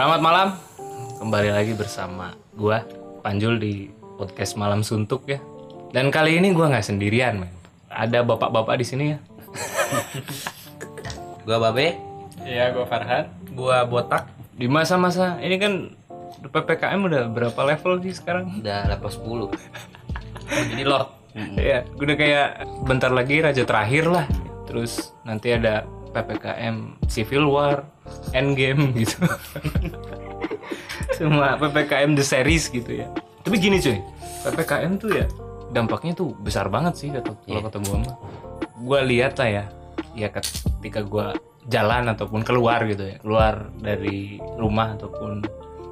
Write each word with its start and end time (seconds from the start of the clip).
Selamat 0.00 0.24
malam. 0.24 0.48
Kembali 1.20 1.52
lagi 1.52 1.76
bersama 1.76 2.32
gua 2.56 2.88
Panjul 3.20 3.60
di 3.60 3.92
podcast 4.16 4.56
Malam 4.56 4.80
Suntuk 4.80 5.28
ya. 5.28 5.36
Dan 5.92 6.08
kali 6.08 6.40
ini 6.40 6.56
gua 6.56 6.72
nggak 6.72 6.88
sendirian, 6.88 7.44
men. 7.44 7.52
Ada 7.92 8.24
bapak-bapak 8.24 8.80
di 8.80 8.86
sini 8.88 9.12
ya. 9.12 9.20
Gua 11.44 11.60
Babe. 11.60 12.00
Iya, 12.48 12.72
gue 12.72 12.88
Farhan. 12.88 13.28
Gua 13.52 13.84
Botak. 13.84 14.32
Di 14.56 14.72
masa-masa 14.72 15.36
ini 15.44 15.60
kan 15.60 15.92
PPKM 16.48 17.00
udah 17.04 17.28
berapa 17.28 17.60
level 17.60 18.00
sih 18.00 18.16
sekarang? 18.16 18.56
Udah 18.64 18.88
level 18.96 19.52
10. 19.52 19.52
Jadi 20.48 20.84
Lord. 20.88 21.12
Iya, 21.60 21.84
udah 22.00 22.16
kayak 22.16 22.48
bentar 22.88 23.12
lagi 23.12 23.44
raja 23.44 23.68
terakhir 23.68 24.08
lah. 24.08 24.24
Terus 24.64 25.12
nanti 25.28 25.52
ada 25.52 25.84
PPKM 26.10 27.00
Civil 27.06 27.46
War, 27.48 27.86
Endgame 28.34 28.90
gitu. 28.94 29.18
Semua 31.14 31.56
PPKM 31.58 32.14
the 32.18 32.24
series 32.26 32.70
gitu 32.70 33.02
ya. 33.04 33.06
Tapi 33.42 33.56
gini 33.56 33.78
cuy, 33.78 33.98
PPKM 34.46 34.92
tuh 34.98 35.10
ya 35.14 35.26
dampaknya 35.70 36.18
tuh 36.18 36.34
besar 36.42 36.66
banget 36.66 36.98
sih 36.98 37.08
kata 37.14 37.32
kalau 37.46 37.62
kata 37.62 37.78
gua 37.86 37.96
mah. 38.02 38.16
Gua 38.80 39.00
lihat 39.06 39.38
lah 39.38 39.48
ya, 39.48 39.64
ya 40.16 40.28
ketika 40.32 41.04
gua 41.06 41.36
jalan 41.70 42.10
ataupun 42.10 42.42
keluar 42.42 42.82
gitu 42.88 43.06
ya, 43.06 43.16
keluar 43.22 43.70
dari 43.78 44.42
rumah 44.58 44.98
ataupun 44.98 45.44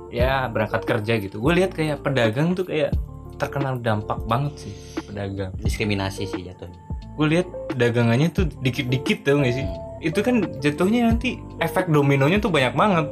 ya 0.09 0.48
berangkat 0.48 0.82
kerja 0.88 1.20
gitu. 1.20 1.37
Gue 1.38 1.60
lihat 1.60 1.76
kayak 1.76 2.00
pedagang 2.00 2.56
tuh 2.56 2.65
kayak 2.65 2.96
terkena 3.38 3.78
dampak 3.78 4.18
banget 4.26 4.68
sih 4.68 4.74
pedagang. 5.06 5.54
Diskriminasi 5.62 6.26
sih 6.26 6.42
jatuhnya. 6.44 6.78
Gue 7.14 7.26
lihat 7.38 7.48
dagangannya 7.74 8.30
tuh 8.30 8.46
dikit-dikit 8.62 9.26
tau 9.26 9.42
gak 9.42 9.54
sih? 9.54 9.66
Itu 9.98 10.22
kan 10.22 10.46
jatuhnya 10.62 11.10
nanti 11.10 11.38
efek 11.59 11.90
dominonya 11.90 12.38
tuh 12.38 12.50
banyak 12.50 12.74
banget. 12.74 13.06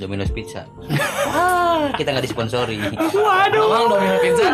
Domino's 0.00 0.32
Pizza. 0.32 0.64
Wah, 1.28 1.92
kita 1.92 2.16
nggak 2.16 2.24
disponsori. 2.24 2.80
Waduh. 2.96 3.60
Emang 3.60 3.84
Domino 3.92 4.16
Pizza. 4.24 4.48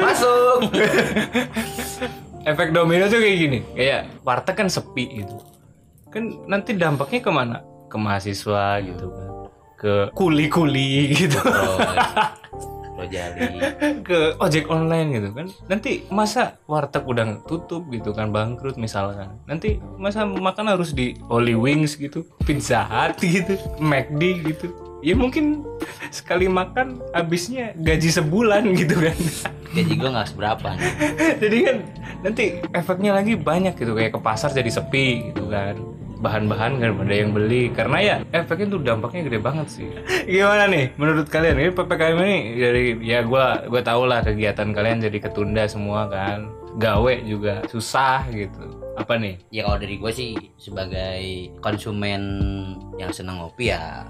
Masuk. 0.00 0.58
Efek 2.48 2.72
domino 2.72 3.04
tuh 3.12 3.20
kayak 3.20 3.36
gini, 3.44 3.58
kayak 3.76 4.24
warteg 4.24 4.56
kan 4.56 4.72
sepi 4.72 5.20
gitu. 5.20 5.36
Kan 6.08 6.48
nanti 6.48 6.72
dampaknya 6.72 7.20
ke 7.20 7.28
mana? 7.28 7.60
Ke 7.92 8.00
mahasiswa 8.00 8.80
gitu 8.80 9.12
kan. 9.12 9.28
Ke 9.76 9.92
kuli-kuli 10.16 11.12
gitu. 11.12 11.36
Rojali. 12.98 13.40
ke 14.08 14.34
ojek 14.42 14.66
online 14.66 15.08
gitu 15.14 15.28
kan. 15.30 15.46
Nanti 15.70 16.02
masa 16.10 16.58
warteg 16.66 17.06
udah 17.06 17.38
tutup 17.46 17.86
gitu 17.94 18.10
kan 18.10 18.34
bangkrut 18.34 18.74
misalkan. 18.74 19.38
Nanti 19.46 19.78
masa 19.94 20.26
makan 20.26 20.74
harus 20.74 20.90
di 20.90 21.14
Holy 21.30 21.54
Wings 21.54 21.94
gitu 21.94 22.26
Pizza 22.42 22.82
Hut 22.82 23.22
gitu 23.38 23.54
McD 23.78 24.22
gitu. 24.42 24.66
Ya 24.98 25.14
mungkin 25.14 25.62
sekali 26.18 26.50
makan 26.50 26.98
habisnya 27.14 27.70
gaji 27.78 28.10
sebulan 28.10 28.66
gitu 28.74 28.98
kan. 28.98 29.16
Gaji 29.70 29.94
gua 29.94 30.10
nggak 30.18 30.28
seberapa. 30.34 30.68
Nih. 30.74 30.92
jadi 31.38 31.56
kan 31.70 31.76
nanti 32.26 32.44
efeknya 32.74 33.14
lagi 33.14 33.38
banyak 33.38 33.78
gitu 33.78 33.94
kayak 33.94 34.18
ke 34.18 34.20
pasar 34.20 34.50
jadi 34.50 34.66
sepi 34.74 35.30
gitu 35.30 35.46
kan 35.46 35.78
bahan-bahan 36.18 36.82
kan 36.82 36.90
ada 36.98 37.14
yang 37.14 37.30
beli. 37.32 37.70
Karena 37.70 37.98
ya 38.02 38.16
efeknya 38.34 38.66
tuh 38.74 38.80
dampaknya 38.82 39.20
gede 39.30 39.40
banget 39.40 39.66
sih. 39.70 39.88
Gimana 40.30 40.66
nih 40.68 40.94
menurut 40.98 41.26
kalian? 41.30 41.56
Ini 41.58 41.70
ppkm 41.74 42.18
ini 42.22 42.38
dari 42.58 42.84
ya 43.02 43.22
gua 43.24 43.64
gua 43.66 43.80
tau 43.82 44.04
lah 44.04 44.20
kegiatan 44.22 44.70
kalian 44.74 45.02
jadi 45.02 45.18
ketunda 45.18 45.64
semua 45.66 46.10
kan. 46.10 46.50
Gawe 46.78 47.14
juga 47.26 47.66
susah 47.66 48.28
gitu. 48.30 48.78
Apa 48.94 49.18
nih? 49.18 49.38
Ya 49.50 49.66
kalau 49.66 49.78
dari 49.82 49.98
gue 49.98 50.12
sih 50.14 50.34
sebagai 50.58 51.50
konsumen 51.58 52.22
yang 52.98 53.10
seneng 53.10 53.42
ngopi 53.42 53.74
ya 53.74 54.06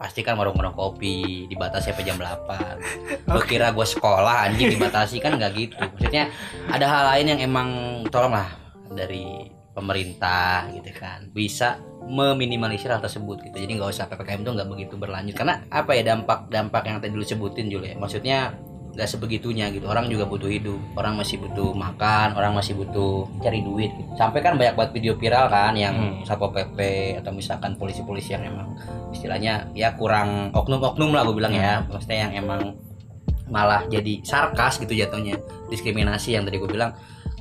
pasti 0.00 0.24
kan 0.24 0.36
warung-warung 0.40 0.72
kopi 0.72 1.44
dibatasi 1.48 1.92
sampai 1.92 2.04
jam 2.08 2.16
8 2.16 2.48
Gue 3.28 3.42
kira 3.44 3.72
gue 3.72 3.84
sekolah 3.84 4.48
anjing 4.48 4.72
dibatasi 4.76 5.20
kan 5.20 5.36
nggak 5.36 5.52
gitu. 5.56 5.76
Maksudnya 5.76 6.32
ada 6.72 6.86
hal 6.88 7.04
lain 7.14 7.26
yang 7.36 7.40
emang 7.44 7.68
tolonglah 8.08 8.48
dari 8.92 9.59
pemerintah 9.70 10.66
gitu 10.74 10.90
kan 10.98 11.30
bisa 11.30 11.78
meminimalisir 12.10 12.90
hal 12.90 12.98
tersebut 12.98 13.38
gitu. 13.46 13.56
Jadi 13.60 13.78
nggak 13.78 13.90
usah 13.94 14.10
ppkm 14.10 14.42
itu 14.42 14.50
nggak 14.50 14.68
begitu 14.68 14.94
berlanjut. 14.98 15.36
Karena 15.36 15.62
apa 15.70 15.94
ya 15.94 16.02
dampak 16.02 16.50
dampak 16.50 16.82
yang 16.90 16.98
tadi 16.98 17.14
dulu 17.14 17.22
sebutin 17.22 17.70
Jul 17.70 17.86
ya? 17.86 17.94
Maksudnya 17.94 18.50
nggak 18.90 19.06
sebegitunya 19.06 19.70
gitu. 19.70 19.86
Orang 19.86 20.10
juga 20.10 20.26
butuh 20.26 20.50
hidup 20.50 20.80
orang 20.98 21.14
masih 21.14 21.38
butuh 21.38 21.70
makan 21.70 22.34
orang 22.34 22.50
masih 22.58 22.74
butuh 22.74 23.30
cari 23.38 23.62
duit 23.62 23.94
gitu. 23.94 24.10
sampai 24.18 24.42
kan 24.42 24.58
banyak 24.58 24.74
banget 24.74 24.90
video 24.98 25.14
viral 25.14 25.46
kan 25.46 25.78
yang 25.78 25.94
Hmm. 25.94 26.26
satpol 26.26 26.50
pp 26.50 26.78
atau 27.22 27.30
misalkan 27.30 27.78
polisi-polisi 27.78 28.34
yang 28.34 28.42
emang 28.50 28.74
istilahnya 29.14 29.70
ya 29.78 29.94
kurang 29.94 30.50
oknum-oknum 30.50 31.14
lah 31.14 31.22
gue 31.22 31.36
bilang 31.38 31.54
ya. 31.54 31.86
Maksudnya 31.86 32.26
yang 32.26 32.32
emang 32.42 32.74
malah 33.46 33.86
jadi 33.86 34.18
sarkas 34.26 34.82
gitu 34.82 34.98
jatuhnya. 34.98 35.38
Diskriminasi 35.70 36.34
yang 36.34 36.42
tadi 36.42 36.58
gue 36.58 36.70
bilang 36.70 36.90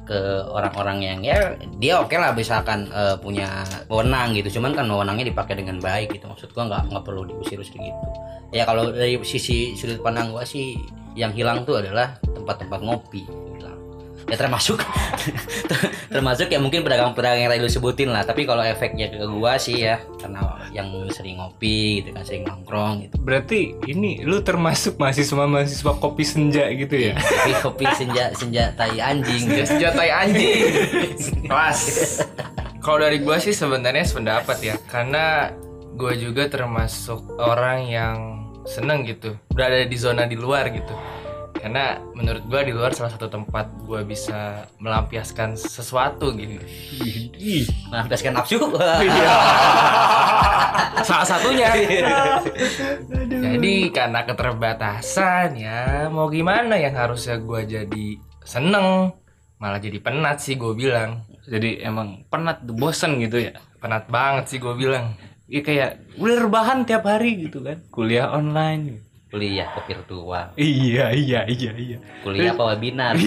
ke 0.09 0.49
orang-orang 0.49 0.97
yang 1.05 1.19
ya 1.21 1.37
dia 1.77 2.01
oke 2.01 2.17
lah 2.17 2.33
misalkan 2.33 2.89
eh, 2.89 3.13
punya 3.21 3.61
wewenang 3.85 4.33
gitu. 4.33 4.57
Cuman 4.57 4.73
kan 4.73 4.89
wewenangnya 4.89 5.29
dipakai 5.29 5.61
dengan 5.61 5.77
baik 5.77 6.17
gitu. 6.17 6.25
Maksud 6.25 6.49
gua 6.57 6.65
nggak 6.65 6.83
nggak 6.89 7.03
perlu 7.05 7.29
diusir-usir 7.29 7.77
gitu 7.77 8.01
ya 8.49 8.65
kalau 8.65 8.89
dari 8.89 9.17
sisi 9.21 9.77
sudut 9.77 10.01
pandang 10.01 10.33
gua 10.33 10.45
sih 10.45 10.73
yang 11.13 11.33
hilang 11.33 11.65
tuh 11.65 11.81
adalah 11.81 12.17
tempat-tempat 12.33 12.79
ngopi 12.81 13.25
ya 14.29 14.37
termasuk 14.37 14.79
termasuk 16.13 16.47
ya 16.49 16.61
mungkin 16.61 16.85
pedagang-pedagang 16.85 17.45
yang 17.45 17.51
tadi 17.51 17.61
lu 17.61 17.69
sebutin 17.69 18.09
lah 18.13 18.23
tapi 18.23 18.45
kalau 18.45 18.63
efeknya 18.63 19.11
ke 19.11 19.25
gua 19.27 19.57
sih 19.59 19.83
ya 19.83 19.99
karena 20.21 20.39
yang 20.71 20.89
sering 21.11 21.41
ngopi 21.41 22.01
gitu 22.01 22.15
kan 22.15 22.23
sering 22.23 22.45
nongkrong 22.45 23.09
gitu 23.09 23.15
berarti 23.21 23.75
ini 23.89 24.21
lu 24.23 24.41
termasuk 24.41 24.95
mahasiswa 25.01 25.45
mahasiswa 25.45 25.93
kopi 25.99 26.23
senja 26.23 26.69
gitu 26.71 26.95
ya 26.95 27.13
kopi 27.17 27.51
kopi 27.59 27.85
senja 27.97 28.31
senja 28.33 28.69
tai 28.77 28.99
anjing 29.01 29.43
gitu. 29.49 29.65
Senjatai 29.65 30.09
anjing. 30.09 30.61
Kelas. 31.45 31.79
Kalau 32.83 32.97
dari 33.03 33.19
gua 33.19 33.37
sih 33.43 33.51
sebenarnya 33.51 34.07
sependapat 34.07 34.57
ya, 34.63 34.75
karena 34.87 35.51
gua 35.99 36.15
juga 36.15 36.47
termasuk 36.47 37.27
orang 37.35 37.91
yang 37.91 38.15
seneng 38.63 39.03
gitu 39.03 39.35
berada 39.51 39.83
di 39.83 39.97
zona 39.99 40.23
di 40.29 40.39
luar 40.39 40.71
gitu. 40.71 40.93
Karena 41.59 41.99
menurut 42.15 42.43
gua 42.47 42.61
di 42.63 42.71
luar 42.71 42.95
salah 42.95 43.11
satu 43.11 43.27
tempat 43.27 43.67
gua 43.83 44.01
bisa 44.07 44.63
melampiaskan 44.79 45.59
sesuatu 45.59 46.31
gitu. 46.39 46.55
Melampiaskan 47.91 48.31
nafsu. 48.35 48.59
Salah 50.99 51.27
satunya. 51.27 51.71
Jadi 53.27 53.91
karena 53.91 54.23
keterbatasan 54.27 55.55
ya 55.55 56.07
mau 56.11 56.27
gimana 56.31 56.75
yang 56.75 56.95
harusnya 56.95 57.39
gua 57.39 57.63
jadi 57.63 58.19
seneng 58.43 59.13
malah 59.59 59.77
jadi 59.77 59.99
penat 59.99 60.39
sih 60.39 60.55
gue 60.55 60.71
bilang. 60.73 61.27
Jadi 61.45 61.83
emang 61.83 62.23
penat 62.31 62.63
bosen 62.63 63.19
gitu 63.19 63.43
ya? 63.43 63.53
Penat 63.83 64.07
banget 64.07 64.55
sih 64.55 64.57
gue 64.57 64.73
bilang. 64.73 65.13
Iya 65.51 65.61
kayak 65.65 65.91
udah 66.21 66.37
rebahan 66.47 66.87
tiap 66.87 67.03
hari 67.03 67.49
gitu 67.49 67.59
kan? 67.59 67.83
Kuliah 67.91 68.31
online 68.31 69.08
kuliah 69.29 69.69
ke 69.77 69.81
virtual 69.85 70.45
iya 70.57 71.13
iya 71.13 71.45
iya 71.45 71.71
iya 71.73 71.97
kuliah 72.25 72.53
apa 72.53 72.63
webinar 72.75 73.13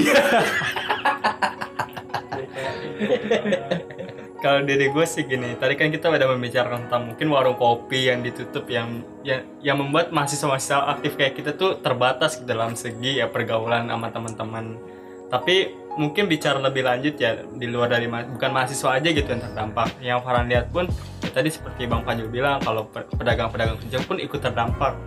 Kalau 4.43 4.67
dari 4.67 4.91
gue 4.91 5.07
sih 5.07 5.23
gini, 5.23 5.55
tadi 5.55 5.79
kan 5.79 5.87
kita 5.95 6.11
udah 6.11 6.35
membicarakan 6.35 6.91
tentang 6.91 7.15
mungkin 7.15 7.31
warung 7.31 7.55
kopi 7.55 8.11
yang 8.11 8.27
ditutup 8.27 8.67
yang 8.67 9.07
yang, 9.23 9.47
yang 9.63 9.79
membuat 9.79 10.11
mahasiswa-mahasiswa 10.11 10.99
aktif 10.99 11.15
kayak 11.15 11.39
kita 11.39 11.55
tuh 11.55 11.79
terbatas 11.79 12.43
dalam 12.43 12.75
segi 12.75 13.23
ya 13.23 13.31
pergaulan 13.31 13.87
sama 13.87 14.11
teman-teman. 14.11 14.83
Tapi 15.31 15.71
mungkin 15.95 16.27
bicara 16.27 16.59
lebih 16.59 16.83
lanjut 16.83 17.15
ya 17.23 17.39
di 17.55 17.71
luar 17.71 17.95
dari 17.95 18.11
ma- 18.11 18.27
bukan 18.27 18.51
mahasiswa 18.51 18.99
aja 18.99 19.15
gitu 19.15 19.31
yang 19.31 19.47
terdampak. 19.47 19.89
Yang 20.03 20.19
Farhan 20.27 20.47
lihat 20.51 20.67
pun 20.75 20.91
ya 21.23 21.31
tadi 21.31 21.47
seperti 21.47 21.87
Bang 21.87 22.03
Panjul 22.03 22.27
bilang 22.27 22.59
kalau 22.59 22.91
pe- 22.91 23.07
pedagang-pedagang 23.15 23.79
kecil 23.87 24.03
pun 24.03 24.19
ikut 24.19 24.43
terdampak. 24.43 24.99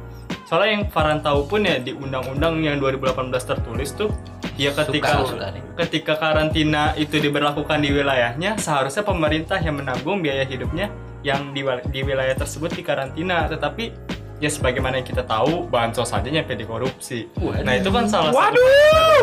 Soalnya 0.46 0.72
yang 0.78 0.84
Farhan 0.94 1.20
tahu 1.26 1.50
pun 1.50 1.66
ya 1.66 1.82
di 1.82 1.92
undang-undang 1.92 2.62
yang 2.62 2.78
2018 2.78 3.34
tertulis 3.34 3.98
tuh 3.98 4.14
ya 4.56 4.72
ketika 4.72 5.26
suka 5.26 5.36
suka 5.36 5.48
nih 5.52 5.66
ketika 5.76 6.14
karantina 6.16 6.96
itu 6.96 7.20
diberlakukan 7.20 7.84
di 7.84 7.92
wilayahnya, 7.92 8.56
seharusnya 8.56 9.04
pemerintah 9.04 9.60
yang 9.60 9.82
menanggung 9.82 10.24
biaya 10.24 10.48
hidupnya 10.48 10.88
yang 11.26 11.52
di, 11.52 11.66
di 11.92 12.00
wilayah 12.06 12.38
tersebut 12.38 12.72
di 12.72 12.82
karantina. 12.86 13.50
Tetapi 13.52 13.92
ya 14.40 14.48
sebagaimana 14.48 15.02
yang 15.02 15.08
kita 15.08 15.28
tahu, 15.28 15.68
bansos 15.68 16.08
saja 16.14 16.30
nyampe 16.30 16.56
di 16.56 16.64
korupsi. 16.64 17.28
Nah 17.42 17.74
itu 17.76 17.90
kan 17.92 18.08
salah 18.08 18.32
satu. 18.32 18.62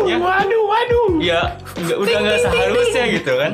Ya, 0.03 0.19
waduh 0.19 0.63
waduh 0.67 1.09
ya 1.23 1.55
nggak 1.79 1.97
udah 1.97 2.15
nggak 2.19 2.39
seharusnya 2.43 3.03
gitu 3.15 3.31
kan. 3.39 3.51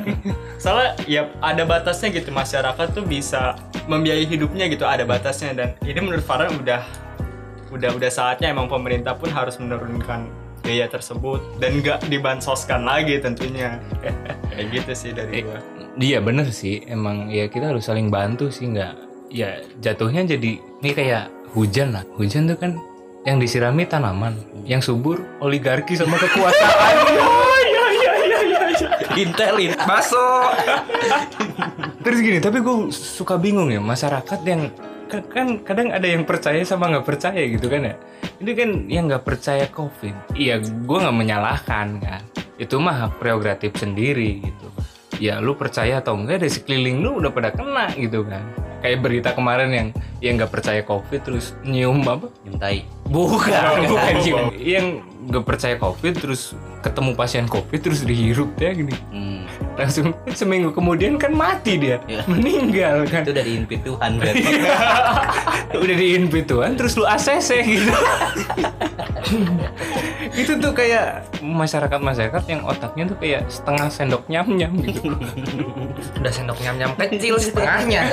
Soalnya 0.59 0.89
ya 1.07 1.21
ada 1.39 1.63
batasnya 1.63 2.11
gitu 2.11 2.33
masyarakat 2.33 2.87
tuh 2.91 3.05
bisa 3.07 3.55
membiayai 3.87 4.27
hidupnya 4.27 4.67
gitu 4.67 4.83
ada 4.83 5.05
batasnya 5.07 5.55
dan 5.55 5.69
ini 5.85 5.97
menurut 6.03 6.25
Farhan 6.25 6.57
udah 6.59 7.08
udah 7.69 7.95
udah 7.95 8.11
saatnya 8.11 8.49
emang 8.49 8.65
pemerintah 8.65 9.13
pun 9.13 9.29
harus 9.29 9.57
menurunkan 9.57 10.25
biaya 10.59 10.91
tersebut 10.91 11.39
dan 11.57 11.79
nggak 11.79 12.09
dibansoskan 12.09 12.83
lagi 12.83 13.17
tentunya. 13.17 13.79
Kayak 14.51 14.65
gitu 14.73 14.91
sih 14.93 15.11
dari 15.15 15.39
Eh, 15.39 15.43
gua. 15.45 15.59
Iya 15.99 16.19
bener 16.19 16.47
sih, 16.51 16.83
emang 16.85 17.27
ya 17.27 17.47
kita 17.47 17.71
harus 17.71 17.87
saling 17.87 18.07
bantu 18.07 18.47
sih 18.51 18.67
nggak 18.67 18.93
ya 19.29 19.59
jatuhnya 19.77 20.25
jadi 20.25 20.57
ini 20.57 20.91
kayak 20.91 21.27
hujan 21.51 21.91
lah. 21.91 22.03
Hujan 22.15 22.47
tuh 22.47 22.55
kan 22.55 22.71
yang 23.23 23.35
disirami 23.37 23.83
tanaman 23.83 24.35
yang 24.63 24.79
subur 24.79 25.19
oligarki 25.39 25.95
sama 25.95 26.17
kekuasaan. 26.17 26.95
Ya 27.69 27.85
ya 27.99 28.13
ya 28.15 28.39
ya 28.39 28.61
ya 28.71 28.89
Intelin. 29.19 29.71
Masuk. 29.83 30.49
terus 31.99 32.19
gini 32.23 32.39
tapi 32.39 32.63
gue 32.63 32.75
suka 32.89 33.35
bingung 33.35 33.67
ya 33.67 33.83
masyarakat 33.83 34.39
yang 34.47 34.71
kan, 35.09 35.47
kadang 35.65 35.89
ada 35.89 36.05
yang 36.05 36.23
percaya 36.23 36.61
sama 36.61 36.87
nggak 36.93 37.05
percaya 37.05 37.41
gitu 37.49 37.65
kan 37.67 37.81
ya? 37.89 37.95
Ini 38.39 38.51
kan 38.55 38.69
yang 38.87 39.03
nggak 39.09 39.25
percaya 39.25 39.65
covid. 39.73 40.15
Iya 40.37 40.61
gue 40.61 40.97
nggak 41.01 41.17
menyalahkan 41.17 41.87
kan. 41.99 42.21
Itu 42.61 42.77
mah 42.77 43.09
hak 43.09 43.19
prerogatif 43.19 43.75
sendiri 43.75 44.45
gitu. 44.45 44.67
Ya 45.19 45.43
lu 45.43 45.57
percaya 45.57 45.99
atau 45.99 46.15
enggak 46.15 46.45
dari 46.45 46.53
sekeliling 46.53 47.03
lu 47.03 47.19
udah 47.19 47.31
pada 47.33 47.49
kena 47.51 47.91
gitu 47.97 48.23
kan. 48.23 48.45
Kayak 48.79 48.99
berita 49.03 49.29
kemarin 49.35 49.69
yang 49.73 49.87
yang 50.23 50.33
nggak 50.39 50.53
percaya 50.53 50.81
covid 50.87 51.19
terus 51.25 51.51
nyium 51.67 51.99
apa? 52.07 52.31
Nyuntai. 52.47 52.87
bukan 53.09 53.51
bukan 53.91 54.13
nyium. 54.23 54.47
Yang 54.55 54.85
nggak 55.27 55.45
percaya 55.45 55.75
covid 55.75 56.13
terus 56.15 56.55
ketemu 56.79 57.11
pasien 57.11 57.45
covid 57.45 57.79
terus 57.79 58.01
dihirup 58.01 58.55
ya 58.55 58.71
gini 58.71 58.95
Hmm. 59.09 59.43
langsung 59.75 60.11
seminggu 60.29 60.69
kemudian 60.69 61.15
kan 61.15 61.31
mati 61.31 61.75
dia 61.75 61.99
Ya. 62.05 62.23
meninggal 62.25 63.03
kan 63.05 63.21
Itu 63.21 63.33
dari 63.33 63.51
impit 63.55 63.81
Tuhan 63.81 64.15
berarti. 64.15 64.43
udah 65.79 65.95
diinvituan 65.95 66.73
terus 66.73 66.93
lu 66.93 67.03
ACC 67.03 67.49
gitu 67.63 67.91
itu 70.35 70.51
tuh 70.55 70.71
kayak 70.71 71.27
masyarakat 71.39 71.99
masyarakat 71.99 72.43
yang 72.47 72.61
otaknya 72.63 73.03
tuh 73.05 73.17
kayak 73.17 73.41
setengah 73.47 73.87
sendok 73.87 74.23
nyam 74.27 74.47
nyam 74.49 74.73
gitu 74.79 75.11
Udah 76.19 76.31
sendok 76.31 76.59
nyam-nyam 76.59 76.91
kecil 76.95 77.35
setengahnya. 77.37 78.11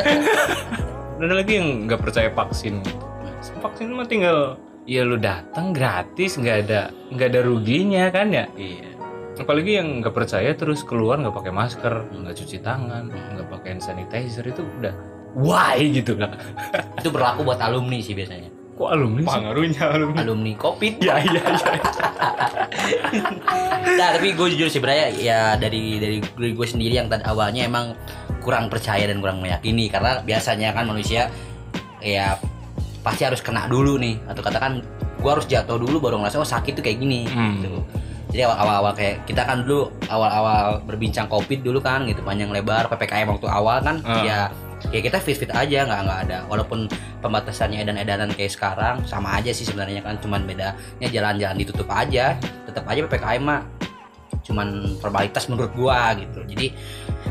ada 1.17 1.35
lagi 1.35 1.53
yang 1.55 1.87
nggak 1.87 1.99
percaya 1.99 2.29
vaksin 2.29 2.83
vaksin 3.57 3.89
mah 3.89 4.05
tinggal 4.05 4.59
ya 4.87 5.03
lu 5.03 5.19
datang 5.19 5.71
gratis 5.71 6.35
nggak 6.35 6.57
ada 6.65 6.81
nggak 7.11 7.29
ada 7.29 7.41
ruginya 7.43 8.07
kan 8.09 8.31
ya 8.31 8.47
Iya. 8.55 8.95
apalagi 9.37 9.77
yang 9.77 9.99
nggak 9.99 10.15
percaya 10.15 10.55
terus 10.55 10.81
keluar 10.81 11.19
nggak 11.19 11.35
pakai 11.35 11.53
masker 11.53 11.95
nggak 12.09 12.35
cuci 12.35 12.59
tangan 12.59 13.05
nggak 13.11 13.49
pakai 13.49 13.69
hand 13.73 13.83
sanitizer 13.83 14.47
itu 14.47 14.63
udah 14.79 14.95
why 15.35 15.77
gitu 15.91 16.15
kan 16.15 16.39
Itu 16.99 17.11
berlaku 17.11 17.43
buat 17.43 17.59
alumni 17.59 17.99
sih 17.99 18.15
biasanya. 18.15 18.49
kok 18.73 18.89
alumni 18.89 19.25
pengaruhnya 19.25 19.85
alumni 19.89 20.21
Alumni 20.21 20.53
Covid. 20.55 21.01
ya 21.01 21.17
ya 21.19 21.41
ya 21.41 21.73
Nah, 23.97 24.09
tapi 24.13 24.37
gue 24.37 24.47
jujur 24.53 24.69
sih 24.69 24.79
Braya 24.79 25.09
ya 25.11 25.57
dari 25.57 25.97
dari 25.97 26.17
dari 26.21 26.53
gue 26.53 26.67
sendiri 26.67 26.95
yang 26.95 27.09
tadi 27.09 27.25
awalnya 27.25 27.65
emang 27.65 27.97
kurang 28.39 28.69
percaya 28.69 29.09
dan 29.09 29.19
kurang 29.19 29.41
meyakini 29.41 29.89
karena 29.89 30.21
biasanya 30.21 30.71
kan 30.71 30.85
manusia 30.85 31.33
ya 31.99 32.37
pasti 33.07 33.23
harus 33.23 33.39
kena 33.39 33.65
dulu 33.67 33.95
nih 33.97 34.19
atau 34.27 34.43
katakan 34.43 34.83
gue 35.17 35.31
harus 35.31 35.47
jatuh 35.47 35.79
dulu 35.79 35.97
baru 36.01 36.19
ngerasa 36.19 36.37
oh 36.37 36.49
sakit 36.49 36.75
tuh 36.75 36.83
kayak 36.83 36.99
gini 36.99 37.23
Hmm. 37.25 37.63
gitu. 37.63 37.79
Jadi 38.27 38.43
awal- 38.43 38.59
awal-awal 38.59 38.93
kayak 38.93 39.23
kita 39.23 39.43
kan 39.43 39.63
dulu 39.63 39.87
awal-awal 40.07 40.83
berbincang 40.83 41.25
covid 41.25 41.63
dulu 41.63 41.79
kan 41.79 42.03
gitu 42.05 42.21
panjang 42.21 42.51
lebar 42.51 42.85
ppkm 42.87 43.31
waktu 43.31 43.47
awal 43.47 43.79
kan 43.81 44.03
Ah. 44.03 44.21
ya 44.21 44.39
ya 44.89 45.01
kita 45.01 45.17
fit 45.17 45.35
fit 45.37 45.49
aja 45.49 45.83
nggak 45.83 46.01
nggak 46.03 46.19
ada 46.27 46.39
walaupun 46.45 46.91
pembatasannya 47.23 47.81
edan-edanan 47.81 48.29
kayak 48.29 48.51
sekarang 48.51 49.01
sama 49.05 49.33
aja 49.33 49.49
sih 49.49 49.63
sebenarnya 49.63 50.03
kan 50.03 50.19
cuman 50.19 50.43
bedanya 50.43 50.75
jalan-jalan 51.07 51.57
ditutup 51.57 51.87
aja 51.89 52.35
tetap 52.67 52.85
aja 52.85 53.01
ppkm 53.01 53.41
mah 53.41 53.63
cuman 54.43 54.69
formalitas 54.97 55.49
menurut 55.49 55.73
gua 55.73 56.13
gitu 56.15 56.45
jadi 56.45 56.75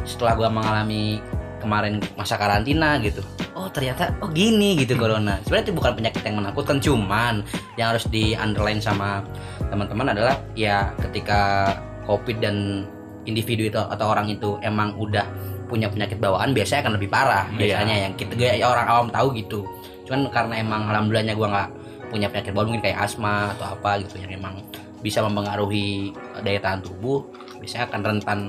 setelah 0.04 0.34
gua 0.34 0.50
mengalami 0.50 1.22
kemarin 1.66 1.98
masa 2.14 2.38
karantina 2.38 3.02
gitu. 3.02 3.26
Oh 3.58 3.66
ternyata 3.74 4.14
oh 4.22 4.30
gini 4.30 4.78
gitu 4.78 4.94
corona. 4.94 5.42
Sebenarnya 5.42 5.66
itu 5.72 5.74
bukan 5.74 5.92
penyakit 5.98 6.22
yang 6.22 6.38
menakutkan 6.38 6.78
cuman 6.78 7.42
yang 7.76 7.98
harus 7.98 8.06
di 8.14 8.38
underline 8.38 8.78
sama 8.78 9.26
teman-teman 9.74 10.14
adalah 10.14 10.38
ya 10.54 10.94
ketika 11.02 11.74
covid 12.06 12.38
dan 12.38 12.86
individu 13.26 13.66
itu 13.74 13.82
atau 13.82 14.06
orang 14.14 14.30
itu 14.30 14.62
emang 14.62 14.94
udah 15.02 15.26
punya 15.66 15.90
penyakit 15.90 16.22
bawaan 16.22 16.54
biasanya 16.54 16.86
akan 16.86 16.94
lebih 17.02 17.10
parah 17.10 17.50
Iya. 17.50 17.58
biasanya 17.58 17.96
yang 18.06 18.14
kita 18.14 18.34
ya 18.38 18.70
orang 18.70 18.86
awam 18.86 19.08
tahu 19.10 19.34
gitu. 19.34 19.66
Cuman 20.06 20.30
karena 20.30 20.62
emang 20.62 20.86
alhamdulillahnya 20.94 21.34
gua 21.34 21.50
nggak 21.50 21.70
punya 22.14 22.30
penyakit 22.30 22.54
bawaan 22.54 22.68
mungkin 22.70 22.84
kayak 22.86 23.00
asma 23.02 23.50
atau 23.58 23.66
apa 23.74 24.06
gitu 24.06 24.22
yang 24.22 24.38
emang 24.38 24.62
bisa 25.02 25.26
mempengaruhi 25.26 26.14
daya 26.46 26.62
tahan 26.62 26.86
tubuh 26.86 27.26
biasanya 27.58 27.90
akan 27.90 28.02
rentan 28.06 28.40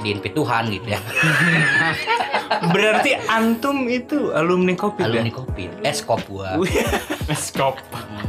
diinfek 0.00 0.32
Tuhan 0.32 0.68
gitu 0.68 0.86
ya. 0.88 1.00
Berarti 2.74 3.14
antum 3.26 3.86
itu 3.86 4.32
alumni 4.32 4.74
Covid 4.74 5.00
ya? 5.00 5.08
alumni 5.10 5.32
covid 5.32 5.70
eh 5.80 5.94
skop 5.94 6.20
gua. 6.26 6.58
Skop. 7.36 7.78
Hmm. 7.92 8.26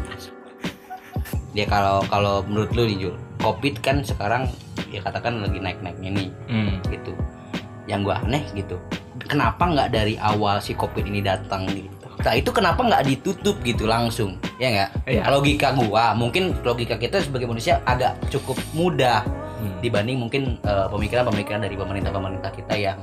dia 1.52 1.68
kalau 1.68 2.00
kalau 2.08 2.48
menurut 2.48 2.72
lu 2.72 2.88
nih 2.88 2.98
Jul 2.98 3.16
covid 3.38 3.76
kan 3.84 4.00
sekarang 4.00 4.48
ya 4.88 5.04
katakan 5.04 5.44
lagi 5.44 5.60
naik 5.60 5.84
naiknya 5.84 6.10
nih 6.14 6.30
Hmm. 6.48 6.80
gitu. 6.88 7.12
Yang 7.86 8.00
gua 8.06 8.16
aneh 8.22 8.44
gitu. 8.54 8.80
Kenapa 9.22 9.64
nggak 9.64 9.90
dari 9.92 10.16
awal 10.16 10.60
si 10.60 10.72
covid 10.72 11.04
ini 11.04 11.20
datang 11.20 11.68
gitu? 11.68 11.92
Nah 12.22 12.38
itu 12.38 12.54
kenapa 12.54 12.80
nggak 12.80 13.04
ditutup 13.04 13.58
gitu 13.62 13.84
langsung? 13.84 14.38
Ya 14.56 14.70
nggak? 14.70 14.90
Iya. 15.10 15.22
logika 15.28 15.74
gua 15.74 16.14
mungkin 16.14 16.56
logika 16.62 16.96
kita 16.96 17.20
sebagai 17.20 17.50
manusia 17.50 17.82
agak 17.84 18.16
cukup 18.30 18.56
mudah 18.72 19.26
Hmm. 19.62 19.78
dibanding 19.78 20.18
mungkin 20.18 20.58
eh, 20.66 20.88
pemikiran-pemikiran 20.90 21.62
dari 21.62 21.78
pemerintah-pemerintah 21.78 22.50
kita 22.50 22.74
yang 22.74 22.98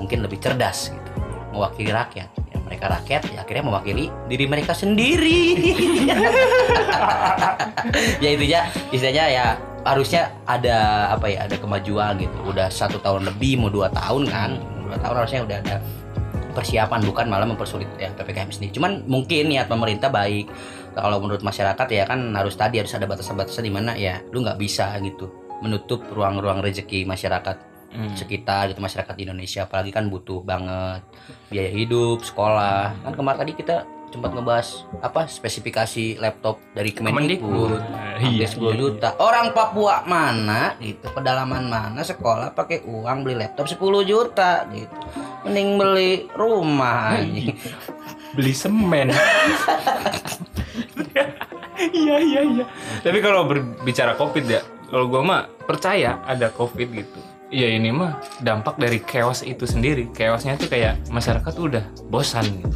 mungkin 0.00 0.24
lebih 0.24 0.40
cerdas 0.40 0.88
gitu. 0.88 1.10
Mewakili 1.52 1.92
rakyat. 1.92 2.32
Ya 2.48 2.56
mereka 2.64 2.88
rakyat 2.88 3.22
ya 3.36 3.44
akhirnya 3.44 3.64
mewakili 3.68 4.08
diri 4.32 4.48
mereka 4.48 4.72
sendiri. 4.72 5.40
Ya 8.20 8.36
itu 8.36 8.44
ya 8.44 8.68
istilahnya 8.92 9.24
ya 9.32 9.46
harusnya 9.88 10.28
ada 10.44 11.08
apa 11.16 11.32
ya 11.32 11.48
ada 11.48 11.56
kemajuan 11.56 12.20
gitu. 12.20 12.36
Udah 12.44 12.68
satu 12.68 13.00
tahun 13.00 13.24
lebih 13.28 13.56
mau 13.60 13.72
dua 13.72 13.88
tahun 13.88 14.28
kan. 14.28 14.60
Dua 14.84 14.96
tahun 15.00 15.16
harusnya 15.24 15.40
udah 15.48 15.58
ada 15.64 15.76
persiapan 16.52 17.00
bukan 17.08 17.26
malah 17.32 17.48
mempersulit 17.48 17.88
ya 17.96 18.12
ppkm 18.12 18.52
sendiri. 18.52 18.72
Cuman 18.76 19.08
mungkin 19.08 19.48
niat 19.48 19.72
pemerintah 19.72 20.12
baik. 20.12 20.52
Kalau 20.92 21.16
menurut 21.24 21.40
masyarakat 21.40 21.86
ya 21.88 22.04
kan 22.04 22.20
harus 22.36 22.52
tadi 22.60 22.76
harus 22.84 22.92
ada 22.92 23.08
batasan-batasan 23.08 23.64
di 23.64 23.72
mana 23.72 23.96
ya 23.96 24.20
lu 24.28 24.44
nggak 24.44 24.60
bisa 24.60 24.92
gitu 25.00 25.39
menutup 25.60 26.04
ruang-ruang 26.10 26.60
rezeki 26.60 27.04
masyarakat 27.04 27.68
Hmm. 27.90 28.14
sekitar 28.14 28.70
gitu 28.70 28.78
masyarakat 28.78 29.18
di 29.18 29.26
Indonesia. 29.26 29.66
Apalagi 29.66 29.90
kan 29.90 30.06
butuh 30.06 30.46
banget 30.46 31.02
biaya 31.50 31.74
hidup 31.74 32.22
sekolah. 32.22 32.94
Kan 33.02 33.18
kemarin 33.18 33.42
tadi 33.42 33.52
kita 33.58 33.82
sempat 34.14 34.30
ngebahas 34.30 34.86
apa 35.02 35.26
spesifikasi 35.26 36.22
laptop 36.22 36.62
dari 36.70 36.94
Kemendikbud. 36.94 37.82
Iya, 38.22 38.46
hampir 38.46 38.74
10 38.74 38.78
juta. 38.78 39.18
Orang 39.18 39.50
Papua 39.50 40.06
mana 40.06 40.78
gitu 40.78 41.10
pedalaman 41.10 41.66
mana 41.66 42.06
sekolah 42.06 42.54
pakai 42.54 42.86
uang 42.86 43.26
beli 43.26 43.42
laptop 43.42 43.66
10 43.66 44.06
juta 44.06 44.70
gitu. 44.70 44.94
Mending 45.50 45.68
beli 45.74 46.10
rumah 46.38 47.10
anjing 47.18 47.58
Beli 48.38 48.54
semen. 48.54 49.10
Iya 51.80 52.16
iya 52.20 52.40
iya. 52.44 52.64
Tapi 53.00 53.24
kalau 53.24 53.48
berbicara 53.48 54.12
Covid 54.12 54.44
ya, 54.44 54.60
kalau 54.90 55.06
gua 55.06 55.22
mah 55.22 55.42
percaya 55.64 56.18
ada 56.26 56.50
Covid 56.50 56.90
gitu. 56.90 57.20
Iya 57.50 57.78
ini 57.78 57.90
mah 57.90 58.22
dampak 58.42 58.78
dari 58.78 59.02
chaos 59.02 59.42
itu 59.42 59.66
sendiri. 59.66 60.06
Chaosnya 60.14 60.54
tuh 60.54 60.70
kayak 60.70 61.02
masyarakat 61.10 61.54
udah 61.58 61.82
bosan. 62.06 62.46
Gitu. 62.46 62.70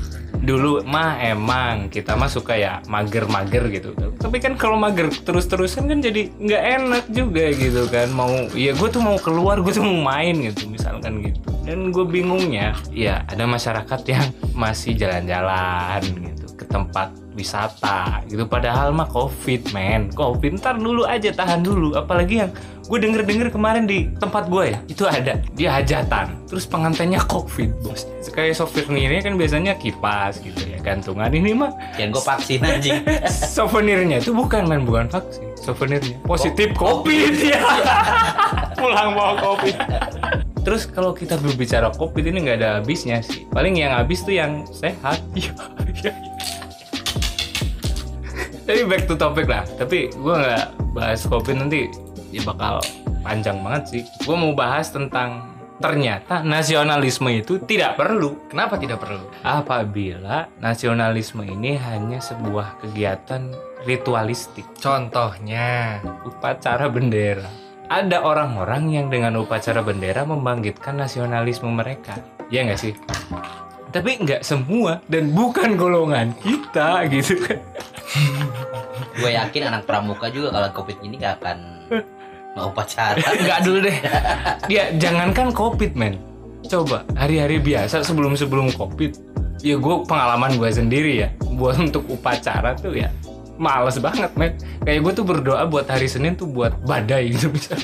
Dulu 0.45 0.83
mah 0.83 1.23
emang 1.23 1.89
kita 1.89 2.19
mah 2.19 2.27
suka 2.27 2.59
ya 2.59 2.83
mager-mager 2.91 3.71
gitu. 3.71 3.95
Tapi 3.95 4.43
kan 4.43 4.59
kalau 4.59 4.75
mager 4.75 5.15
terus-terusan 5.15 5.87
kan 5.87 6.03
jadi 6.03 6.27
nggak 6.27 6.63
enak 6.83 7.05
juga 7.07 7.55
gitu 7.55 7.87
kan. 7.87 8.11
Mau 8.11 8.51
ya 8.51 8.75
gue 8.75 8.89
tuh 8.91 8.99
mau 8.99 9.15
keluar, 9.23 9.63
gue 9.63 9.71
tuh 9.71 9.87
mau 9.87 10.11
main 10.11 10.35
gitu 10.43 10.67
misalkan 10.67 11.23
gitu. 11.23 11.39
Dan 11.65 11.95
gue 11.95 12.05
bingungnya, 12.05 12.77
ya 12.91 13.23
ada 13.31 13.47
masyarakat 13.47 14.01
yang 14.11 14.27
masih 14.53 14.99
jalan-jalan 14.99 16.03
gitu 16.03 16.47
ke 16.61 16.67
tempat 16.67 17.15
wisata 17.35 18.23
gitu. 18.31 18.47
Padahal 18.47 18.95
mah 18.95 19.11
covid 19.11 19.71
men. 19.75 20.11
Covid 20.15 20.63
ntar 20.63 20.79
dulu 20.79 21.05
aja 21.05 21.31
tahan 21.35 21.67
dulu. 21.67 21.99
Apalagi 21.99 22.47
yang 22.47 22.51
gue 22.85 22.99
denger 23.01 23.25
denger 23.25 23.49
kemarin 23.49 23.89
di 23.89 24.13
tempat 24.19 24.47
gue 24.49 24.75
ya 24.75 24.79
itu 24.89 25.05
ada. 25.05 25.41
Dia 25.59 25.71
hajatan 25.79 26.47
terus 26.49 26.65
pengantinnya 26.65 27.21
covid 27.27 27.71
bos. 27.83 28.07
Kayak 28.35 28.59
souvenir 28.59 29.15
ini 29.15 29.23
kan 29.23 29.39
biasanya 29.39 29.79
kipas 29.79 30.43
gitu 30.43 30.59
ya 30.67 30.79
gantungan. 30.83 31.31
Ini 31.31 31.51
mah 31.55 31.71
yang 32.01 32.11
gue 32.15 32.23
vaksin 32.23 32.63
anjing. 32.65 33.03
Souvenirnya 33.55 34.19
itu 34.19 34.35
bukan 34.35 34.67
men. 34.67 34.83
Bukan 34.83 35.07
vaksin 35.07 35.55
souvenirnya. 35.59 36.19
Positif 36.27 36.75
covid. 36.75 37.35
Ya 37.39 37.63
pulang 38.79 39.17
bawa 39.17 39.35
covid. 39.41 39.77
Terus 40.65 40.89
kalau 40.89 41.13
kita 41.13 41.37
berbicara 41.41 41.93
covid 41.93 42.25
ini 42.25 42.49
nggak 42.49 42.59
ada 42.61 42.69
habisnya 42.81 43.21
sih. 43.21 43.45
Paling 43.53 43.81
yang 43.81 43.97
habis 43.97 44.25
tuh 44.25 44.37
yang 44.37 44.65
sehat. 44.69 45.21
Iya, 45.35 45.53
iya, 46.11 46.13
iya. 48.65 48.81
Tapi 48.81 48.81
back 48.89 49.03
to 49.05 49.15
topic 49.15 49.47
lah. 49.47 49.65
Tapi 49.77 50.09
gue 50.11 50.35
nggak 50.35 50.67
bahas 50.97 51.21
covid 51.29 51.57
nanti 51.61 51.93
ya 52.33 52.41
bakal 52.49 52.81
panjang 53.21 53.61
banget 53.61 53.83
sih. 53.89 54.03
Gue 54.25 54.37
mau 54.37 54.57
bahas 54.57 54.89
tentang 54.89 55.53
ternyata 55.75 56.47
nasionalisme 56.47 57.27
itu 57.35 57.59
tidak 57.67 57.99
perlu 57.99 58.47
Kenapa 58.47 58.79
tidak 58.79 59.03
perlu? 59.03 59.27
apabila 59.43 60.47
nasionalisme 60.63 61.43
ini 61.43 61.75
hanya 61.75 62.23
sebuah 62.23 62.79
kegiatan 62.79 63.51
ritualistik, 63.85 64.65
Contohnya, 64.81 66.01
upacara 66.25 66.89
bendera. 66.89 67.47
Ada 67.85 68.25
orang-orang 68.25 68.89
yang 68.97 69.07
dengan 69.13 69.37
upacara 69.37 69.85
bendera 69.85 70.25
membangkitkan 70.25 70.97
nasionalisme 70.97 71.69
mereka, 71.69 72.17
ya 72.49 72.65
nggak 72.65 72.81
sih? 72.81 72.97
Tapi 73.95 74.11
nggak 74.27 74.43
semua 74.43 74.99
dan 75.07 75.31
bukan 75.31 75.79
golongan 75.79 76.35
kita 76.43 77.07
gitu 77.15 77.39
kan. 77.47 77.63
gue 79.15 79.31
yakin 79.31 79.71
anak 79.71 79.87
pramuka 79.87 80.27
juga 80.27 80.51
kalau 80.51 80.83
covid 80.83 80.99
ini 81.07 81.15
gak 81.23 81.39
akan 81.39 81.59
mau 82.59 82.75
upacara 82.75 83.23
Nggak 83.47 83.61
dulu 83.63 83.79
deh. 83.87 83.99
Dia 84.67 84.91
jangankan 84.99 85.55
covid 85.55 85.95
men. 85.95 86.19
Coba 86.67 87.07
hari-hari 87.15 87.63
biasa 87.63 88.03
sebelum-sebelum 88.03 88.75
covid, 88.75 89.15
ya 89.63 89.79
gue 89.79 89.95
pengalaman 90.11 90.59
gue 90.59 90.71
sendiri 90.75 91.23
ya. 91.23 91.29
Buat 91.55 91.79
untuk 91.79 92.03
upacara 92.11 92.75
tuh 92.75 92.99
ya 92.99 93.15
males 93.55 94.03
banget 94.03 94.35
men 94.35 94.59
kayak 94.83 94.99
gue 95.07 95.13
tuh 95.23 95.25
berdoa 95.27 95.63
buat 95.71 95.87
hari 95.87 96.11
Senin 96.11 96.35
tuh 96.35 96.51
buat 96.51 96.75
badai 96.83 97.31
gitu 97.31 97.55
bisa 97.55 97.79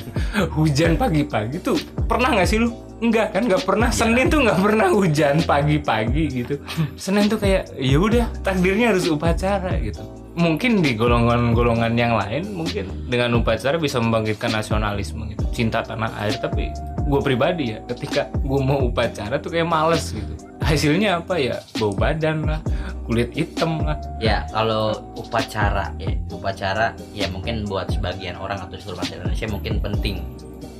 hujan 0.59 0.99
pagi-pagi 0.99 1.63
tuh 1.63 1.79
pernah 2.11 2.35
nggak 2.35 2.49
sih 2.51 2.59
lu 2.59 2.75
Enggak 3.01 3.33
kan 3.33 3.49
nggak 3.49 3.65
pernah. 3.65 3.89
Senin 3.89 4.29
tuh 4.29 4.45
nggak 4.45 4.61
pernah 4.61 4.89
hujan 4.93 5.41
pagi-pagi 5.49 6.25
gitu. 6.45 6.55
Senin 7.01 7.33
tuh 7.33 7.41
kayak 7.41 7.73
ya 7.81 7.97
udah 7.97 8.29
takdirnya 8.45 8.93
harus 8.93 9.09
upacara 9.09 9.81
gitu. 9.81 10.05
Mungkin 10.37 10.85
di 10.85 10.95
golongan-golongan 10.95 11.93
yang 11.97 12.15
lain 12.15 12.55
mungkin 12.55 12.87
dengan 13.09 13.41
upacara 13.41 13.81
bisa 13.81 13.99
membangkitkan 13.99 14.53
nasionalisme 14.53 15.27
gitu. 15.33 15.45
Cinta 15.51 15.81
tanah 15.81 16.13
air 16.21 16.37
tapi 16.39 16.71
gue 17.01 17.21
pribadi 17.25 17.75
ya 17.75 17.83
ketika 17.89 18.29
gue 18.37 18.61
mau 18.61 18.85
upacara 18.85 19.41
tuh 19.41 19.49
kayak 19.49 19.67
males 19.67 20.13
gitu. 20.13 20.37
Hasilnya 20.61 21.25
apa 21.25 21.41
ya? 21.41 21.57
Bau 21.81 21.97
badan 21.97 22.47
lah 22.47 22.61
kulit 23.09 23.33
hitam 23.35 23.83
lah. 23.83 23.99
Ya 24.23 24.47
kalau 24.53 24.95
upacara 25.19 25.91
ya 25.99 26.15
upacara 26.31 26.95
ya 27.17 27.27
mungkin 27.33 27.65
buat 27.67 27.91
sebagian 27.91 28.39
orang 28.39 28.61
atau 28.61 28.77
seluruh 28.79 29.03
masyarakat 29.03 29.25
Indonesia 29.25 29.47
mungkin 29.51 29.75
penting. 29.83 30.17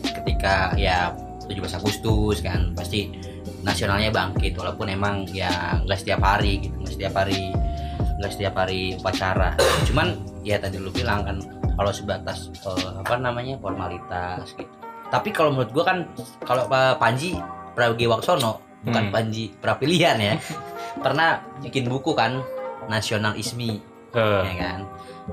Ketika 0.05 0.77
ya 0.79 1.11
17 1.51 1.79
Agustus 1.83 2.39
kan 2.41 2.71
pasti 2.73 3.11
nasionalnya 3.61 4.09
bangkit 4.15 4.57
walaupun 4.57 4.89
emang 4.89 5.27
ya 5.35 5.83
nggak 5.85 5.99
setiap 6.01 6.23
hari 6.23 6.63
gitu 6.63 6.75
nggak 6.81 6.95
setiap 6.95 7.15
hari 7.19 7.51
nggak 8.21 8.33
setiap 8.33 8.55
hari 8.55 8.95
upacara. 8.95 9.57
Cuman 9.89 10.15
ya 10.45 10.61
tadi 10.61 10.77
lu 10.79 10.93
bilang 10.93 11.25
kan 11.27 11.37
kalau 11.75 11.91
sebatas 11.91 12.53
eh, 12.53 12.91
apa 13.01 13.17
namanya 13.17 13.57
formalitas 13.59 14.55
gitu. 14.55 14.71
Tapi 15.11 15.29
kalau 15.35 15.51
menurut 15.51 15.73
gua 15.75 15.85
kan 15.85 15.99
kalau 16.47 16.71
Pak 16.71 17.03
Panji 17.03 17.35
Pragiwaksono 17.75 18.61
bukan 18.81 19.05
Hmm. 19.09 19.13
Panji 19.13 19.53
Prapilian 19.61 20.17
ya 20.17 20.35
pernah 21.05 21.45
bikin 21.61 21.85
buku 21.89 22.17
kan 22.17 22.41
nasionalisme 22.89 23.81
Eh, 24.11 24.43
ya 24.43 24.55
kan 24.59 24.79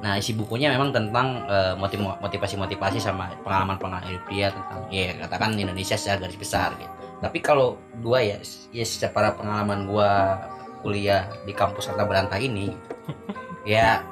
nah 0.03 0.13
isi 0.19 0.33
bukunya 0.37 0.69
memang 0.73 0.93
tentang 0.93 1.47
motiv- 1.79 2.19
motivasi-motivasi 2.21 3.01
sama 3.01 3.33
pengalaman-pengalaman 3.41 4.07
hidup 4.07 4.25
dia 4.29 4.47
tentang 4.53 4.79
ya 4.93 5.15
katakan 5.25 5.57
Indonesia 5.57 5.97
secara 5.97 6.27
garis 6.27 6.37
besar 6.37 6.75
gitu. 6.77 6.93
Tapi 7.17 7.41
kalau 7.41 7.81
gua 8.03 8.21
ya 8.21 8.37
ya 8.69 8.85
secara 8.85 9.33
pengalaman 9.33 9.89
gua 9.89 10.37
kuliah 10.85 11.25
di 11.49 11.53
kampus 11.55 11.89
Kata 11.89 12.05
Berantah 12.05 12.37
ini 12.37 12.69
ya 13.65 14.05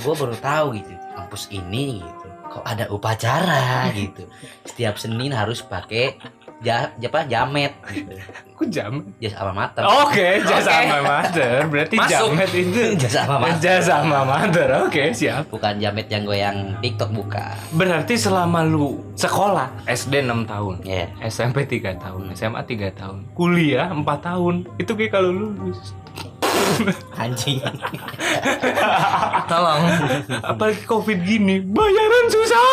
gua 0.00 0.14
baru 0.16 0.36
tahu 0.40 0.66
gitu 0.80 0.92
kampus 1.14 1.52
ini 1.52 2.00
gitu 2.00 2.28
kok 2.50 2.66
ada 2.66 2.90
upacara 2.90 3.94
gitu. 3.94 4.26
Setiap 4.66 4.98
Senin 4.98 5.30
harus 5.30 5.62
pakai 5.62 6.18
ja, 6.60 6.92
apa 6.92 7.24
jamet 7.24 7.72
gitu 7.88 8.12
aku 8.52 8.68
jam 8.68 9.00
jas 9.16 9.32
alma 9.40 9.64
mater 9.64 9.82
oke 9.88 10.28
jasa 10.44 10.70
alma 10.84 10.98
mater 11.00 11.64
berarti 11.66 11.96
Masuk. 11.96 12.12
jamet 12.12 12.50
itu 12.52 12.80
jas 13.00 13.16
alma 13.24 13.36
mater 13.48 13.60
jasa 13.64 13.92
alma 14.04 14.20
mater 14.28 14.68
oke 14.84 15.04
siap 15.16 15.48
bukan 15.48 15.80
jamet 15.80 16.06
yang 16.12 16.28
goyang 16.28 16.76
TikTok 16.84 17.10
bukan 17.16 17.56
berarti 17.72 18.20
selama 18.20 18.60
lu 18.66 19.00
sekolah 19.16 19.88
SD 19.88 20.28
6 20.28 20.44
tahun 20.44 20.74
ya 20.84 21.08
SMP 21.20 21.64
3 21.64 22.00
tahun, 22.00 22.34
SMA 22.34 22.62
3 22.66 22.90
tahun, 22.96 23.18
kuliah 23.36 23.88
4 23.92 24.02
tahun. 24.02 24.66
Itu 24.80 24.98
kayak 24.98 25.12
kalau 25.14 25.30
lulus. 25.30 25.94
anjing 27.18 27.60
tolong. 29.50 29.82
Apalagi 30.42 30.82
Covid 30.86 31.18
gini, 31.22 31.62
bayaran 31.62 32.26
susah. 32.30 32.68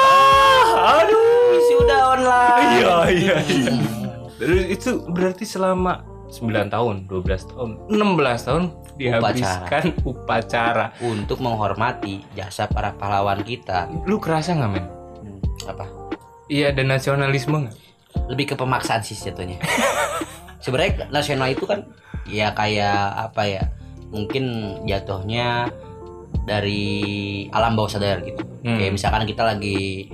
Aduh. 1.02 1.37
Sudah 1.70 2.02
online 2.12 2.70
Iya, 2.78 2.96
iya, 3.10 3.36
iya. 3.44 3.72
Terus 4.38 4.64
itu 4.70 4.90
berarti 5.08 5.44
selama 5.44 6.06
9 6.28 6.44
tahun, 6.68 6.96
12 7.08 7.24
tahun, 7.50 7.70
16 7.88 7.98
tahun 8.44 8.64
dihabiskan 8.98 9.84
upacara. 10.04 10.92
untuk 11.00 11.40
menghormati 11.40 12.26
jasa 12.34 12.66
para 12.66 12.92
pahlawan 12.92 13.40
kita 13.42 13.88
Lu 14.04 14.18
kerasa 14.18 14.52
nggak 14.52 14.70
men? 14.70 14.86
Hmm, 15.18 15.40
apa 15.66 15.86
Iya 16.48 16.72
ada 16.72 16.84
nasionalisme 16.84 17.58
nggak? 17.60 17.78
lebih 18.26 18.46
ke 18.50 18.56
pemaksaan 18.56 19.00
sih 19.00 19.14
jatuhnya 19.16 19.62
sebenarnya 20.64 21.06
nasional 21.08 21.48
itu 21.48 21.64
kan 21.64 21.86
ya 22.26 22.50
kayak 22.52 22.98
apa 23.30 23.44
ya 23.46 23.64
mungkin 24.08 24.44
jatuhnya 24.84 25.70
dari 26.42 26.96
alam 27.52 27.76
bawah 27.76 27.92
sadar 27.92 28.20
gitu 28.22 28.42
Hmm. 28.58 28.76
kayak 28.76 28.90
misalkan 28.92 29.24
kita 29.24 29.46
lagi 29.46 30.10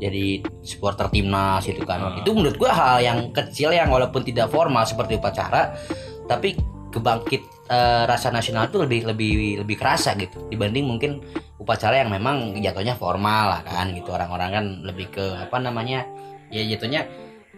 jadi 0.00 0.40
supporter 0.64 1.06
timnas 1.06 1.62
gitu 1.62 1.84
kan 1.84 2.00
Ah. 2.00 2.16
itu 2.16 2.32
menurut 2.32 2.56
gua 2.56 2.72
hal 2.72 2.96
yang 2.98 3.18
kecil 3.30 3.70
yang 3.70 3.86
walaupun 3.86 4.24
tidak 4.24 4.48
formal 4.48 4.82
seperti 4.82 5.14
upacara 5.14 5.76
tapi 6.24 6.56
kebangkit 6.90 7.42
eh, 7.68 8.04
rasa 8.04 8.32
nasional 8.32 8.66
itu 8.66 8.80
lebih 8.80 9.06
lebih 9.06 9.32
lebih 9.62 9.76
kerasa 9.76 10.16
gitu 10.16 10.48
dibanding 10.48 10.88
mungkin 10.88 11.20
upacara 11.54 12.00
yang 12.00 12.10
memang 12.10 12.56
jatuhnya 12.56 12.96
formal 12.96 13.52
lah 13.52 13.60
kan 13.62 13.92
gitu 13.92 14.10
orang-orang 14.10 14.50
kan 14.50 14.64
lebih 14.82 15.12
ke 15.12 15.22
apa 15.36 15.60
namanya 15.60 16.02
ya 16.48 16.64
jatuhnya 16.66 17.06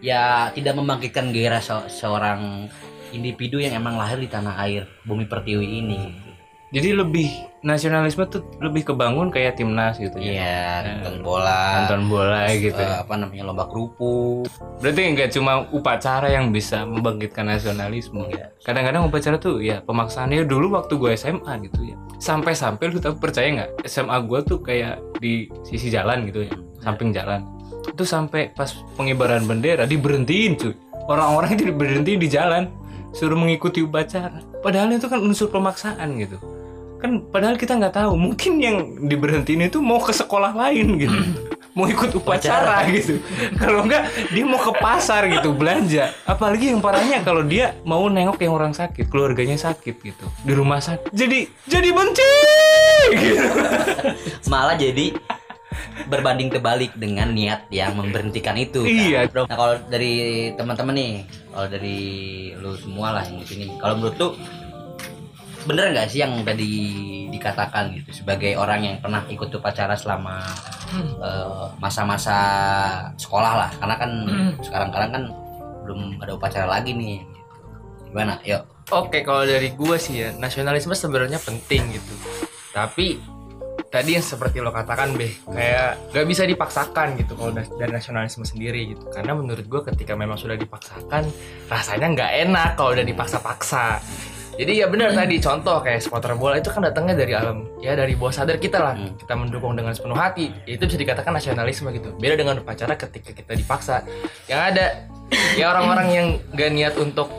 ya 0.03 0.51
tidak 0.51 0.75
membangkitkan 0.75 1.31
gairah 1.31 1.63
se- 1.63 1.89
seorang 1.89 2.67
individu 3.09 3.57
yang 3.57 3.73
emang 3.73 3.95
lahir 3.95 4.17
di 4.17 4.27
tanah 4.27 4.57
air 4.59 4.89
bumi 5.01 5.25
pertiwi 5.25 5.65
ini. 5.79 6.01
Jadi 6.73 6.89
lebih 6.89 7.29
nasionalisme 7.61 8.25
tuh 8.25 8.41
lebih 8.57 8.81
kebangun 8.89 9.29
kayak 9.29 9.61
timnas 9.61 10.01
gitu 10.01 10.17
ya. 10.17 10.41
Iya, 10.41 10.65
nonton 11.05 11.21
bola, 11.21 11.85
Nonton 11.85 12.01
bola 12.09 12.49
gitu. 12.49 12.81
eh, 12.81 12.81
ya. 12.81 13.05
apa 13.05 13.13
namanya 13.13 13.43
lomba 13.45 13.69
kerupuk, 13.69 14.49
Berarti 14.81 15.01
nggak 15.13 15.29
cuma 15.37 15.69
upacara 15.69 16.33
yang 16.33 16.49
bisa 16.49 16.81
membangkitkan 16.81 17.45
nasionalisme. 17.45 18.25
Iya. 18.25 18.57
Kadang-kadang 18.65 19.05
upacara 19.05 19.37
tuh 19.37 19.61
ya 19.61 19.85
pemaksaannya 19.85 20.49
dulu 20.49 20.73
waktu 20.73 20.97
gue 20.97 21.13
SMA 21.13 21.53
gitu 21.69 21.93
ya. 21.93 21.95
Sampai-sampai 22.17 22.89
lu 22.89 22.97
tahu 22.97 23.21
percaya 23.21 23.47
nggak? 23.53 23.85
SMA 23.85 24.17
gue 24.25 24.39
tuh 24.41 24.57
kayak 24.65 24.97
di 25.21 25.53
sisi 25.61 25.93
jalan 25.93 26.25
gitu 26.25 26.49
ya, 26.49 26.57
samping 26.81 27.13
jalan. 27.13 27.45
Itu 27.85 28.01
sampai 28.01 28.49
pas 28.49 28.73
pengibaran 28.97 29.45
bendera 29.45 29.85
diberhentiin 29.85 30.57
cuy. 30.57 30.73
Orang-orang 31.05 31.53
itu 31.53 31.69
diberhentiin 31.69 32.17
di 32.17 32.29
jalan, 32.33 32.73
suruh 33.13 33.37
mengikuti 33.37 33.85
upacara. 33.85 34.41
Padahal 34.65 34.89
itu 34.89 35.05
kan 35.05 35.21
unsur 35.21 35.53
pemaksaan 35.53 36.17
gitu. 36.17 36.41
Kan 37.03 37.19
padahal 37.27 37.59
kita 37.59 37.75
nggak 37.75 37.99
tahu, 37.99 38.15
mungkin 38.15 38.63
yang 38.63 38.77
diberhentiin 39.11 39.67
itu 39.67 39.83
mau 39.83 39.99
ke 39.99 40.15
sekolah 40.15 40.55
lain 40.55 41.03
gitu. 41.03 41.19
mau 41.73 41.89
ikut 41.89 42.15
upacara 42.15 42.85
gitu. 42.93 43.19
Kalau 43.57 43.83
enggak 43.83 44.07
dia 44.29 44.45
mau 44.45 44.61
ke 44.61 44.71
pasar 44.77 45.25
gitu 45.27 45.51
belanja. 45.51 46.13
Apalagi 46.23 46.71
yang 46.71 46.79
parahnya 46.79 47.25
kalau 47.25 47.43
dia 47.43 47.75
mau 47.83 48.05
nengok 48.07 48.39
yang 48.39 48.53
orang 48.55 48.71
sakit, 48.77 49.09
keluarganya 49.09 49.57
sakit 49.59 49.99
gitu 49.99 50.25
di 50.45 50.53
rumah 50.53 50.79
sakit. 50.79 51.11
Jadi 51.11 51.49
jadi 51.65 51.89
benci 51.91 52.33
gitu. 53.19 53.47
malah 54.53 54.77
jadi 54.77 55.17
berbanding 56.07 56.53
terbalik 56.53 56.93
dengan 56.93 57.33
niat 57.33 57.67
yang 57.73 57.97
memberhentikan 57.97 58.53
itu. 58.55 58.85
kan. 58.85 58.93
Iya. 58.93 59.19
Nah 59.33 59.55
kalau 59.57 59.75
dari 59.89 60.13
teman-teman 60.53 60.93
nih, 60.93 61.13
kalau 61.51 61.67
dari 61.67 61.99
lu 62.53 62.77
semua 62.77 63.17
lah 63.17 63.23
yang 63.25 63.41
di 63.41 63.47
sini, 63.49 63.65
kalau 63.81 63.97
menurut 63.97 64.15
lu 64.21 64.29
bener 65.63 65.95
nggak 65.95 66.07
sih 66.11 66.19
yang 66.19 66.43
tadi 66.43 66.71
dikatakan 67.31 67.95
gitu 67.97 68.23
sebagai 68.23 68.53
orang 68.59 68.83
yang 68.83 68.95
pernah 68.99 69.23
ikut 69.27 69.49
upacara 69.51 69.97
selama 69.97 70.43
eh, 70.97 71.67
masa-masa 71.81 72.37
sekolah 73.17 73.53
lah, 73.57 73.71
karena 73.79 73.95
kan 73.97 74.11
sekarang-karang 74.61 75.11
kan 75.11 75.23
belum 75.83 76.21
ada 76.23 76.31
upacara 76.37 76.67
lagi 76.67 76.95
nih. 76.95 77.19
Gimana? 78.07 78.39
Yuk. 78.45 78.63
Oke, 78.93 79.25
kalau 79.25 79.47
dari 79.47 79.73
gua 79.73 79.97
sih 79.97 80.21
ya, 80.21 80.29
nasionalisme 80.37 80.93
sebenarnya 80.93 81.39
penting 81.41 81.97
gitu. 81.97 82.13
Tapi 82.75 83.17
tadi 83.89 84.17
yang 84.17 84.25
seperti 84.25 84.61
lo 84.61 84.69
katakan 84.69 85.17
beh, 85.17 85.49
kayak 85.49 86.13
gak 86.13 86.25
bisa 86.25 86.43
dipaksakan 86.45 87.17
gitu 87.17 87.33
kalau 87.33 87.55
dari 87.55 87.91
nasionalisme 87.91 88.45
sendiri 88.45 88.93
gitu. 88.93 89.09
Karena 89.09 89.33
menurut 89.33 89.65
gua 89.65 89.81
ketika 89.87 90.13
memang 90.13 90.37
sudah 90.37 90.59
dipaksakan, 90.59 91.25
rasanya 91.71 92.07
nggak 92.13 92.31
enak 92.47 92.69
kalau 92.77 92.93
udah 92.93 93.05
dipaksa-paksa. 93.07 93.97
Jadi 94.53 94.71
ya 94.79 94.85
benar 94.85 95.17
tadi 95.17 95.41
contoh 95.41 95.81
kayak 95.81 95.99
supporter 96.05 96.37
bola 96.37 96.61
itu 96.61 96.69
kan 96.69 96.85
datangnya 96.85 97.15
dari 97.17 97.33
alam 97.33 97.65
ya 97.81 97.97
dari 97.97 98.13
bawah 98.13 98.33
sadar 98.33 98.61
kita 98.61 98.77
lah. 98.77 98.93
Hmm. 98.93 99.17
Kita 99.17 99.33
mendukung 99.33 99.73
dengan 99.73 99.93
sepenuh 99.97 100.17
hati. 100.17 100.53
Itu 100.69 100.85
bisa 100.85 100.97
dikatakan 101.01 101.33
nasionalisme 101.33 101.89
gitu. 101.89 102.13
Beda 102.21 102.37
dengan 102.37 102.61
upacara 102.61 102.93
ketika 102.93 103.33
kita 103.33 103.53
dipaksa. 103.57 104.05
Yang 104.45 104.61
ada 104.73 104.85
ya 105.57 105.73
orang-orang 105.73 106.07
yang 106.13 106.27
gak 106.53 106.69
niat 106.69 106.93
untuk 107.01 107.29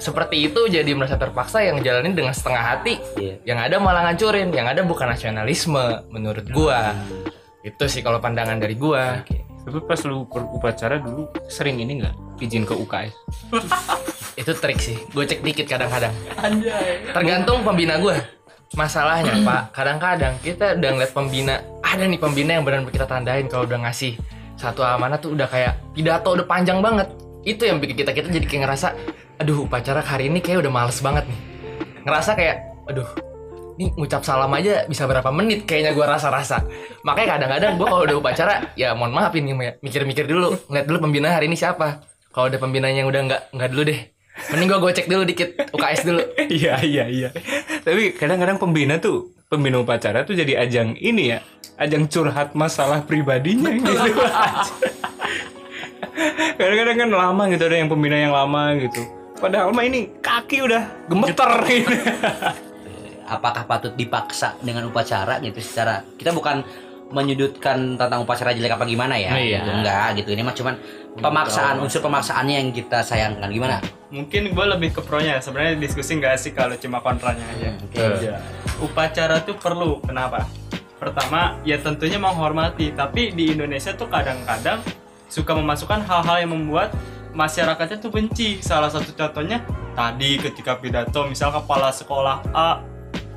seperti 0.00 0.52
itu 0.52 0.60
jadi 0.68 0.90
merasa 0.92 1.16
terpaksa 1.16 1.64
yang 1.64 1.80
jalanin 1.84 2.16
dengan 2.16 2.32
setengah 2.32 2.62
hati. 2.64 3.00
Iya. 3.20 3.34
Yang 3.44 3.58
ada 3.70 3.76
malah 3.80 4.02
ngancurin. 4.08 4.48
Yang 4.52 4.66
ada 4.72 4.80
bukan 4.88 5.06
nasionalisme 5.12 5.84
menurut 6.08 6.48
gua. 6.48 6.96
Itu 7.64 7.88
sih 7.88 8.00
kalau 8.00 8.20
pandangan 8.20 8.56
dari 8.56 8.76
gua. 8.76 9.20
Tapi 9.64 9.78
pas 9.88 10.00
lu 10.04 10.28
upacara 10.28 11.00
dulu 11.00 11.24
sering 11.48 11.80
ini 11.80 12.04
nggak 12.04 12.14
izin 12.44 12.68
ke 12.68 12.74
UKS? 12.76 13.12
Itu 14.40 14.52
trik 14.60 14.76
sih. 14.76 15.00
Gue 15.14 15.24
cek 15.24 15.40
dikit 15.40 15.64
kadang-kadang. 15.64 16.12
Tergantung 17.16 17.64
pembina 17.64 17.96
gue. 17.96 18.16
Masalahnya 18.76 19.32
Pak, 19.48 19.62
kadang-kadang 19.72 20.34
kita 20.44 20.76
udah 20.76 20.90
ngeliat 20.98 21.12
pembina, 21.16 21.54
ada 21.80 22.04
nih 22.04 22.20
pembina 22.20 22.52
yang 22.60 22.64
benar 22.66 22.84
kita 22.90 23.06
tandain 23.08 23.46
kalau 23.48 23.64
udah 23.64 23.88
ngasih 23.88 24.18
satu 24.58 24.84
amanah 24.84 25.18
tuh 25.18 25.32
udah 25.32 25.48
kayak 25.48 25.80
pidato 25.96 26.34
udah 26.34 26.44
panjang 26.44 26.84
banget. 26.84 27.08
Itu 27.46 27.64
yang 27.64 27.80
bikin 27.80 28.04
kita 28.04 28.12
kita 28.12 28.28
jadi 28.28 28.44
kayak 28.44 28.62
ngerasa, 28.68 28.88
aduh 29.40 29.64
upacara 29.64 30.04
hari 30.04 30.28
ini 30.28 30.44
kayak 30.44 30.66
udah 30.66 30.72
males 30.72 30.98
banget 31.00 31.24
nih. 31.28 31.40
Ngerasa 32.04 32.30
kayak, 32.36 32.56
aduh 32.90 33.08
ini 33.74 33.90
ngucap 33.98 34.22
salam 34.22 34.50
aja 34.54 34.86
bisa 34.86 35.04
berapa 35.04 35.26
menit 35.34 35.66
kayaknya 35.66 35.92
gue 35.94 36.06
rasa-rasa. 36.06 36.62
Makanya 37.02 37.38
kadang-kadang 37.38 37.72
gue 37.74 37.86
kalau 37.90 38.02
udah 38.06 38.16
upacara, 38.18 38.54
ya 38.78 38.94
mohon 38.94 39.10
maaf 39.10 39.34
ini 39.34 39.50
ya, 39.50 39.74
mikir-mikir 39.82 40.30
dulu, 40.30 40.54
ngeliat 40.70 40.86
dulu 40.86 40.98
pembina 41.02 41.34
hari 41.34 41.50
ini 41.50 41.58
siapa. 41.58 42.06
Kalau 42.30 42.50
ada 42.50 42.58
pembinanya 42.58 43.02
yang 43.02 43.10
udah 43.10 43.22
nggak 43.26 43.42
nggak 43.54 43.70
dulu 43.74 43.82
deh. 43.90 44.00
Mending 44.50 44.66
gue 44.66 44.78
gocek 44.82 45.06
dulu 45.06 45.22
dikit 45.22 45.48
UKS 45.70 46.00
dulu. 46.06 46.22
Iya 46.58 46.82
iya 46.82 47.04
iya. 47.06 47.28
Tapi 47.82 48.14
kadang-kadang 48.18 48.58
pembina 48.58 48.98
tuh 48.98 49.30
pembina 49.46 49.78
upacara 49.78 50.26
tuh 50.26 50.34
jadi 50.34 50.66
ajang 50.66 50.98
ini 50.98 51.34
ya, 51.34 51.38
ajang 51.78 52.10
curhat 52.10 52.58
masalah 52.58 53.06
pribadinya 53.06 53.70
gitu. 53.70 53.94
kadang-kadang 56.58 56.96
kan 57.06 57.10
lama 57.10 57.42
gitu 57.50 57.62
ada 57.66 57.76
yang 57.78 57.90
pembina 57.90 58.18
yang 58.18 58.34
lama 58.34 58.74
gitu. 58.78 59.02
Padahal 59.38 59.74
mah 59.74 59.84
ini 59.86 60.10
kaki 60.22 60.62
udah 60.62 60.82
gemeter 61.10 61.50
gitu. 61.70 61.94
apakah 63.24 63.64
patut 63.64 63.92
dipaksa 63.94 64.56
dengan 64.60 64.86
upacara 64.86 65.40
gitu 65.40 65.58
secara 65.58 66.04
kita 66.16 66.30
bukan 66.30 66.64
menyudutkan 67.12 67.94
tentang 67.94 68.24
upacara 68.24 68.50
jelek 68.50 68.74
apa 68.74 68.84
gimana 68.84 69.14
ya 69.14 69.36
Iya. 69.36 69.60
gitu. 69.60 69.70
enggak 69.70 70.06
gitu 70.18 70.28
ini 70.34 70.42
mah 70.42 70.56
cuman 70.56 70.74
pemaksaan 71.14 71.78
unsur 71.78 72.02
pemaksaannya 72.02 72.54
yang 72.58 72.68
kita 72.74 73.04
sayangkan 73.04 73.48
gimana 73.48 73.78
Mungkin 74.14 74.54
gue 74.54 74.66
lebih 74.70 74.94
ke 74.94 75.02
pronya. 75.02 75.42
Sebenarnya 75.42 75.74
diskusi 75.74 76.14
nggak 76.14 76.38
sih 76.38 76.54
kalau 76.54 76.78
cuma 76.78 77.02
kontranya 77.02 77.42
aja. 77.50 77.74
Oke. 77.82 77.98
Iya. 77.98 78.38
Upacara 78.78 79.42
tuh 79.42 79.58
perlu. 79.58 79.98
Kenapa? 80.06 80.46
Pertama, 81.02 81.58
ya 81.66 81.82
tentunya 81.82 82.14
menghormati. 82.22 82.94
Tapi 82.94 83.34
di 83.34 83.50
Indonesia 83.50 83.90
tuh 83.90 84.06
kadang-kadang 84.06 84.78
suka 85.26 85.58
memasukkan 85.58 86.06
hal-hal 86.06 86.46
yang 86.46 86.54
membuat 86.54 86.94
masyarakatnya 87.34 87.98
tuh 87.98 88.14
benci. 88.14 88.62
Salah 88.62 88.86
satu 88.86 89.10
contohnya 89.18 89.66
tadi 89.98 90.38
ketika 90.38 90.78
pidato, 90.78 91.26
misal 91.26 91.50
kepala 91.50 91.90
sekolah 91.90 92.46
A 92.54 92.78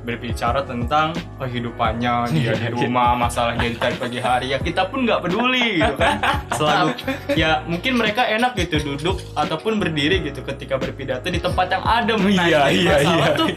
berbicara 0.08 0.64
tentang 0.64 1.12
kehidupannya 1.36 2.32
dia 2.32 2.56
di 2.56 2.68
rumah 2.72 3.12
masalahnya 3.12 3.68
di 3.68 3.76
pagi 3.76 4.16
hari 4.24 4.56
ya 4.56 4.58
kita 4.58 4.88
pun 4.88 5.04
nggak 5.04 5.20
peduli 5.20 5.84
gitu 5.84 5.94
kan. 6.00 6.16
Selalu 6.58 6.96
ya 7.36 7.60
mungkin 7.68 8.00
mereka 8.00 8.24
enak 8.24 8.56
gitu 8.56 8.80
duduk 8.80 9.20
ataupun 9.36 9.76
berdiri 9.76 10.24
gitu 10.24 10.40
ketika 10.40 10.80
berpidato 10.80 11.28
di 11.28 11.36
tempat 11.36 11.68
yang 11.68 11.84
adem. 11.84 12.16
Nah, 12.24 12.48
Iya, 12.48 12.60
iya, 12.72 12.94
masalah 12.96 13.28
iya. 13.28 13.36
tuh 13.36 13.48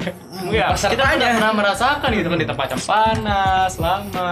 ya 0.51 0.67
kita 0.75 1.03
tidak 1.15 1.29
pernah 1.39 1.53
merasakan 1.55 2.09
gitu 2.19 2.27
kan 2.27 2.39
di 2.43 2.47
tempat 2.51 2.67
yang 2.75 2.83
panas 2.83 3.73
lama. 3.79 4.31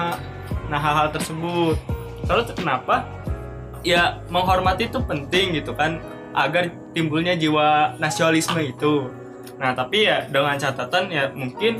Nah 0.67 0.79
hal-hal 0.79 1.07
tersebut. 1.15 1.79
Tuh 2.27 2.55
kenapa? 2.57 3.07
Ya 3.81 4.19
menghormati 4.27 4.91
itu 4.91 4.99
penting 4.99 5.55
gitu 5.55 5.71
kan 5.71 6.03
agar 6.35 6.67
timbulnya 6.91 7.39
jiwa 7.39 7.95
nasionalisme 7.95 8.59
itu. 8.59 9.07
Nah 9.55 9.71
tapi 9.71 10.03
ya 10.03 10.27
dengan 10.27 10.59
catatan 10.59 11.07
ya 11.09 11.31
mungkin 11.31 11.79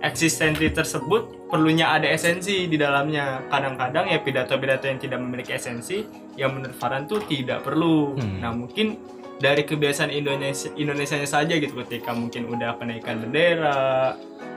eksistensi 0.00 0.68
tersebut 0.68 1.48
perlunya 1.48 1.90
ada 1.90 2.06
esensi 2.06 2.64
di 2.64 2.76
dalamnya 2.76 3.42
kadang-kadang 3.46 4.06
ya 4.06 4.18
pidato-pidato 4.18 4.84
yang 4.84 4.96
tidak 4.96 5.18
memiliki 5.18 5.52
esensi 5.52 6.06
yang 6.34 6.54
menurut 6.54 6.74
Farhan 6.74 7.04
tuh 7.04 7.24
tidak 7.24 7.62
perlu 7.62 8.14
Hmm. 8.14 8.38
nah 8.38 8.52
mungkin 8.52 8.98
dari 9.38 9.62
kebiasaan 9.62 10.10
Indonesia 10.10 10.70
Indonesianya 10.72 11.26
saja 11.26 11.54
gitu 11.54 11.74
ketika 11.82 12.10
mungkin 12.10 12.46
udah 12.48 12.74
kenaikan 12.74 13.22
bendera 13.22 14.14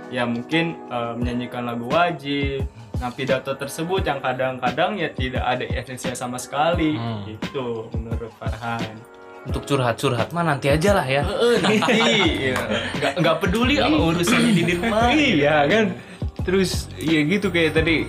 ya 0.10 0.25
mungkin 0.25 0.77
eh, 0.89 1.13
menyanyikan 1.15 1.63
lagu 1.63 1.88
wajib 1.88 2.65
nah 2.97 3.10
pidato 3.10 3.54
tersebut 3.54 4.06
yang 4.06 4.21
kadang-kadang 4.21 4.93
ya 4.95 5.10
tidak 5.10 5.41
ada 5.41 5.65
esensinya 5.65 6.13
sama 6.13 6.38
sekali 6.38 6.93
Hmm. 6.93 7.25
itu 7.25 7.65
menurut 7.93 8.30
Farhan 8.38 8.93
Untuk 9.41 9.65
curhat-curhat 9.65 10.30
mah 10.38 10.45
nanti 10.45 10.69
aja 10.69 11.01
lah 11.01 11.08
ya. 11.08 11.25
nanti 11.25 11.97
ya. 12.54 12.62
nggak 13.01 13.13
nggak 13.25 13.36
peduli 13.41 13.82
sama 13.82 13.97
urusannya 14.13 14.51
di 14.54 14.63
rumah 14.77 15.10
iya 15.17 15.65
kan. 15.65 15.86
Terus 16.45 16.89
ya 16.97 17.25
gitu 17.25 17.49
kayak 17.49 17.82
tadi 17.82 18.06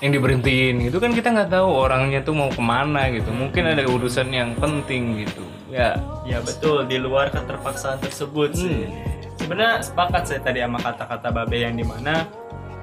yang 0.00 0.16
diberhentiin 0.16 0.88
gitu 0.88 0.96
kan 0.96 1.12
kita 1.12 1.28
nggak 1.28 1.50
tahu 1.52 1.68
orangnya 1.68 2.22
tuh 2.22 2.38
mau 2.38 2.48
ke 2.54 2.62
mana 2.62 3.10
gitu. 3.10 3.34
Mungkin 3.34 3.66
ada 3.66 3.82
urusan 3.82 4.30
yang 4.30 4.54
penting 4.62 5.26
gitu. 5.26 5.42
Ya 5.74 5.98
Ya 6.22 6.38
betul 6.38 6.86
di 6.86 7.02
luar 7.02 7.34
keterpaksaan 7.34 7.98
tersebut 7.98 8.54
sih. 8.54 8.86
Sebenarnya 9.42 9.82
sepakat 9.82 10.22
saya 10.30 10.40
tadi 10.44 10.62
sama 10.62 10.78
kata-kata 10.78 11.34
Babe 11.34 11.66
yang 11.66 11.74
di 11.74 11.82
mana 11.82 12.30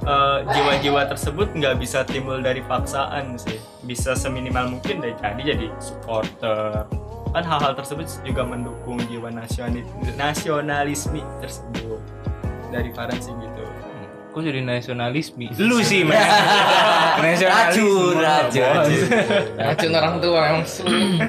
eh, 0.04 0.38
jiwa-jiwa 0.44 1.08
tersebut 1.08 1.56
nggak 1.56 1.80
bisa 1.80 2.04
timbul 2.04 2.44
dari 2.44 2.60
paksaan 2.68 3.40
sih. 3.40 3.64
Bisa 3.88 4.12
seminimal 4.12 4.76
mungkin 4.76 5.00
dari 5.00 5.16
jadi 5.16 5.56
jadi 5.56 5.68
supporter. 5.80 7.07
Kan 7.32 7.44
hal-hal 7.44 7.74
tersebut 7.76 8.08
juga 8.24 8.42
mendukung 8.48 8.98
jiwa 9.08 9.30
nasional 9.30 9.84
nasionalisme 10.16 11.22
tersebut. 11.44 12.02
Dari 12.72 12.92
Farhan 12.92 13.20
sih 13.20 13.32
gitu. 13.32 13.64
kok 14.28 14.46
jadi 14.46 14.62
nasionalisme? 14.62 15.50
Lu 15.58 15.82
sih 15.82 16.06
men. 16.08 16.14
Racun, 17.42 18.16
racun. 18.22 18.86
Racun 19.58 19.92
orang 19.98 20.16
tua 20.22 20.40
emang 20.54 20.66
sulit. 20.70 21.26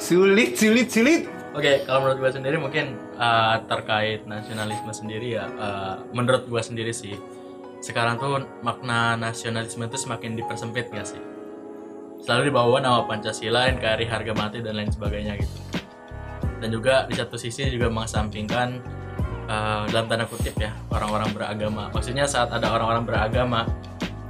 sulit, 0.00 0.50
sulit, 0.56 0.88
sulit. 0.88 1.22
Oke, 1.54 1.84
kalau 1.86 2.02
menurut 2.02 2.18
gue 2.18 2.30
sendiri 2.34 2.56
mungkin 2.58 2.98
uh, 3.14 3.62
terkait 3.70 4.26
nasionalisme 4.26 4.90
sendiri 4.90 5.38
ya, 5.38 5.46
uh, 5.54 6.02
menurut 6.10 6.50
gue 6.50 6.58
sendiri 6.58 6.90
sih, 6.90 7.14
sekarang 7.78 8.18
tuh 8.18 8.42
makna 8.64 9.14
nasionalisme 9.14 9.84
itu 9.84 9.94
semakin 10.00 10.34
dipersempit 10.34 10.90
gak 10.90 11.06
sih? 11.14 11.33
Selalu 12.24 12.48
dibawa 12.48 12.80
nama 12.80 13.04
Pancasila, 13.04 13.68
NKRI, 13.68 14.08
harga 14.08 14.32
mati 14.32 14.64
dan 14.64 14.80
lain 14.80 14.88
sebagainya 14.88 15.36
gitu. 15.36 15.56
Dan 16.58 16.72
juga 16.72 17.04
di 17.04 17.14
satu 17.20 17.36
sisi 17.36 17.68
juga 17.68 17.92
mengesampingkan 17.92 18.80
uh, 19.44 19.84
dalam 19.92 20.08
tanda 20.08 20.24
kutip 20.24 20.56
ya 20.56 20.72
orang-orang 20.88 21.28
beragama. 21.36 21.92
Maksudnya 21.92 22.24
saat 22.24 22.48
ada 22.48 22.72
orang-orang 22.72 23.04
beragama 23.04 23.68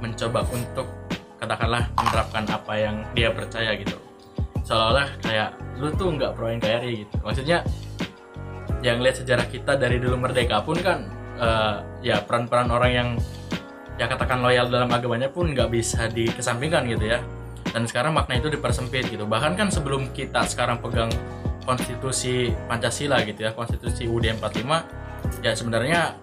mencoba 0.03 0.43
untuk 0.51 0.85
katakanlah 1.39 1.87
menerapkan 1.95 2.43
apa 2.51 2.73
yang 2.75 2.95
dia 3.15 3.29
percaya 3.31 3.75
gitu 3.79 3.95
seolah-olah 4.65 5.07
kayak 5.21 5.49
lu 5.77 5.93
tuh 5.93 6.09
nggak 6.17 6.33
pro 6.33 6.49
NKRI 6.49 7.05
gitu 7.05 7.15
maksudnya 7.21 7.61
yang 8.81 8.97
lihat 9.01 9.21
sejarah 9.21 9.45
kita 9.45 9.77
dari 9.77 10.01
dulu 10.01 10.17
merdeka 10.17 10.65
pun 10.65 10.77
kan 10.81 11.05
eh, 11.37 11.75
ya 12.01 12.25
peran-peran 12.25 12.69
orang 12.73 12.91
yang 12.91 13.09
ya 13.95 14.09
katakan 14.09 14.41
loyal 14.41 14.67
dalam 14.67 14.89
agamanya 14.89 15.29
pun 15.29 15.53
nggak 15.53 15.69
bisa 15.69 16.09
dikesampingkan 16.09 16.89
gitu 16.89 17.13
ya 17.13 17.21
dan 17.75 17.83
sekarang 17.91 18.15
makna 18.15 18.39
itu 18.39 18.47
dipersempit 18.47 19.11
gitu. 19.11 19.27
Bahkan 19.27 19.59
kan 19.59 19.67
sebelum 19.67 20.15
kita 20.15 20.47
sekarang 20.47 20.79
pegang 20.79 21.11
konstitusi 21.67 22.55
Pancasila 22.71 23.19
gitu 23.27 23.43
ya 23.43 23.51
konstitusi 23.51 24.07
UUD 24.07 24.31
45 24.39 25.43
ya 25.43 25.51
sebenarnya 25.51 26.15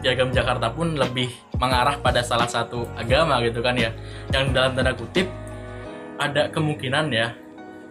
piagam 0.00 0.32
Jakarta 0.32 0.72
pun 0.72 0.96
lebih 0.96 1.28
mengarah 1.60 2.00
pada 2.00 2.24
salah 2.24 2.48
satu 2.48 2.88
agama 2.96 3.36
gitu 3.44 3.60
kan 3.60 3.76
ya. 3.76 3.92
Yang 4.32 4.56
dalam 4.56 4.72
tanda 4.72 4.96
kutip 4.96 5.28
ada 6.16 6.48
kemungkinan 6.48 7.12
ya 7.12 7.36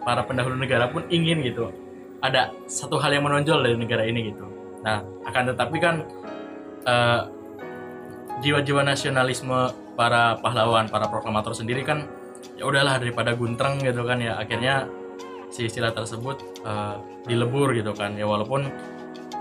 para 0.02 0.26
pendahulu 0.26 0.58
negara 0.58 0.90
pun 0.90 1.06
ingin 1.14 1.38
gitu 1.46 1.70
ada 2.18 2.50
satu 2.66 2.98
hal 2.98 3.14
yang 3.14 3.30
menonjol 3.30 3.62
dari 3.62 3.78
negara 3.78 4.02
ini 4.02 4.34
gitu. 4.34 4.42
Nah 4.82 5.06
akan 5.22 5.54
tetapi 5.54 5.76
kan 5.78 6.02
eh, 6.82 7.20
jiwa-jiwa 8.42 8.82
nasionalisme 8.82 9.86
para 9.98 10.38
pahlawan 10.38 10.86
para 10.86 11.10
proklamator 11.10 11.58
sendiri 11.58 11.82
kan 11.82 12.06
ya 12.54 12.62
udahlah 12.62 13.02
daripada 13.02 13.34
guntreng 13.34 13.82
gitu 13.82 14.06
kan 14.06 14.22
ya 14.22 14.38
akhirnya 14.38 14.86
si 15.50 15.66
istilah 15.66 15.90
tersebut 15.90 16.38
eh, 16.62 16.96
dilebur 17.26 17.74
gitu 17.74 17.90
kan. 17.98 18.14
Ya 18.14 18.30
walaupun 18.30 18.70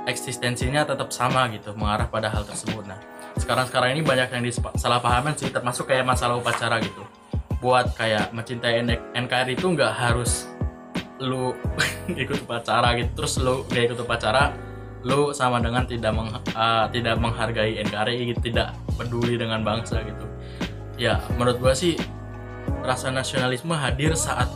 eksistensinya 0.10 0.88
tetap 0.88 1.14
sama 1.14 1.46
gitu 1.54 1.78
mengarah 1.78 2.10
pada 2.10 2.34
hal 2.34 2.42
tersebut. 2.42 2.90
Nah 2.90 2.98
sekarang 3.38 3.70
sekarang 3.70 3.90
ini 3.94 4.02
banyak 4.02 4.34
yang 4.34 4.44
disalahpahaman 4.44 5.38
sih 5.38 5.54
termasuk 5.54 5.94
kayak 5.94 6.10
masalah 6.10 6.42
upacara 6.42 6.82
gitu. 6.82 7.06
Buat 7.62 7.94
kayak 7.94 8.34
mencintai 8.34 8.82
NKRI 9.14 9.54
itu 9.54 9.68
nggak 9.70 9.94
harus 9.94 10.50
lu 11.22 11.54
ikut 12.24 12.46
upacara 12.46 12.94
gitu 12.98 13.10
terus 13.18 13.42
lu 13.42 13.66
gak 13.70 13.90
ikut 13.90 14.00
upacara 14.06 14.54
lu 15.02 15.34
sama 15.34 15.58
dengan 15.58 15.86
tidak 15.86 16.14
meng, 16.14 16.30
uh, 16.34 16.86
tidak 16.94 17.18
menghargai 17.18 17.82
NKRI 17.82 18.38
tidak 18.38 18.78
peduli 18.98 19.34
dengan 19.34 19.66
bangsa 19.66 20.06
gitu 20.06 20.26
ya 20.98 21.22
menurut 21.38 21.62
gua 21.62 21.74
sih 21.78 21.96
rasa 22.84 23.14
nasionalisme 23.14 23.72
hadir 23.72 24.18
saat 24.18 24.50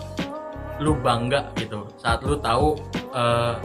lu 0.81 0.97
bangga 0.97 1.53
gitu. 1.55 1.85
Saat 2.01 2.25
lu 2.25 2.41
tahu 2.41 2.75
uh, 3.13 3.55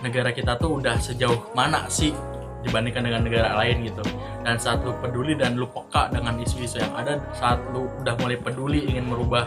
negara 0.00 0.32
kita 0.32 0.56
tuh 0.56 0.80
udah 0.80 0.96
sejauh 0.96 1.52
mana 1.52 1.84
sih 1.92 2.16
dibandingkan 2.64 3.04
dengan 3.04 3.22
negara 3.28 3.52
lain 3.60 3.84
gitu. 3.84 4.02
Dan 4.40 4.56
saat 4.56 4.80
lu 4.80 4.96
peduli 4.98 5.36
dan 5.36 5.60
lu 5.60 5.68
peka 5.68 6.08
dengan 6.08 6.40
isu-isu 6.40 6.80
yang 6.80 6.92
ada 6.96 7.20
saat 7.36 7.60
lu 7.76 7.86
udah 8.00 8.16
mulai 8.16 8.40
peduli 8.40 8.88
ingin 8.88 9.04
merubah 9.04 9.44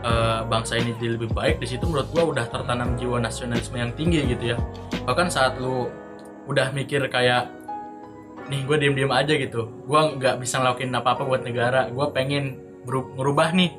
uh, 0.00 0.40
bangsa 0.48 0.80
ini 0.80 0.96
jadi 0.96 1.20
lebih 1.20 1.36
baik 1.36 1.60
di 1.60 1.68
situ 1.68 1.84
menurut 1.84 2.08
gua 2.10 2.24
udah 2.32 2.44
tertanam 2.48 2.96
jiwa 2.96 3.20
nasionalisme 3.20 3.76
yang 3.76 3.92
tinggi 3.92 4.24
gitu 4.32 4.56
ya. 4.56 4.58
Bahkan 5.04 5.28
saat 5.28 5.60
lu 5.60 5.92
udah 6.48 6.72
mikir 6.72 7.04
kayak 7.12 7.63
nih 8.48 8.60
gue 8.64 8.76
diem 8.76 8.94
diem 8.94 9.12
aja 9.12 9.32
gitu. 9.34 9.84
Gue 9.88 10.00
nggak 10.20 10.40
bisa 10.40 10.60
ngelakuin 10.60 10.92
apa 10.92 11.16
apa 11.16 11.22
buat 11.24 11.42
negara. 11.44 11.88
Gue 11.88 12.06
pengen 12.12 12.60
beru- 12.84 13.12
ngerubah 13.16 13.56
nih 13.56 13.70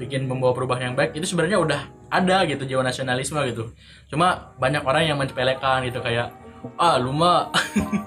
bikin 0.00 0.24
membawa 0.30 0.54
perubahan 0.56 0.92
yang 0.92 0.96
baik. 0.96 1.16
Itu 1.16 1.26
sebenarnya 1.28 1.58
udah 1.60 1.80
ada 2.08 2.36
gitu 2.48 2.64
jiwa 2.64 2.80
nasionalisme 2.80 3.38
gitu. 3.48 3.72
Cuma 4.08 4.54
banyak 4.56 4.82
orang 4.84 5.02
yang 5.04 5.18
menyepelekan 5.20 5.84
gitu 5.88 6.00
kayak 6.00 6.32
ah 6.80 6.96
lu 6.96 7.12
mah 7.14 7.52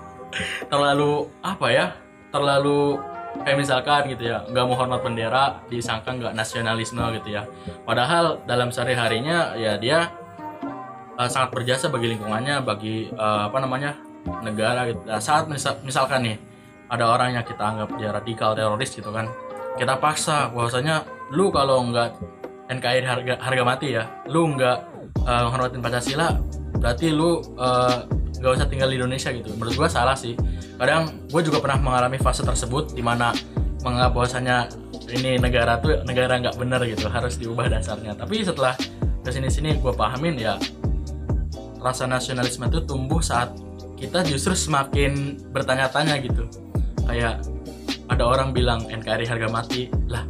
terlalu 0.72 1.30
apa 1.40 1.68
ya 1.72 1.86
terlalu 2.32 3.00
kayak 3.44 3.58
misalkan 3.64 4.12
gitu 4.12 4.28
ya 4.28 4.44
nggak 4.44 4.64
mau 4.68 4.76
hormat 4.76 5.00
bendera 5.00 5.64
disangka 5.72 6.12
nggak 6.18 6.34
nasionalisme 6.34 7.02
gitu 7.22 7.38
ya. 7.38 7.46
Padahal 7.86 8.42
dalam 8.50 8.74
sehari 8.74 8.98
harinya 8.98 9.54
ya 9.56 9.78
dia 9.78 10.12
uh, 11.16 11.30
sangat 11.30 11.54
berjasa 11.54 11.88
bagi 11.94 12.18
lingkungannya 12.18 12.66
bagi 12.66 13.14
uh, 13.14 13.48
apa 13.48 13.58
namanya 13.62 14.11
negara 14.42 14.90
gitu. 14.90 15.02
Nah, 15.06 15.22
saat 15.22 15.50
misal, 15.50 15.82
misalkan 15.82 16.26
nih 16.26 16.38
ada 16.92 17.08
orang 17.08 17.40
yang 17.40 17.46
kita 17.46 17.64
anggap 17.64 17.90
dia 17.96 18.10
radikal 18.12 18.52
teroris 18.52 18.92
gitu 18.92 19.10
kan 19.16 19.32
kita 19.80 19.96
paksa 19.98 20.52
bahwasanya 20.52 21.08
lu 21.32 21.48
kalau 21.50 21.88
nggak 21.88 22.20
NKRI 22.68 23.08
harga 23.08 23.34
harga 23.40 23.64
mati 23.64 23.88
ya 23.96 24.04
lu 24.28 24.52
nggak 24.56 24.78
uh, 25.24 25.80
Pancasila 25.80 26.36
berarti 26.76 27.16
lu 27.16 27.40
uh, 27.56 28.04
nggak 28.42 28.52
usah 28.58 28.68
tinggal 28.68 28.90
di 28.90 28.98
Indonesia 28.98 29.30
gitu. 29.30 29.54
Menurut 29.54 29.78
gua 29.78 29.86
salah 29.86 30.18
sih. 30.18 30.34
Kadang 30.82 31.30
gue 31.30 31.42
juga 31.46 31.62
pernah 31.62 31.78
mengalami 31.78 32.18
fase 32.18 32.42
tersebut 32.42 32.98
di 32.98 33.06
mana 33.06 33.30
menganggap 33.86 34.12
bahwasanya 34.18 34.58
ini 35.14 35.38
negara 35.38 35.78
tuh 35.78 36.02
negara 36.02 36.42
nggak 36.42 36.58
benar 36.58 36.82
gitu 36.90 37.06
harus 37.06 37.38
diubah 37.38 37.70
dasarnya. 37.70 38.18
Tapi 38.18 38.42
setelah 38.42 38.74
ke 39.22 39.30
sini 39.30 39.54
sini 39.54 39.78
gue 39.78 39.94
pahamin 39.94 40.42
ya 40.42 40.58
rasa 41.78 42.10
nasionalisme 42.10 42.66
itu 42.66 42.82
tumbuh 42.82 43.22
saat 43.22 43.54
kita 44.02 44.26
justru 44.26 44.58
semakin 44.58 45.38
bertanya-tanya 45.54 46.18
gitu. 46.26 46.50
Kayak 47.06 47.46
ada 48.10 48.24
orang 48.26 48.50
bilang 48.50 48.90
NKRI 48.90 49.30
harga 49.30 49.48
mati. 49.48 49.94
Lah 50.10 50.26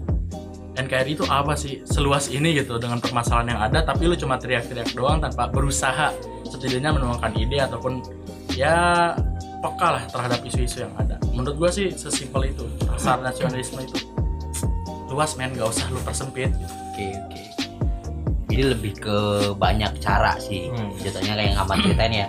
NKRI 0.76 1.16
itu 1.16 1.26
apa 1.32 1.56
sih? 1.56 1.80
Seluas 1.88 2.28
ini 2.28 2.52
gitu 2.60 2.76
dengan 2.76 3.00
permasalahan 3.00 3.56
yang 3.56 3.62
ada 3.64 3.80
tapi 3.88 4.12
lu 4.12 4.20
cuma 4.20 4.36
teriak-teriak 4.36 4.92
doang 4.92 5.24
tanpa 5.24 5.48
berusaha 5.48 6.12
setidaknya 6.44 6.92
menemukan 6.92 7.32
ide 7.40 7.64
ataupun 7.64 8.04
ya 8.52 9.16
peka 9.64 9.88
lah 9.88 10.04
terhadap 10.12 10.40
isu-isu 10.44 10.84
yang 10.84 10.94
ada. 11.00 11.16
Menurut 11.32 11.56
gua 11.56 11.72
sih 11.72 11.96
sesimpel 11.96 12.52
itu 12.52 12.68
rasa 12.92 13.24
nasionalisme 13.24 13.80
itu. 13.80 13.98
Luas 15.08 15.36
men 15.40 15.56
gak 15.56 15.72
usah 15.72 15.88
lu 15.92 16.00
persempit. 16.04 16.52
Gitu. 16.52 16.76
oke 16.76 17.08
oke. 17.24 17.42
Jadi 18.52 18.64
lebih 18.68 18.94
ke 19.00 19.18
banyak 19.56 19.96
cara 20.04 20.36
sih. 20.44 20.68
Hmm. 20.68 20.92
jatuhnya 21.00 21.40
kayak 21.40 21.56
yang 21.56 21.80
ceritain 21.88 22.14
ya 22.16 22.28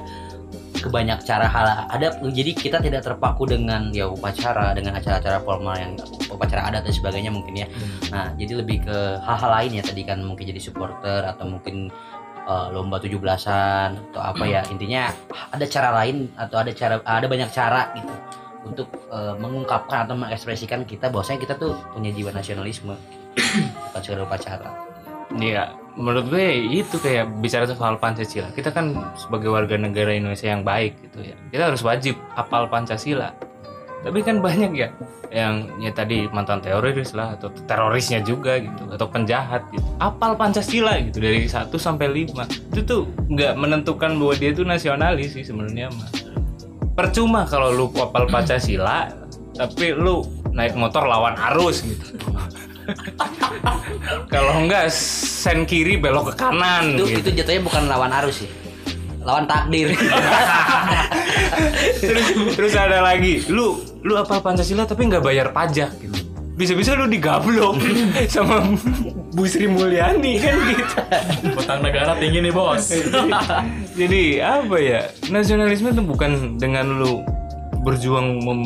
ke 0.82 0.90
banyak 0.90 1.22
cara 1.22 1.46
hal 1.46 1.86
ada 1.86 2.18
jadi 2.18 2.50
kita 2.50 2.82
tidak 2.82 3.06
terpaku 3.06 3.46
dengan 3.46 3.94
ya 3.94 4.10
upacara 4.10 4.74
dengan 4.74 4.98
acara-acara 4.98 5.38
formal 5.40 5.78
yang 5.78 5.92
upacara 6.26 6.66
adat 6.66 6.82
dan 6.82 6.94
sebagainya 6.94 7.30
mungkin 7.30 7.62
ya. 7.62 7.66
Nah 8.10 8.34
jadi 8.34 8.58
lebih 8.58 8.82
ke 8.84 8.98
hal-hal 9.22 9.50
lain 9.62 9.78
ya 9.78 9.82
tadi 9.86 10.02
kan 10.02 10.18
mungkin 10.20 10.50
jadi 10.50 10.58
supporter 10.58 11.22
atau 11.22 11.46
mungkin 11.46 11.88
uh, 12.44 12.74
lomba 12.74 12.98
17-an 12.98 14.10
atau 14.10 14.20
apa 14.20 14.44
ya. 14.44 14.60
Intinya 14.68 15.14
ada 15.54 15.64
cara 15.70 15.94
lain 16.02 16.26
atau 16.34 16.56
ada 16.58 16.74
cara 16.74 16.98
ada 17.06 17.26
banyak 17.30 17.50
cara 17.54 17.94
gitu 17.94 18.14
untuk 18.62 18.88
uh, 19.10 19.34
mengungkapkan 19.38 20.06
atau 20.06 20.14
mengekspresikan 20.14 20.86
kita 20.86 21.10
bahwasanya 21.10 21.40
kita 21.42 21.54
tuh 21.58 21.74
punya 21.94 22.14
jiwa 22.14 22.30
nasionalisme 22.30 22.94
bukan 23.90 24.00
sekedar 24.00 24.22
upacara 24.22 24.91
Iya, 25.40 25.72
menurut 25.96 26.28
gue 26.32 26.46
itu 26.72 26.96
kayak 27.00 27.40
bicara 27.40 27.68
soal 27.68 27.96
Pancasila. 28.00 28.48
Kita 28.52 28.72
kan 28.72 28.96
sebagai 29.16 29.52
warga 29.52 29.76
negara 29.76 30.12
Indonesia 30.12 30.48
yang 30.48 30.64
baik 30.64 30.96
gitu 31.08 31.24
ya. 31.24 31.36
Kita 31.52 31.72
harus 31.72 31.80
wajib 31.84 32.16
hafal 32.36 32.68
Pancasila. 32.68 33.32
Tapi 34.02 34.18
kan 34.26 34.42
banyak 34.42 34.74
ya 34.74 34.90
yang 35.32 35.64
ya 35.80 35.88
tadi 35.94 36.28
mantan 36.28 36.60
teroris 36.60 37.16
lah 37.16 37.38
atau 37.38 37.48
terorisnya 37.64 38.20
juga 38.20 38.60
gitu 38.60 38.84
atau 38.90 39.06
penjahat 39.08 39.64
gitu. 39.72 39.86
Hafal 40.02 40.36
Pancasila 40.36 40.98
gitu 41.00 41.22
dari 41.22 41.48
1 41.48 41.70
sampai 41.78 42.28
5. 42.28 42.74
Itu 42.74 42.80
tuh 42.84 43.02
nggak 43.30 43.54
menentukan 43.56 44.12
bahwa 44.18 44.34
dia 44.36 44.50
itu 44.52 44.66
nasionalis 44.66 45.38
sih 45.38 45.46
sebenarnya 45.46 45.88
mah. 45.94 46.10
Percuma 46.92 47.48
kalau 47.48 47.72
lu 47.72 47.86
hafal 47.94 48.28
Pancasila 48.28 49.08
tapi 49.56 49.96
lu 49.96 50.26
naik 50.52 50.76
motor 50.76 51.08
lawan 51.08 51.38
arus 51.52 51.80
gitu. 51.86 52.18
Kalau 54.32 54.64
enggak 54.64 54.88
sen 54.92 55.68
kiri 55.68 56.00
belok 56.00 56.32
ke 56.32 56.34
kanan 56.40 56.96
itu 56.96 57.18
gitu. 57.18 57.30
itu 57.30 57.42
jatuhnya 57.42 57.62
bukan 57.62 57.82
lawan 57.86 58.12
arus 58.22 58.44
sih. 58.44 58.50
Lawan 59.22 59.46
takdir. 59.46 59.94
Terus 62.02 62.26
terus 62.58 62.74
ada 62.74 63.06
lagi 63.06 63.46
lu 63.46 63.78
lu 64.02 64.18
apa 64.18 64.42
Pancasila 64.42 64.82
tapi 64.82 65.06
nggak 65.06 65.22
bayar 65.22 65.54
pajak 65.54 65.94
gitu. 66.02 66.18
Bisa-bisa 66.52 66.92
lu 66.92 67.08
digablok 67.08 67.80
sama 68.34 68.60
Bu 69.32 69.48
Sri 69.48 69.70
Mulyani 69.70 70.36
kan 70.42 70.56
gitu. 70.68 70.84
Utang 71.56 71.80
negara 71.80 72.12
tinggi 72.18 72.44
nih 72.44 72.52
bos. 72.52 72.92
Jadi 74.00 74.42
apa 74.42 74.76
ya 74.76 75.00
nasionalisme 75.32 75.94
itu 75.94 76.02
bukan 76.04 76.60
dengan 76.60 77.00
lu 77.00 77.24
berjuang 77.82 78.44
mem, 78.44 78.60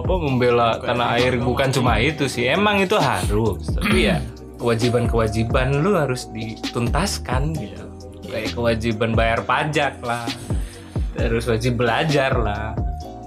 apa 0.00 0.14
membela 0.16 0.80
tanah 0.80 1.18
air 1.20 1.36
bukan 1.36 1.68
cuma 1.68 2.00
itu 2.00 2.24
sih. 2.30 2.48
Emang 2.48 2.80
itu 2.80 2.96
harus 2.96 3.68
tapi 3.74 4.08
ya 4.08 4.22
kewajiban-kewajiban 4.56 5.82
lu 5.82 5.98
harus 5.98 6.30
dituntaskan 6.32 7.52
gitu. 7.58 7.84
Kayak 8.32 8.56
kewajiban 8.56 9.12
bayar 9.12 9.44
pajak 9.44 10.00
lah 10.00 10.24
terus 11.12 11.44
wajib 11.48 11.76
belajar 11.76 12.32
lah. 12.32 12.72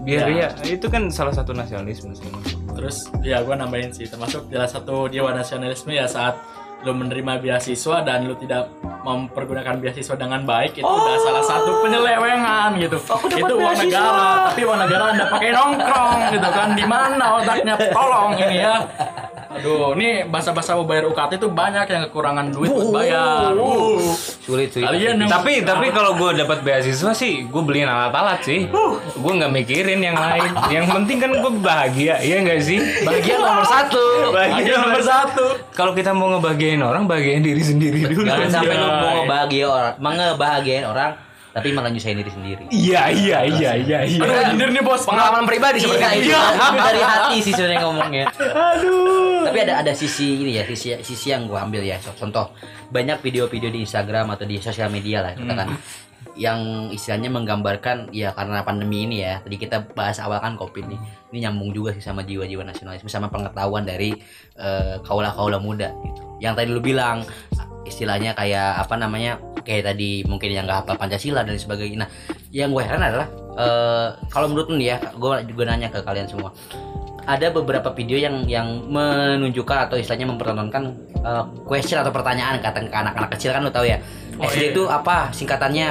Biar 0.05 0.29
ya, 0.29 0.49
itu 0.69 0.85
kan 0.85 1.09
salah 1.09 1.33
satu 1.33 1.53
nasionalisme 1.53 2.13
sih. 2.13 2.29
Terus 2.75 3.09
ya 3.25 3.41
gue 3.41 3.55
nambahin 3.57 3.89
sih 3.89 4.05
termasuk 4.05 4.49
salah 4.53 4.69
satu 4.69 5.09
jiwa 5.09 5.33
nasionalisme 5.33 5.93
ya 5.93 6.05
saat 6.05 6.37
lu 6.85 6.93
menerima 6.93 7.41
beasiswa 7.41 8.05
dan 8.05 8.29
lu 8.29 8.37
tidak 8.37 8.69
mempergunakan 9.01 9.81
beasiswa 9.81 10.13
dengan 10.13 10.45
baik 10.45 10.77
itu 10.77 10.85
udah 10.85 11.17
salah 11.21 11.43
satu 11.45 11.81
penyelewengan 11.81 12.77
gitu. 12.77 12.97
Itu 13.33 13.53
uang 13.57 13.77
negara 13.81 14.53
tapi 14.53 14.61
uang 14.65 14.79
negara 14.85 15.03
anda 15.13 15.25
pakai 15.33 15.49
nongkrong 15.49 16.17
gitu 16.37 16.49
kan. 16.53 16.67
Di 16.77 16.85
mana 16.85 17.25
otaknya? 17.41 17.73
Tolong 17.89 18.37
ini 18.37 18.57
ya 18.61 18.75
aduh 19.55 19.95
ini 19.95 20.23
bahasa-bahasa 20.25 20.75
mau 20.75 20.83
bayar 20.83 21.07
UKT 21.07 21.37
itu 21.37 21.47
banyak 21.47 21.85
yang 21.85 22.01
kekurangan 22.05 22.51
duit 22.51 22.67
buat 22.67 22.91
bayar. 22.91 23.55
Uh. 23.55 24.11
sulit 24.43 24.69
sulit 24.69 24.83
kalian 24.83 25.15
yang 25.17 25.29
tapi 25.31 25.63
tapi 25.63 25.89
kalau 25.89 26.13
gue 26.13 26.35
dapat 26.35 26.59
beasiswa 26.61 27.11
sih 27.11 27.47
gue 27.47 27.61
beliin 27.61 27.87
alat-alat 27.87 28.39
sih. 28.41 28.67
Gue 29.15 29.31
nggak 29.33 29.49
mikirin 29.49 29.99
yang 29.99 30.13
lain. 30.13 30.51
Yang 30.67 30.85
penting 30.91 31.17
kan 31.17 31.31
gue 31.33 31.51
bahagia 31.57 32.15
iya 32.19 32.43
nggak 32.43 32.59
sih? 32.59 32.77
Bagian 33.01 33.39
nomor 33.47 33.65
satu. 33.65 34.03
Bagian 34.29 34.77
nomor 34.77 35.01
satu. 35.01 35.45
Kalau 35.71 35.91
kita 35.91 36.11
mau 36.11 36.29
ngebahagiain 36.29 36.79
orang 36.79 37.07
bahagiain 37.07 37.39
diri 37.39 37.63
sendiri 37.63 38.05
dulu. 38.05 38.27
jangan 38.27 38.49
sampai 38.51 38.75
lu 38.75 38.83
Iya, 38.85 38.93
mau 38.93 39.07
iya. 39.07 39.17
ngebahagia 39.21 39.65
orang 39.67 39.93
mengebahagiain 39.97 40.85
orang 40.85 41.11
tapi 41.55 41.71
malah 41.71 41.87
nyusahin 41.87 42.19
diri 42.19 42.27
sendiri. 42.27 42.63
Iya 42.67 43.07
iya 43.15 43.39
iya 43.47 43.71
iya 43.79 43.99
iya. 44.03 44.19
Aduh 44.19 44.51
nyindir 44.51 44.75
nih 44.75 44.83
bos. 44.83 45.07
Pengalaman 45.07 45.47
pribadi 45.47 45.79
sebenarnya 45.79 46.19
Iya. 46.19 46.41
itu 46.51 46.75
dari 46.75 46.99
hati 46.99 47.35
sih 47.39 47.53
sebenarnya 47.55 47.81
ngomongnya. 47.87 48.25
Aduh. 48.43 49.47
Tapi 49.47 49.57
ada 49.63 49.73
ada 49.79 49.91
sisi 49.95 50.35
ini 50.43 50.59
ya 50.59 50.67
sisi 50.67 50.99
sisi 50.99 51.31
yang 51.31 51.47
gua 51.47 51.63
ambil 51.63 51.79
ya. 51.87 51.95
Contoh 52.19 52.51
banyak 52.91 53.23
video-video 53.23 53.71
di 53.71 53.87
Instagram 53.87 54.35
atau 54.35 54.43
di 54.43 54.59
sosial 54.59 54.91
media 54.91 55.23
lah 55.23 55.31
katakan. 55.31 55.79
Yang 56.35 56.91
istilahnya 56.99 57.31
menggambarkan 57.31 58.11
ya 58.11 58.35
karena 58.35 58.59
pandemi 58.67 59.07
ini 59.07 59.23
ya. 59.23 59.39
Tadi 59.39 59.55
kita 59.55 59.95
bahas 59.95 60.19
awal 60.19 60.43
kan 60.43 60.59
covid 60.59 60.91
nih. 60.91 60.99
Ini 61.31 61.47
nyambung 61.47 61.71
juga 61.71 61.95
sih 61.95 62.03
sama 62.03 62.27
jiwa-jiwa 62.27 62.67
nasionalisme 62.67 63.07
sama 63.07 63.31
pengetahuan 63.31 63.87
dari 63.87 64.11
eh, 64.59 64.99
kaula-kaula 65.07 65.63
muda 65.63 65.95
gitu. 66.03 66.35
Yang 66.43 66.53
tadi 66.59 66.67
lu 66.75 66.83
bilang 66.83 67.23
istilahnya 67.85 68.33
kayak 68.33 68.81
apa 68.81 68.95
namanya 68.97 69.39
kayak 69.65 69.93
tadi 69.93 70.21
mungkin 70.25 70.53
yang 70.53 70.69
nggak 70.69 70.85
hafal 70.85 70.97
Pancasila 70.97 71.41
dan 71.41 71.57
sebagainya. 71.57 72.05
Nah 72.05 72.09
yang 72.53 72.73
gue 72.73 72.83
heran 72.85 73.01
adalah 73.01 73.27
eh, 73.57 74.07
kalau 74.29 74.49
menurut 74.51 74.67
lu 74.73 74.77
nih 74.77 74.95
ya 74.95 74.97
gue 75.13 75.33
juga 75.49 75.63
nanya 75.69 75.89
ke 75.89 76.01
kalian 76.05 76.29
semua. 76.29 76.53
Ada 77.25 77.49
beberapa 77.49 77.89
video 77.97 78.21
yang 78.21 78.45
yang 78.45 78.85
menunjukkan 78.85 79.89
atau 79.89 79.97
istilahnya 79.97 80.29
mempertontonkan 80.29 80.83
eh, 81.25 81.43
question 81.65 82.01
atau 82.01 82.13
pertanyaan 82.13 82.61
kata 82.61 82.85
ke 82.85 82.95
anak-anak 82.95 83.29
kecil 83.37 83.49
kan 83.53 83.65
lu 83.65 83.73
tahu 83.73 83.89
ya. 83.89 83.97
Oh, 84.37 84.45
SD 84.45 84.61
iya. 84.61 84.71
itu 84.75 84.83
apa 84.85 85.31
singkatannya? 85.33 85.89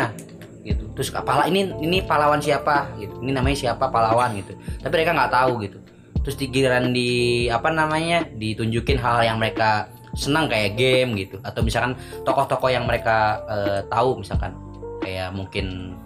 Gitu. 0.64 0.84
Terus 0.96 1.12
pala 1.12 1.44
ini 1.50 1.72
ini 1.82 2.00
pahlawan 2.04 2.40
siapa? 2.40 2.94
Gitu. 2.96 3.20
Ini 3.20 3.36
namanya 3.36 3.56
siapa? 3.56 3.90
Pahlawan 3.90 4.32
gitu. 4.38 4.56
Tapi 4.80 4.92
mereka 4.94 5.12
nggak 5.12 5.32
tahu 5.32 5.52
gitu. 5.64 5.78
Terus 6.24 6.36
di 6.40 6.46
giliran 6.48 6.96
di 6.96 7.10
apa 7.52 7.68
namanya 7.68 8.24
ditunjukin 8.24 8.96
hal 8.96 9.28
yang 9.28 9.36
mereka 9.36 9.92
senang 10.14 10.46
kayak 10.48 10.74
game 10.74 11.14
gitu. 11.18 11.36
Atau 11.42 11.62
misalkan 11.62 11.94
tokoh-tokoh 12.22 12.70
yang 12.70 12.86
mereka 12.86 13.42
eh, 13.46 13.80
tahu 13.86 14.22
misalkan 14.22 14.54
kayak 15.02 15.34
mungkin 15.34 15.98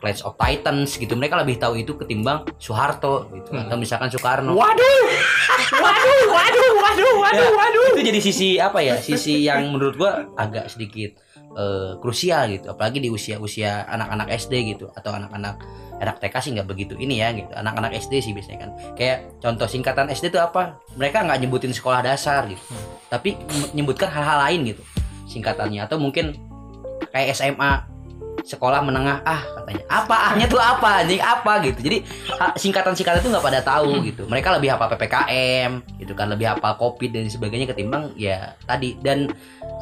Clash 0.00 0.24
of 0.24 0.32
Titans 0.40 0.96
gitu 0.96 1.12
mereka 1.12 1.36
lebih 1.36 1.60
tahu 1.60 1.76
itu 1.76 1.92
ketimbang 1.92 2.48
Soeharto 2.56 3.28
gitu. 3.36 3.52
Atau 3.52 3.76
misalkan 3.76 4.08
Soekarno. 4.08 4.56
Waduh, 4.56 5.04
waduh, 5.84 6.22
waduh, 6.32 6.72
waduh, 6.80 7.14
waduh, 7.20 7.36
Ya, 7.36 7.52
waduh. 7.52 7.86
itu 7.92 8.00
jadi 8.08 8.20
sisi 8.24 8.48
apa 8.56 8.80
ya? 8.80 8.96
Sisi 8.96 9.44
yang 9.44 9.68
menurut 9.68 10.00
gua 10.00 10.24
agak 10.40 10.72
sedikit 10.72 11.20
eh, 11.54 11.92
krusial 11.98 12.50
gitu. 12.50 12.70
Apalagi 12.72 12.98
di 13.02 13.08
usia-usia 13.08 13.86
anak-anak 13.88 14.28
SD 14.34 14.76
gitu. 14.76 14.90
Atau 14.94 15.14
anak-anak 15.14 15.60
anak 16.00 16.16
TK 16.16 16.34
sih 16.40 16.50
nggak 16.56 16.68
begitu 16.68 16.94
ini 16.96 17.20
ya 17.20 17.30
gitu. 17.36 17.52
Anak-anak 17.52 17.92
SD 17.92 18.24
sih 18.24 18.32
biasanya 18.32 18.58
kan. 18.66 18.70
Kayak 18.96 19.36
contoh 19.38 19.68
singkatan 19.68 20.08
SD 20.08 20.32
itu 20.32 20.40
apa? 20.40 20.80
Mereka 20.96 21.28
nggak 21.28 21.38
nyebutin 21.44 21.76
sekolah 21.76 22.00
dasar 22.00 22.48
gitu. 22.48 22.62
Tapi 23.12 23.36
menyebutkan 23.76 24.08
hal-hal 24.08 24.48
lain 24.48 24.74
gitu 24.74 24.82
singkatannya. 25.28 25.84
Atau 25.84 26.00
mungkin 26.00 26.40
kayak 27.12 27.36
SMA 27.36 27.90
sekolah 28.40 28.80
menengah 28.80 29.20
ah 29.28 29.44
katanya. 29.60 29.84
Apa 29.92 30.16
ahnya 30.32 30.46
tuh 30.48 30.60
apa 30.60 31.04
anjing? 31.04 31.20
Apa 31.20 31.60
gitu. 31.68 31.78
Jadi 31.84 31.98
ha- 32.40 32.56
singkatan-singkatan 32.56 33.20
itu 33.20 33.28
nggak 33.28 33.44
pada 33.44 33.60
tahu 33.60 34.00
gitu. 34.08 34.24
Mereka 34.24 34.56
lebih 34.56 34.72
hafal 34.72 34.88
ppkm 34.96 35.70
gitu 36.00 36.12
kan. 36.16 36.32
Lebih 36.32 36.56
hafal 36.56 36.80
covid 36.80 37.12
dan 37.12 37.28
sebagainya 37.28 37.68
ketimbang 37.68 38.16
ya 38.16 38.56
tadi. 38.64 38.96
Dan 39.04 39.28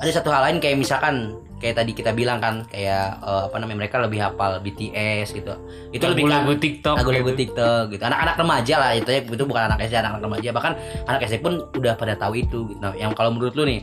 ada 0.03 0.11
satu 0.11 0.35
hal 0.35 0.51
lain 0.51 0.59
kayak 0.59 0.77
misalkan 0.79 1.39
kayak 1.59 1.75
tadi 1.83 1.93
kita 1.93 2.15
bilang 2.15 2.39
kan 2.39 2.65
kayak 2.71 3.19
eh, 3.19 3.43
apa 3.51 3.57
namanya 3.59 3.87
mereka 3.87 3.99
lebih 3.99 4.23
hafal 4.23 4.63
BTS 4.63 5.35
gitu 5.35 5.53
itu 5.91 6.05
lebih 6.07 6.31
kan 6.31 6.47
lagu 6.47 6.53
TikTok. 6.55 6.97
lagu-lagu 7.03 7.31
gitu. 7.35 7.41
TikTok 7.51 7.83
gitu 7.95 8.03
anak-anak 8.07 8.35
remaja 8.39 8.75
lah 8.79 8.91
itu 8.95 9.11
ya 9.11 9.21
itu 9.27 9.45
bukan 9.45 9.63
anak 9.67 9.79
SD 9.83 9.95
anak-anak 9.99 10.25
remaja 10.25 10.49
bahkan 10.55 10.73
anak 11.11 11.21
SD 11.27 11.43
pun 11.43 11.67
udah 11.75 11.99
pada 11.99 12.15
tahu 12.15 12.39
itu 12.39 12.59
gitu. 12.71 12.79
nah 12.79 12.95
yang 12.95 13.13
kalau 13.13 13.35
menurut 13.35 13.59
lu 13.59 13.67
nih 13.67 13.83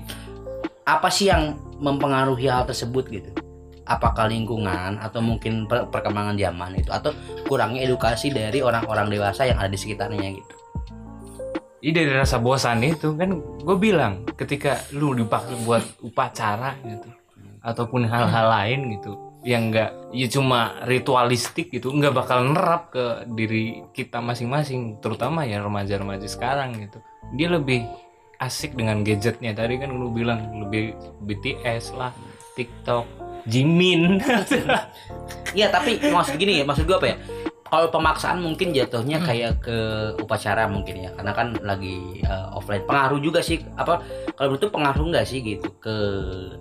apa 0.87 1.11
sih 1.11 1.27
yang 1.27 1.59
mempengaruhi 1.83 2.47
hal 2.47 2.63
tersebut 2.63 3.11
gitu 3.11 3.29
apakah 3.85 4.25
lingkungan 4.25 4.97
atau 4.97 5.21
mungkin 5.21 5.69
per- 5.69 5.85
perkembangan 5.93 6.39
zaman 6.39 6.73
itu 6.79 6.89
atau 6.89 7.13
kurangnya 7.45 7.85
edukasi 7.85 8.33
dari 8.33 8.63
orang-orang 8.65 9.13
dewasa 9.13 9.45
yang 9.45 9.61
ada 9.61 9.69
di 9.69 9.77
sekitarnya 9.77 10.31
gitu 10.33 10.55
Ini 11.85 11.93
dari 11.93 12.17
rasa 12.17 12.41
bosan 12.41 12.81
itu 12.81 13.13
kan 13.13 13.37
gue 13.61 13.77
bilang 13.77 14.25
ketika 14.33 14.81
lu 14.97 15.13
dipakai 15.13 15.53
buat 15.61 15.85
upacara 16.01 16.73
gitu 16.81 17.24
ataupun 17.65 18.05
hal-hal 18.05 18.45
lain 18.53 18.93
gitu 18.93 19.17
yang 19.45 19.69
enggak 19.69 19.93
ya 20.09 20.25
cuma 20.25 20.73
ritualistik 20.89 21.69
gitu 21.69 21.93
nggak 21.93 22.13
bakal 22.17 22.41
nerap 22.49 22.89
ke 22.89 23.29
diri 23.33 23.85
kita 23.93 24.17
masing-masing 24.17 24.97
terutama 25.01 25.45
ya 25.45 25.61
remaja-remaja 25.61 26.25
sekarang 26.25 26.77
gitu. 26.81 26.97
Dia 27.37 27.53
lebih 27.53 27.85
asik 28.41 28.73
dengan 28.73 29.05
gadgetnya. 29.05 29.53
Tadi 29.53 29.77
kan 29.77 29.93
lu 29.93 30.09
bilang 30.09 30.65
lebih 30.65 30.97
BTS 31.25 31.93
lah 31.93 32.09
TikTok 32.57 33.05
Jimin. 33.45 34.17
Iya 35.53 35.69
tapi 35.69 36.01
maksud 36.01 36.41
gini 36.41 36.59
ya 36.61 36.65
maksud 36.65 36.89
gua 36.89 36.97
apa 36.97 37.07
ya 37.13 37.17
kalau 37.65 37.89
pemaksaan 37.89 38.45
mungkin 38.45 38.77
jatuhnya 38.77 39.17
kayak 39.25 39.57
ke 39.65 39.77
upacara 40.21 40.69
mungkin 40.69 41.01
ya. 41.01 41.09
Karena 41.17 41.33
kan 41.33 41.57
lagi 41.65 42.21
uh, 42.29 42.53
offline. 42.53 42.85
Pengaruh 42.85 43.17
juga 43.17 43.41
sih 43.41 43.57
apa 43.73 44.05
kalau 44.37 44.53
menurut 44.53 44.69
pengaruh 44.69 45.05
nggak 45.09 45.25
sih 45.25 45.41
gitu 45.41 45.73
ke 45.81 45.95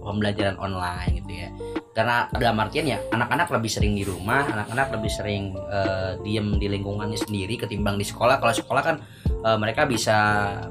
pembelajaran 0.01 0.57
online 0.57 1.21
gitu 1.21 1.33
ya? 1.45 1.49
Karena 1.93 2.27
dalam 2.33 2.57
artian 2.57 2.89
ya 2.89 2.99
anak-anak 3.13 3.53
lebih 3.53 3.71
sering 3.71 3.93
di 3.93 4.03
rumah 4.03 4.49
anak-anak 4.49 4.97
lebih 4.97 5.13
sering 5.13 5.53
uh, 5.69 6.17
diem 6.25 6.57
di 6.57 6.67
lingkungannya 6.73 7.21
sendiri 7.21 7.61
ketimbang 7.61 8.01
di 8.01 8.07
sekolah. 8.09 8.41
Kalau 8.41 8.55
sekolah 8.57 8.83
kan 8.83 8.97
uh, 9.45 9.61
mereka 9.61 9.85
bisa 9.85 10.17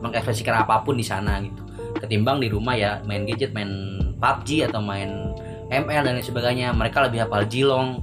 mengekspresikan 0.01 0.65
apa 0.65 0.81
pun 0.81 0.97
di 0.97 1.05
sana 1.05 1.37
gitu. 1.45 1.61
Ketimbang 2.01 2.41
di 2.41 2.49
rumah 2.49 2.73
ya 2.73 3.05
main 3.05 3.21
gadget 3.29 3.53
main 3.53 3.69
PUBG 4.17 4.65
atau 4.65 4.81
main 4.81 5.37
ML 5.69 6.01
dan 6.03 6.17
lain 6.17 6.25
sebagainya 6.25 6.73
mereka 6.73 7.05
lebih 7.05 7.21
hafal 7.21 7.45
jilong 7.45 8.01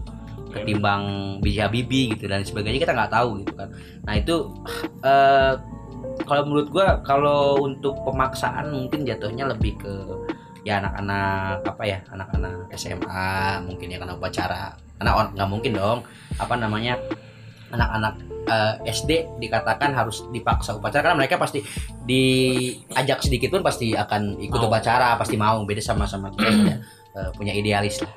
ketimbang 0.51 1.03
bija 1.41 1.71
bibi 1.71 2.15
gitu 2.15 2.27
dan 2.27 2.43
sebagainya 2.43 2.83
kita 2.83 2.93
nggak 2.95 3.13
tahu 3.15 3.43
gitu 3.43 3.53
kan 3.55 3.69
nah 4.05 4.15
itu 4.19 4.35
eh 5.07 5.55
kalau 6.27 6.43
menurut 6.47 6.69
gua 6.69 7.01
kalau 7.03 7.65
untuk 7.65 7.97
pemaksaan 8.05 8.71
mungkin 8.71 9.03
jatuhnya 9.09 9.49
lebih 9.49 9.79
ke 9.81 9.95
ya 10.61 10.77
anak-anak 10.85 11.65
apa 11.65 11.83
ya 11.89 11.99
anak-anak 12.13 12.69
SMA 12.77 13.65
mungkin 13.65 13.89
ya 13.89 13.97
karena 13.97 14.15
upacara 14.17 14.77
karena 15.01 15.13
on- 15.17 15.33
nggak 15.33 15.49
mungkin 15.49 15.73
dong 15.73 15.99
apa 16.37 16.55
namanya 16.61 17.01
anak-anak 17.73 18.15
eh, 18.51 18.75
SD 18.93 19.41
dikatakan 19.41 19.97
harus 19.97 20.27
dipaksa 20.29 20.77
upacara 20.77 21.09
karena 21.09 21.19
mereka 21.19 21.41
pasti 21.41 21.65
diajak 22.05 23.25
sedikit 23.25 23.55
pun 23.57 23.63
pasti 23.65 23.97
akan 23.97 24.37
ikut 24.43 24.61
Mau. 24.61 24.69
upacara 24.69 25.17
pasti 25.17 25.37
mau 25.41 25.63
beda 25.65 25.81
sama 25.81 26.05
sama 26.05 26.29
kita 26.35 26.51
punya, 26.51 26.77
eh, 27.17 27.31
punya 27.37 27.53
idealis 27.57 28.03
lah. 28.05 28.13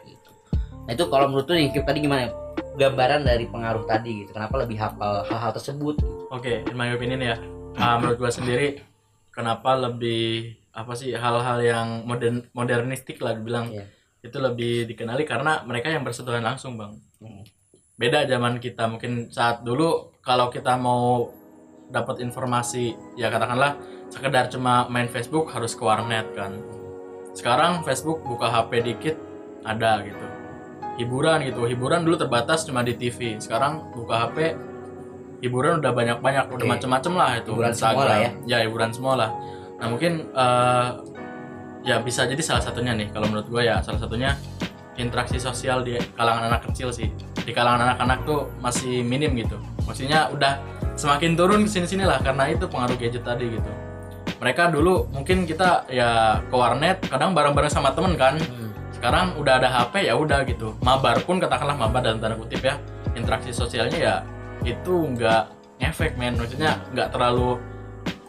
Nah 0.84 0.92
itu 0.92 1.06
kalau 1.08 1.32
menurut 1.32 1.48
Kip, 1.48 1.84
tadi 1.88 2.04
gimana 2.04 2.32
gambaran 2.74 3.22
dari 3.22 3.46
pengaruh 3.46 3.86
tadi 3.86 4.26
gitu 4.26 4.34
kenapa 4.34 4.66
lebih 4.66 4.78
hafal 4.82 5.24
hal-hal 5.30 5.52
tersebut 5.54 5.96
gitu. 6.02 6.14
Oke, 6.34 6.66
in 6.66 6.74
my 6.74 6.90
opinion 6.90 7.22
ya, 7.22 7.36
ah, 7.78 8.02
menurut 8.02 8.18
gua 8.18 8.34
sendiri, 8.34 8.82
kenapa 9.30 9.78
lebih 9.78 10.58
apa 10.74 10.94
sih 10.98 11.14
hal-hal 11.14 11.62
yang 11.62 11.88
modern 12.10 12.50
modernistik 12.58 13.22
lah 13.22 13.38
dibilang 13.38 13.70
Iya. 13.70 13.86
itu 14.26 14.38
lebih 14.42 14.90
dikenali 14.90 15.22
karena 15.30 15.62
mereka 15.62 15.94
yang 15.94 16.02
bersentuhan 16.02 16.42
langsung 16.42 16.74
bang. 16.80 16.98
Hmm. 17.22 17.46
Beda 17.94 18.26
zaman 18.26 18.58
kita 18.58 18.90
mungkin 18.90 19.30
saat 19.30 19.62
dulu 19.62 20.18
kalau 20.26 20.50
kita 20.50 20.74
mau 20.82 21.30
dapat 21.94 22.26
informasi 22.26 22.98
ya 23.14 23.30
katakanlah 23.30 23.78
sekedar 24.10 24.50
cuma 24.50 24.90
main 24.90 25.06
Facebook 25.06 25.54
harus 25.54 25.78
ke 25.78 25.84
warnet 25.86 26.26
kan. 26.34 26.58
Sekarang 27.38 27.86
Facebook 27.86 28.26
buka 28.26 28.50
HP 28.50 28.82
dikit 28.82 29.16
ada 29.62 30.02
gitu. 30.02 30.33
Hiburan 30.94 31.42
gitu, 31.50 31.66
hiburan 31.66 32.06
dulu 32.06 32.16
terbatas 32.22 32.70
cuma 32.70 32.86
di 32.86 32.94
TV. 32.94 33.42
Sekarang 33.42 33.90
buka 33.98 34.30
HP 34.30 34.38
hiburan 35.44 35.84
udah 35.84 35.92
banyak-banyak, 35.92 36.46
udah 36.56 36.66
Oke. 36.66 36.74
macem-macem 36.80 37.14
lah 37.20 37.32
itu. 37.44 37.52
Hiburan 37.52 37.76
semua 37.76 38.04
lah 38.08 38.18
ya. 38.18 38.32
Ya 38.48 38.58
hiburan 38.64 38.92
semua 38.96 39.14
lah. 39.20 39.30
Nah 39.82 39.88
mungkin 39.92 40.32
eh, 40.32 40.88
ya 41.84 42.00
bisa 42.00 42.24
jadi 42.24 42.40
salah 42.40 42.64
satunya 42.64 42.96
nih 42.96 43.12
kalau 43.12 43.28
menurut 43.28 43.52
gue 43.52 43.68
ya 43.68 43.84
salah 43.84 44.00
satunya 44.00 44.40
interaksi 44.96 45.36
sosial 45.42 45.84
di 45.84 46.00
kalangan 46.16 46.48
anak 46.48 46.72
kecil 46.72 46.96
sih. 46.96 47.12
Di 47.44 47.52
kalangan 47.52 47.92
anak-anak 47.92 48.20
tuh 48.24 48.48
masih 48.64 49.04
minim 49.04 49.36
gitu. 49.36 49.60
Maksudnya 49.84 50.32
udah 50.32 50.64
semakin 50.96 51.36
turun 51.36 51.68
ke 51.68 51.70
sini 51.70 51.88
sini 51.92 52.04
lah 52.08 52.24
karena 52.24 52.48
itu 52.48 52.64
pengaruh 52.72 52.96
gadget 52.96 53.28
tadi 53.28 53.52
gitu. 53.52 53.72
Mereka 54.40 54.72
dulu 54.72 55.12
mungkin 55.12 55.44
kita 55.44 55.92
ya 55.92 56.40
ke 56.48 56.56
warnet 56.56 57.04
kadang 57.12 57.36
bareng-bareng 57.36 57.72
sama 57.74 57.92
temen 57.92 58.16
kan. 58.16 58.40
Sekarang 59.04 59.36
udah 59.36 59.60
ada 59.60 59.68
HP 59.68 60.08
ya 60.08 60.16
udah 60.16 60.48
gitu. 60.48 60.80
Mabar 60.80 61.20
pun 61.28 61.36
katakanlah 61.36 61.76
mabar 61.76 62.00
dalam 62.00 62.24
tanda 62.24 62.40
kutip 62.40 62.64
ya. 62.64 62.80
Interaksi 63.20 63.52
sosialnya 63.52 64.00
ya 64.00 64.16
itu 64.64 64.96
nggak 64.96 65.44
ngefek 65.84 66.16
men. 66.16 66.40
Maksudnya 66.40 66.80
nggak 66.96 67.12
terlalu 67.12 67.60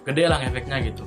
gede 0.03 0.27
lah 0.27 0.43
efeknya 0.43 0.83
gitu. 0.83 1.07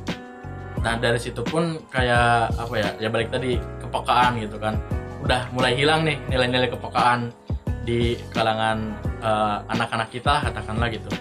Nah 0.80 0.96
dari 0.96 1.20
situ 1.20 1.44
pun 1.44 1.84
kayak 1.92 2.56
apa 2.56 2.74
ya 2.80 2.90
ya 2.96 3.12
balik 3.12 3.28
tadi 3.28 3.60
kepekaan 3.84 4.40
gitu 4.40 4.56
kan. 4.56 4.80
Udah 5.28 5.52
mulai 5.52 5.76
hilang 5.76 6.08
nih 6.08 6.16
nilai-nilai 6.32 6.72
kepekaan 6.72 7.36
di 7.84 8.16
kalangan 8.32 8.96
eh, 9.20 9.56
anak-anak 9.68 10.08
kita 10.16 10.48
katakanlah 10.48 10.88
gitu. 10.96 11.12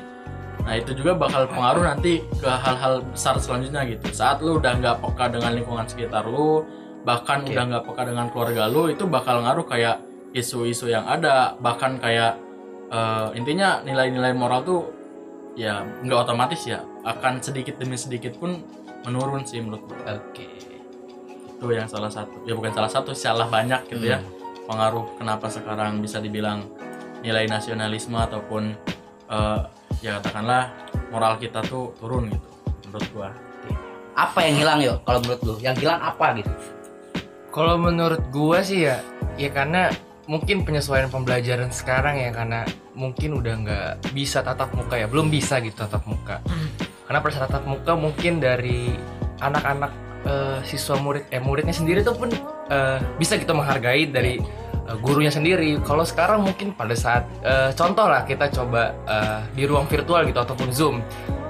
Nah 0.63 0.79
itu 0.79 0.95
juga 0.95 1.19
bakal 1.19 1.51
pengaruh 1.51 1.83
nanti 1.83 2.23
ke 2.39 2.47
hal-hal 2.47 3.03
besar 3.11 3.43
selanjutnya 3.43 3.83
gitu. 3.91 4.07
Saat 4.15 4.39
lu 4.39 4.63
udah 4.63 4.79
nggak 4.79 5.03
peka 5.03 5.35
dengan 5.35 5.51
lingkungan 5.51 5.91
sekitar 5.91 6.23
lu, 6.31 6.63
bahkan 7.07 7.47
Oke. 7.47 7.55
udah 7.55 7.64
nggak 7.71 7.85
peka 7.87 8.03
dengan 8.11 8.27
keluarga 8.35 8.66
lu, 8.66 8.90
itu 8.90 9.07
bakal 9.07 9.47
ngaruh 9.47 9.62
kayak 9.62 10.03
isu-isu 10.35 10.90
yang 10.90 11.07
ada, 11.07 11.55
bahkan 11.62 12.03
kayak 12.03 12.35
eh, 12.90 13.29
intinya 13.38 13.79
nilai-nilai 13.87 14.35
moral 14.35 14.66
tuh 14.66 14.83
ya 15.55 15.87
nggak 16.03 16.29
otomatis 16.29 16.66
ya 16.66 16.83
akan 17.07 17.40
sedikit 17.40 17.79
demi 17.81 17.97
sedikit 17.97 18.37
pun 18.37 18.61
menurun 19.07 19.47
sih 19.47 19.62
menurut 19.62 19.87
gue. 19.87 19.97
Oke. 20.03 20.47
Itu 21.57 21.71
yang 21.71 21.87
salah 21.87 22.11
satu. 22.11 22.42
Ya 22.45 22.53
bukan 22.59 22.75
salah 22.75 22.90
satu, 22.90 23.14
salah 23.14 23.47
banyak 23.47 23.87
gitu 23.88 24.12
ya. 24.12 24.19
Pengaruh 24.66 25.14
kenapa 25.16 25.47
sekarang 25.47 26.03
bisa 26.03 26.19
dibilang 26.19 26.66
nilai 27.23 27.47
nasionalisme 27.47 28.19
ataupun 28.19 28.75
eh, 29.31 29.61
ya 30.03 30.19
katakanlah 30.19 30.75
moral 31.14 31.38
kita 31.38 31.62
tuh 31.64 31.95
turun 32.03 32.35
gitu 32.35 32.49
menurut 32.90 33.09
gua. 33.14 33.31
Apa 34.19 34.42
yang 34.42 34.55
hilang 34.59 34.79
yo 34.83 34.95
kalau 35.07 35.23
menurut 35.23 35.40
lu? 35.47 35.55
Yang 35.62 35.87
hilang 35.87 36.03
apa 36.03 36.35
gitu? 36.37 36.51
Kalau 37.57 37.81
menurut 37.81 38.21
gua 38.29 38.61
sih 38.61 38.85
ya, 38.85 39.01
ya 39.40 39.49
karena 39.49 39.88
mungkin 40.29 40.69
penyesuaian 40.69 41.09
pembelajaran 41.09 41.73
sekarang 41.73 42.21
ya 42.21 42.29
karena 42.29 42.69
mungkin 42.92 43.33
udah 43.33 43.55
nggak 43.64 44.12
bisa 44.12 44.45
tatap 44.45 44.77
muka 44.77 45.01
ya, 45.01 45.09
belum 45.09 45.33
bisa 45.33 45.64
gitu 45.64 45.73
tatap 45.73 46.05
muka. 46.05 46.45
Karena 47.09 47.25
pada 47.25 47.33
saat 47.33 47.49
tatap 47.49 47.64
muka 47.64 47.97
mungkin 47.97 48.45
dari 48.45 48.92
anak-anak 49.40 49.88
eh, 50.29 50.61
siswa 50.69 51.01
murid 51.01 51.33
eh 51.33 51.40
muridnya 51.40 51.73
sendiri 51.73 52.05
tuh 52.05 52.12
pun 52.21 52.29
eh, 52.69 53.01
bisa 53.16 53.40
gitu 53.40 53.57
menghargai 53.57 54.05
dari 54.12 54.37
eh, 54.85 54.97
gurunya 55.01 55.33
sendiri. 55.33 55.81
Kalau 55.81 56.05
sekarang 56.05 56.45
mungkin 56.45 56.77
pada 56.77 56.92
saat 56.92 57.25
eh, 57.40 57.73
contoh 57.73 58.05
lah 58.05 58.29
kita 58.29 58.53
coba 58.53 58.92
eh, 59.09 59.40
di 59.57 59.64
ruang 59.64 59.88
virtual 59.88 60.29
gitu 60.29 60.45
ataupun 60.45 60.69
Zoom 60.77 61.01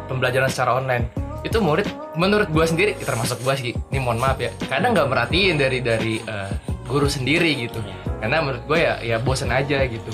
pembelajaran 0.06 0.46
secara 0.46 0.78
online 0.78 1.25
itu 1.44 1.58
murid 1.60 1.88
menurut 2.16 2.48
gua 2.48 2.64
sendiri 2.64 2.96
termasuk 3.00 3.42
gua 3.44 3.58
sih. 3.58 3.76
Ini 3.92 3.98
mohon 4.00 4.22
maaf 4.22 4.40
ya. 4.40 4.54
Kadang 4.70 4.96
nggak 4.96 5.08
merhatiin 5.08 5.56
dari 5.60 5.78
dari 5.84 6.22
eh, 6.22 6.50
guru 6.86 7.10
sendiri 7.10 7.66
gitu. 7.66 7.82
Karena 8.22 8.40
menurut 8.40 8.62
gue 8.64 8.78
ya 8.80 8.94
ya 9.02 9.16
bosen 9.20 9.52
aja 9.52 9.84
gitu. 9.84 10.10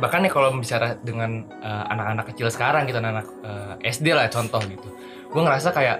Bahkan 0.00 0.24
nih 0.24 0.32
kalau 0.32 0.54
bicara 0.56 0.96
dengan 1.02 1.44
eh, 1.60 1.84
anak-anak 1.92 2.32
kecil 2.32 2.48
sekarang 2.48 2.88
gitu 2.88 3.02
anak-anak 3.02 3.26
eh, 3.44 3.90
SD 3.90 4.14
lah 4.14 4.30
contoh 4.30 4.62
gitu. 4.64 4.88
Gue 5.28 5.42
ngerasa 5.42 5.74
kayak 5.74 5.98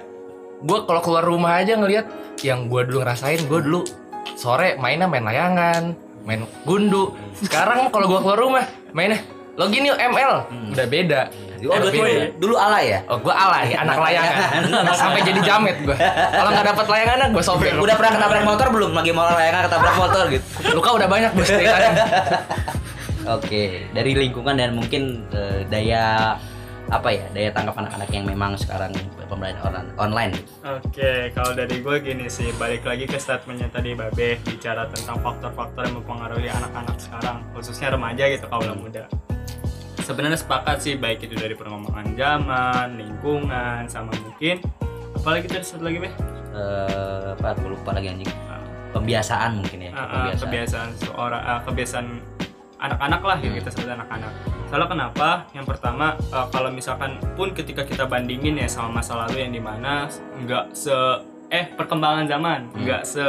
gue 0.64 0.78
kalau 0.86 1.00
keluar 1.02 1.24
rumah 1.26 1.60
aja 1.60 1.76
ngelihat 1.76 2.06
yang 2.40 2.68
gue 2.68 2.84
dulu 2.88 3.04
ngerasain 3.04 3.40
gue 3.44 3.60
dulu 3.60 3.84
sore 4.36 4.76
mainnya 4.80 5.08
main 5.08 5.24
layangan 5.26 5.92
main 6.24 6.46
gundu. 6.64 7.12
Sekarang 7.36 7.92
kalau 7.92 8.06
gue 8.08 8.20
keluar 8.22 8.38
rumah 8.38 8.64
mainnya 8.96 9.20
login 9.60 9.84
yuk 9.84 9.98
ML 10.00 10.32
udah 10.72 10.88
beda 10.88 11.22
Oh, 11.60 11.76
Udah 11.76 11.92
dulu, 11.92 12.00
beda. 12.00 12.24
dulu 12.40 12.54
alay 12.56 12.84
ya? 12.88 12.98
Oh, 13.04 13.20
gue 13.20 13.28
alay, 13.28 13.76
anak 13.84 14.00
layangan. 14.00 14.64
Sampai 14.96 15.20
jadi 15.20 15.44
jamet 15.44 15.76
gue. 15.84 15.92
Kalau 16.32 16.48
nggak 16.48 16.72
dapat 16.72 16.86
layangan, 16.88 17.28
gue 17.28 17.44
sobek. 17.44 17.76
Udah 17.76 18.00
pernah 18.00 18.16
ketabrak 18.16 18.44
motor 18.48 18.66
belum? 18.72 18.90
Lagi 18.96 19.12
mau 19.12 19.28
layangan 19.28 19.68
ketabrak 19.68 19.94
motor 19.94 20.24
gitu. 20.32 20.44
Luka 20.72 20.96
udah 20.96 21.04
banyak 21.04 21.30
bos 21.36 21.44
ceritanya. 21.52 21.92
Oke, 23.28 23.84
dari 23.92 24.16
lingkungan 24.16 24.56
dan 24.56 24.72
mungkin 24.72 25.28
eh, 25.30 25.68
daya 25.68 26.32
apa 26.88 27.08
ya 27.08 27.22
daya 27.30 27.52
tangkap 27.52 27.76
anak-anak 27.76 28.08
yang 28.08 28.24
memang 28.24 28.56
sekarang 28.56 28.90
pembelajaran 29.22 29.84
on- 29.94 30.10
online 30.10 30.32
Oke, 30.64 31.28
kalau 31.30 31.52
dari 31.52 31.78
gue 31.78 31.96
gini 32.00 32.26
sih, 32.26 32.50
balik 32.56 32.82
lagi 32.82 33.04
ke 33.04 33.14
statementnya 33.14 33.68
tadi 33.68 33.92
Babe 33.92 34.40
bicara 34.40 34.88
tentang 34.88 35.20
faktor-faktor 35.20 35.84
yang 35.84 36.00
mempengaruhi 36.00 36.48
anak-anak 36.48 36.96
sekarang, 36.96 37.44
khususnya 37.52 37.92
remaja 37.92 38.24
gitu, 38.26 38.48
kaula 38.48 38.72
muda. 38.72 39.04
Sebenarnya 40.10 40.42
sepakat 40.42 40.82
sih, 40.82 40.98
baik 40.98 41.22
itu 41.22 41.38
dari 41.38 41.54
perkembangan 41.54 42.18
zaman, 42.18 42.98
lingkungan, 42.98 43.86
sama 43.86 44.10
mungkin 44.18 44.58
apalagi 45.14 45.46
tadi 45.46 45.62
satu 45.62 45.86
lagi 45.86 46.02
Be? 46.02 46.10
Eh, 46.50 47.30
apa 47.38 47.54
aku 47.54 47.70
lupa 47.70 47.94
lagi 47.94 48.10
anjing 48.10 48.26
Ah, 48.50 48.58
pembiasaan 48.90 49.62
mungkin 49.62 49.86
ya 49.86 49.94
ah, 49.94 50.34
pembiasaan 50.34 50.42
kebiasaan 50.42 50.88
seorang 50.98 51.42
ah, 51.46 51.60
kebiasaan 51.62 52.06
anak-anak 52.82 53.22
lah 53.22 53.38
yang 53.38 53.54
kita 53.54 53.70
sebut 53.70 53.86
anak-anak. 53.94 54.32
Soalnya 54.66 54.88
kenapa? 54.90 55.28
Yang 55.54 55.66
pertama 55.78 56.18
eh, 56.18 56.46
kalau 56.50 56.70
misalkan 56.74 57.22
pun 57.38 57.54
ketika 57.54 57.86
kita 57.86 58.10
bandingin 58.10 58.58
ya 58.58 58.66
sama 58.66 58.98
masa 58.98 59.14
lalu 59.14 59.46
yang 59.46 59.54
di 59.54 59.62
mana 59.62 60.10
nggak 60.42 60.74
se 60.74 60.96
eh 61.54 61.70
perkembangan 61.70 62.26
zaman 62.26 62.66
nggak 62.82 63.06
se 63.06 63.22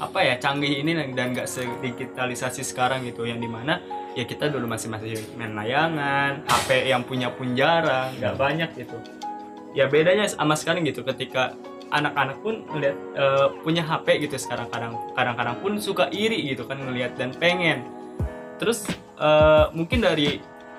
apa 0.00 0.18
ya 0.24 0.40
canggih 0.40 0.80
ini 0.80 0.96
dan 1.12 1.36
nggak 1.36 1.44
sedigitalisasi 1.44 2.64
sekarang 2.64 3.04
gitu 3.04 3.28
yang 3.28 3.44
di 3.44 3.46
mana 3.46 3.76
ya 4.14 4.24
kita 4.24 4.50
dulu 4.50 4.70
masih 4.70 4.88
masih 4.90 5.18
main 5.34 5.54
layangan 5.54 6.46
HP 6.46 6.86
yang 6.90 7.02
punya 7.02 7.30
pun 7.34 7.52
jarang 7.58 8.14
nggak 8.18 8.34
banyak 8.38 8.70
gitu. 8.78 8.96
Ya 9.74 9.90
bedanya 9.90 10.30
sama 10.30 10.54
sekarang 10.54 10.86
gitu 10.86 11.02
ketika 11.02 11.58
anak-anak 11.90 12.38
pun 12.42 12.62
ngeliat 12.70 12.96
eh, 13.18 13.48
punya 13.62 13.82
HP 13.82 14.26
gitu 14.26 14.38
sekarang 14.38 14.70
kadang 14.70 14.94
kadang-kadang 15.18 15.56
pun 15.58 15.72
suka 15.82 16.10
iri 16.14 16.54
gitu 16.54 16.66
kan 16.66 16.78
ngelihat 16.78 17.18
dan 17.18 17.34
pengen. 17.34 17.82
Terus 18.62 18.86
eh, 19.18 19.64
mungkin 19.74 20.02
dari 20.06 20.38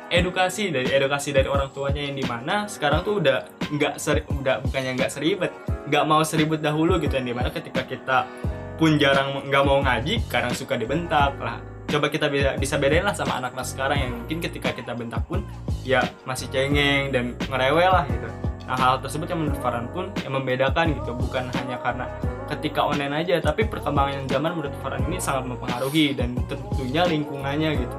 edukasi 0.10 0.70
dari 0.70 0.90
edukasi 0.94 1.34
dari 1.34 1.50
orang 1.50 1.74
tuanya 1.74 2.02
yang 2.08 2.16
di 2.16 2.26
mana 2.26 2.70
sekarang 2.70 3.02
tuh 3.02 3.18
udah 3.20 3.42
nggak 3.74 3.98
seri, 3.98 4.22
udah 4.22 4.62
bukannya 4.62 5.02
nggak 5.02 5.12
seribet 5.12 5.52
nggak 5.90 6.06
mau 6.06 6.22
seribet 6.22 6.62
dahulu 6.62 7.02
gitu 7.02 7.18
yang 7.18 7.26
di 7.26 7.36
mana 7.36 7.50
ketika 7.50 7.82
kita 7.86 8.30
pun 8.78 9.02
jarang 9.02 9.50
nggak 9.50 9.64
mau 9.66 9.82
ngaji 9.82 10.22
kadang 10.30 10.54
suka 10.54 10.78
dibentak 10.78 11.34
lah 11.42 11.58
coba 11.86 12.10
kita 12.10 12.28
bisa 12.58 12.76
bedain 12.82 13.06
lah 13.06 13.14
sama 13.14 13.38
anak-anak 13.40 13.68
sekarang 13.68 13.98
yang 14.02 14.12
mungkin 14.18 14.38
ketika 14.42 14.74
kita 14.74 14.92
bentak 14.98 15.22
pun 15.30 15.46
ya 15.86 16.02
masih 16.26 16.50
cengeng 16.50 17.14
dan 17.14 17.38
ngerewel 17.48 17.92
lah 18.02 18.06
gitu. 18.10 18.28
Nah 18.66 18.76
hal 18.76 18.98
tersebut 18.98 19.30
yang 19.30 19.46
menurut 19.46 19.60
Farhan 19.62 19.86
pun 19.94 20.10
yang 20.26 20.34
membedakan 20.34 20.98
gitu 20.98 21.14
bukan 21.14 21.46
hanya 21.54 21.78
karena 21.86 22.10
ketika 22.50 22.82
online 22.82 23.14
aja 23.22 23.38
tapi 23.38 23.66
perkembangan 23.70 24.26
zaman 24.26 24.58
menurut 24.58 24.74
Farhan 24.82 25.06
ini 25.06 25.22
sangat 25.22 25.46
mempengaruhi 25.46 26.18
dan 26.18 26.34
tentunya 26.50 27.06
lingkungannya 27.06 27.70
gitu. 27.86 27.96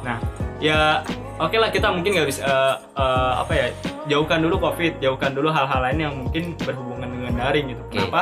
Nah 0.00 0.16
ya 0.58 1.04
oke 1.36 1.56
lah 1.60 1.68
kita 1.68 1.92
mungkin 1.92 2.16
nggak 2.16 2.28
bisa 2.28 2.42
eh, 2.48 2.74
eh, 2.96 3.32
apa 3.36 3.52
ya 3.52 3.66
jauhkan 4.08 4.40
dulu 4.40 4.56
covid 4.58 4.98
jauhkan 4.98 5.36
dulu 5.36 5.52
hal-hal 5.52 5.80
lain 5.84 5.98
yang 6.00 6.14
mungkin 6.16 6.56
berhubungan 6.56 7.08
dengan 7.12 7.32
daring 7.36 7.76
gitu. 7.76 7.82
Oke. 7.84 8.00
kenapa 8.00 8.20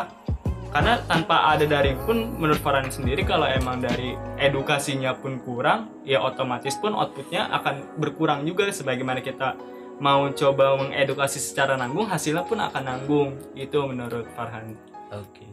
karena 0.71 1.03
tanpa 1.03 1.51
ada 1.51 1.67
daring 1.67 1.99
pun 2.01 2.39
menurut 2.39 2.59
Farhan 2.59 2.89
sendiri 2.89 3.23
kalau 3.23 3.43
emang 3.45 3.79
dari 3.79 4.15
edukasinya 4.37 5.13
pun 5.13 5.39
kurang 5.39 5.91
ya 6.03 6.19
otomatis 6.21 6.79
pun 6.79 6.95
outputnya 6.95 7.51
akan 7.51 7.99
berkurang 7.99 8.43
juga 8.43 8.71
sebagaimana 8.71 9.19
kita 9.19 9.59
mau 9.99 10.31
coba 10.31 10.79
mengedukasi 10.79 11.37
secara 11.37 11.75
nanggung 11.75 12.07
hasilnya 12.07 12.43
pun 12.43 12.57
akan 12.57 12.83
nanggung 12.83 13.29
itu 13.53 13.79
menurut 13.83 14.31
Farhan 14.33 14.79
oke 15.11 15.47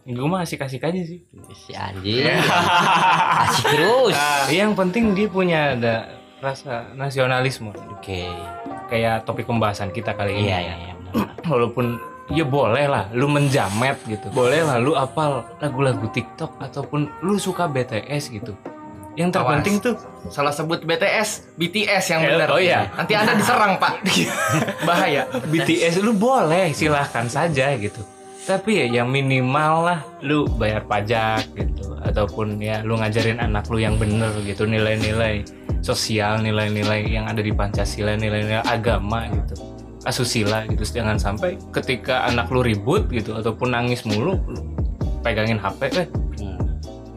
Gue 0.00 0.26
mah 0.26 0.42
asik-asik 0.42 0.80
aja 0.80 0.96
sih. 0.98 1.22
si 1.54 1.70
anjing 1.70 2.24
asik 3.44 3.64
terus 3.68 4.16
Iya, 4.48 4.64
yang 4.64 4.72
penting 4.72 5.12
dia 5.12 5.28
punya 5.28 5.76
ada 5.76 5.94
rasa 6.40 6.88
nasionalisme. 6.94 7.70
oke 7.70 8.22
Kayak 8.88 9.22
topik 9.22 9.44
pembahasan 9.44 9.92
kita 9.92 10.16
kali 10.16 10.34
ini. 10.34 10.48
iya 10.48 10.58
iya 10.58 10.74
iya. 10.82 10.94
Walaupun 11.52 12.00
ya 12.30 12.46
boleh 12.46 12.86
lah 12.86 13.04
lu 13.12 13.26
menjamet 13.26 13.98
gitu. 14.06 14.30
Boleh 14.30 14.62
lah 14.62 14.78
lu 14.78 14.94
apal 14.94 15.44
lagu-lagu 15.58 16.06
TikTok 16.10 16.56
ataupun 16.58 17.10
lu 17.20 17.36
suka 17.36 17.66
BTS 17.66 18.30
gitu. 18.30 18.54
Yang 19.18 19.30
terpenting 19.36 19.76
tuh 19.82 19.94
Salah 20.30 20.54
sebut 20.54 20.84
BTS, 20.86 21.56
BTS 21.58 22.04
yang 22.14 22.20
Eh, 22.22 22.28
benar. 22.30 22.48
oh 22.52 22.60
iya. 22.60 22.92
Nanti 22.94 23.12
Anda 23.16 23.34
diserang, 23.34 23.80
Pak. 23.80 24.04
Bahaya. 24.88 25.26
BTS 25.48 25.98
lu 26.00 26.12
boleh 26.14 26.70
silahkan 26.70 27.26
saja 27.26 27.74
gitu 27.76 28.00
tapi 28.40 28.82
ya 28.82 29.00
yang 29.00 29.12
minimal 29.12 29.84
lah 29.86 30.00
lu 30.24 30.48
bayar 30.58 30.82
pajak 30.82 31.44
gitu 31.54 31.94
ataupun 32.02 32.58
ya 32.58 32.80
lu 32.82 32.96
ngajarin 32.96 33.38
anak 33.38 33.68
lu 33.68 33.78
yang 33.78 33.94
bener 34.00 34.32
gitu 34.42 34.64
nilai-nilai 34.64 35.44
sosial 35.84 36.40
nilai-nilai 36.40 37.04
yang 37.06 37.28
ada 37.28 37.44
di 37.44 37.52
Pancasila 37.54 38.16
nilai-nilai 38.16 38.64
agama 38.64 39.28
gitu 39.30 39.54
asusila 40.02 40.64
gitu 40.64 40.80
jangan 40.90 41.16
sampai 41.16 41.54
ketika 41.70 42.24
anak 42.24 42.48
lu 42.48 42.60
ribut 42.60 43.04
gitu 43.06 43.34
ataupun 43.34 43.70
nangis 43.70 44.02
mulu 44.02 44.40
lu 44.42 44.60
pegangin 45.20 45.56
HP 45.56 45.80
eh 45.94 46.08
Hmm. 46.40 46.56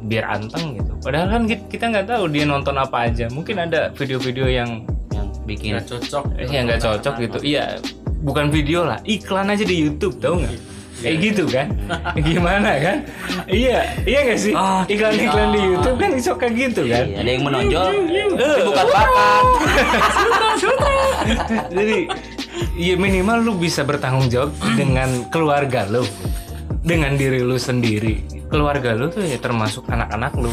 biar 0.04 0.28
anteng 0.28 0.76
gitu. 0.76 0.92
Padahal 1.00 1.28
kan 1.30 1.42
ki- 1.46 1.64
kita 1.70 1.88
nggak 1.88 2.08
tahu 2.08 2.28
dia 2.28 2.44
nonton 2.44 2.76
apa 2.76 3.08
aja. 3.08 3.26
Mungkin 3.30 3.56
ada 3.58 3.88
video-video 3.90 4.46
yang 4.46 4.84
yang 5.10 5.32
bikin 5.44 5.74
nggak 5.74 5.88
cocok 5.88 6.24
Eh, 6.36 6.48
yang 6.50 6.68
nggak 6.68 6.82
cocok 6.82 7.14
gitu. 7.20 7.38
iya 7.42 7.80
bukan 8.20 8.48
video 8.48 8.84
lah 8.84 9.00
iklan 9.04 9.48
aja 9.48 9.64
di 9.64 9.80
YouTube 9.80 10.20
tahu 10.20 10.44
nggak? 10.44 10.56
Kayak 11.00 11.18
gitu 11.22 11.44
kan? 11.46 11.68
Gimana 12.22 12.70
kan? 12.78 12.98
Iya 13.46 13.80
iya 14.04 14.20
nggak 14.24 14.40
sih? 14.42 14.52
Ah, 14.54 14.84
iklan-iklan 14.86 15.50
di 15.50 15.62
YouTube 15.62 15.98
kan 15.98 16.12
suka 16.18 16.48
gitu 16.48 16.82
kan? 16.84 17.04
Iya, 17.06 17.18
ada 17.18 17.30
yang 17.30 17.44
menonjol 17.44 17.88
tapi 18.34 18.62
bukan 18.62 18.88
bakat 18.90 19.44
jadi 21.70 21.98
ya 22.78 22.96
minimal 22.98 23.42
lu 23.42 23.54
bisa 23.58 23.82
bertanggung 23.86 24.30
jawab 24.30 24.54
dengan 24.78 25.28
keluarga 25.30 25.86
lu. 25.90 26.06
Dengan 26.84 27.16
diri 27.16 27.40
lu 27.40 27.56
sendiri. 27.56 28.46
Keluarga 28.52 28.92
lu 28.92 29.08
tuh 29.08 29.24
ya 29.24 29.40
termasuk 29.40 29.88
anak-anak 29.88 30.36
lu. 30.36 30.52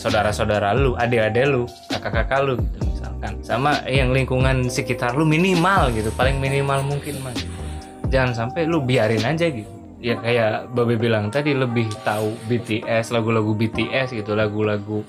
Saudara-saudara 0.00 0.72
lu 0.72 0.96
adik-adik 0.96 1.44
lu 1.48 1.62
kakak-kakak 1.92 2.40
lu 2.44 2.54
gitu 2.56 2.78
misalkan. 2.88 3.32
Sama 3.44 3.84
yang 3.84 4.12
lingkungan 4.12 4.72
sekitar 4.72 5.12
lu 5.12 5.28
minimal 5.28 5.92
gitu. 5.92 6.08
Paling 6.16 6.40
minimal 6.40 6.80
mungkin 6.84 7.20
mas. 7.20 7.44
Jangan 8.08 8.32
sampai 8.32 8.64
lu 8.64 8.80
biarin 8.80 9.24
aja 9.24 9.48
gitu. 9.48 9.68
Ya 10.04 10.20
kayak 10.20 10.72
Babe 10.76 11.00
bilang 11.00 11.32
tadi 11.32 11.56
lebih 11.56 11.88
tahu 12.04 12.36
BTS 12.48 13.08
lagu-lagu 13.08 13.56
BTS 13.56 14.12
gitu 14.12 14.36
lagu-lagu 14.36 15.00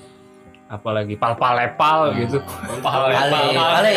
apalagi 0.66 1.14
pal-palepal 1.14 2.10
gitu. 2.18 2.42
Ale, 2.82 3.14
ale. 3.54 3.90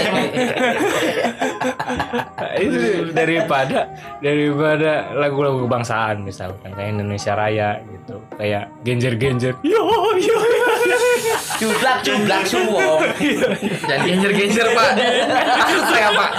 itu 2.62 3.10
daripada 3.10 3.90
daripada 4.22 5.10
lagu-lagu 5.18 5.66
kebangsaan 5.66 6.22
misalkan 6.22 6.70
kayak 6.78 6.90
Indonesia 6.94 7.34
Raya 7.34 7.70
gitu. 7.82 8.16
Kayak 8.38 8.70
genjer-genjer. 8.86 9.54
Yo 9.66 9.82
yo 10.18 10.38
Cublak, 11.60 12.00
cublak, 12.08 12.44
suwong. 12.48 13.04
Jangan 13.84 14.02
genjer-genjer, 14.08 14.68
Pak. 14.72 14.90
Takut 15.60 15.84
saya, 15.92 16.10
Pak. 16.16 16.32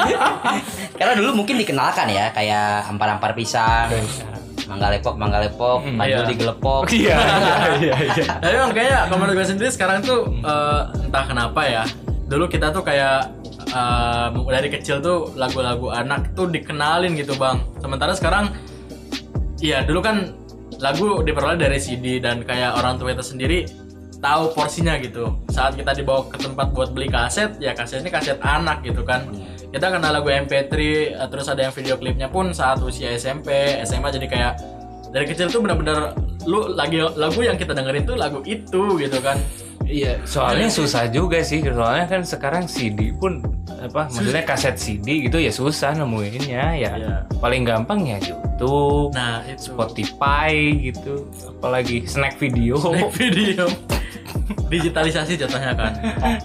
Karena 0.97 1.13
dulu 1.17 1.45
mungkin 1.45 1.61
dikenalkan 1.61 2.09
ya, 2.09 2.33
kayak 2.33 2.89
ampar-ampar 2.89 3.37
pisang, 3.37 3.93
mangga 4.71 4.89
lepok, 4.95 5.15
mangga 5.19 5.39
lepok, 5.43 5.79
Hmm, 5.83 5.99
panjul 5.99 6.23
iya. 6.23 6.31
digelepok. 6.31 6.83
iya 7.03 7.19
iya 7.83 7.97
iya 8.07 8.25
Tapi 8.39 8.55
emang 8.55 8.71
kayaknya 8.71 8.99
kalau 9.11 9.19
menurut 9.19 9.35
gue 9.43 9.47
sendiri 9.51 9.71
sekarang 9.75 9.99
tuh 10.07 10.31
eh, 10.31 10.83
entah 11.03 11.25
kenapa 11.27 11.61
ya. 11.67 11.83
Dulu 12.31 12.47
kita 12.47 12.71
tuh 12.71 12.87
kayak 12.87 13.27
eh, 13.67 14.27
dari 14.31 14.69
kecil 14.71 15.03
tuh 15.03 15.35
lagu-lagu 15.35 15.91
anak 15.91 16.31
tuh 16.39 16.47
dikenalin 16.47 17.19
gitu 17.19 17.35
bang. 17.35 17.59
Sementara 17.83 18.15
sekarang, 18.15 18.55
iya 19.59 19.83
dulu 19.83 19.99
kan 19.99 20.31
lagu 20.79 21.21
diperoleh 21.21 21.59
dari 21.59 21.77
CD 21.77 22.23
dan 22.23 22.47
kayak 22.47 22.79
orang 22.79 22.97
tua 22.97 23.13
kita 23.13 23.27
sendiri 23.27 23.69
tahu 24.21 24.53
porsinya 24.53 24.97
gitu 25.01 25.33
saat 25.49 25.77
kita 25.77 25.93
dibawa 25.97 26.29
ke 26.29 26.37
tempat 26.41 26.73
buat 26.77 26.93
beli 26.93 27.09
kaset 27.09 27.57
ya 27.57 27.73
kasetnya 27.73 28.13
kaset 28.13 28.37
anak 28.41 28.85
gitu 28.85 29.01
kan 29.05 29.25
kita 29.71 29.87
kenal 29.87 30.11
lagu 30.11 30.29
MP3 30.29 30.75
eh, 30.75 31.27
terus 31.31 31.47
ada 31.47 31.63
yang 31.63 31.75
video 31.75 31.95
klipnya 31.95 32.27
pun 32.27 32.51
saat 32.51 32.83
usia 32.83 33.15
SMP 33.15 33.79
SMA 33.83 34.11
jadi 34.11 34.27
kayak 34.27 34.53
dari 35.11 35.27
kecil 35.27 35.51
tuh 35.51 35.63
bener-bener 35.63 36.15
lu 36.47 36.75
lagi 36.75 36.99
lagu 37.15 37.41
yang 37.43 37.55
kita 37.55 37.75
dengerin 37.75 38.03
tuh 38.03 38.17
lagu 38.19 38.43
itu 38.43 38.99
gitu 38.99 39.19
kan 39.23 39.39
Iya, 39.91 40.23
soalnya 40.23 40.71
susah 40.71 41.11
juga 41.11 41.43
sih. 41.43 41.67
Soalnya 41.67 42.07
kan 42.07 42.23
sekarang 42.23 42.71
CD 42.71 43.11
pun 43.11 43.43
apa 43.67 44.07
maksudnya 44.07 44.47
kaset 44.47 44.79
CD 44.79 45.27
gitu 45.27 45.43
ya 45.43 45.51
susah 45.51 45.99
nemuinnya 45.99 46.79
ya. 46.79 46.93
Iya. 46.95 47.27
Paling 47.43 47.67
gampang 47.67 48.07
ya 48.07 48.23
YouTube, 48.23 49.11
nah 49.11 49.43
itu 49.51 49.75
Spotify 49.75 50.53
gitu. 50.79 51.27
Apalagi 51.59 52.07
snack 52.07 52.39
video. 52.39 52.79
Snack 52.79 53.11
video 53.19 53.67
digitalisasi 54.73 55.35
jatuhnya 55.35 55.75
kan 55.75 55.93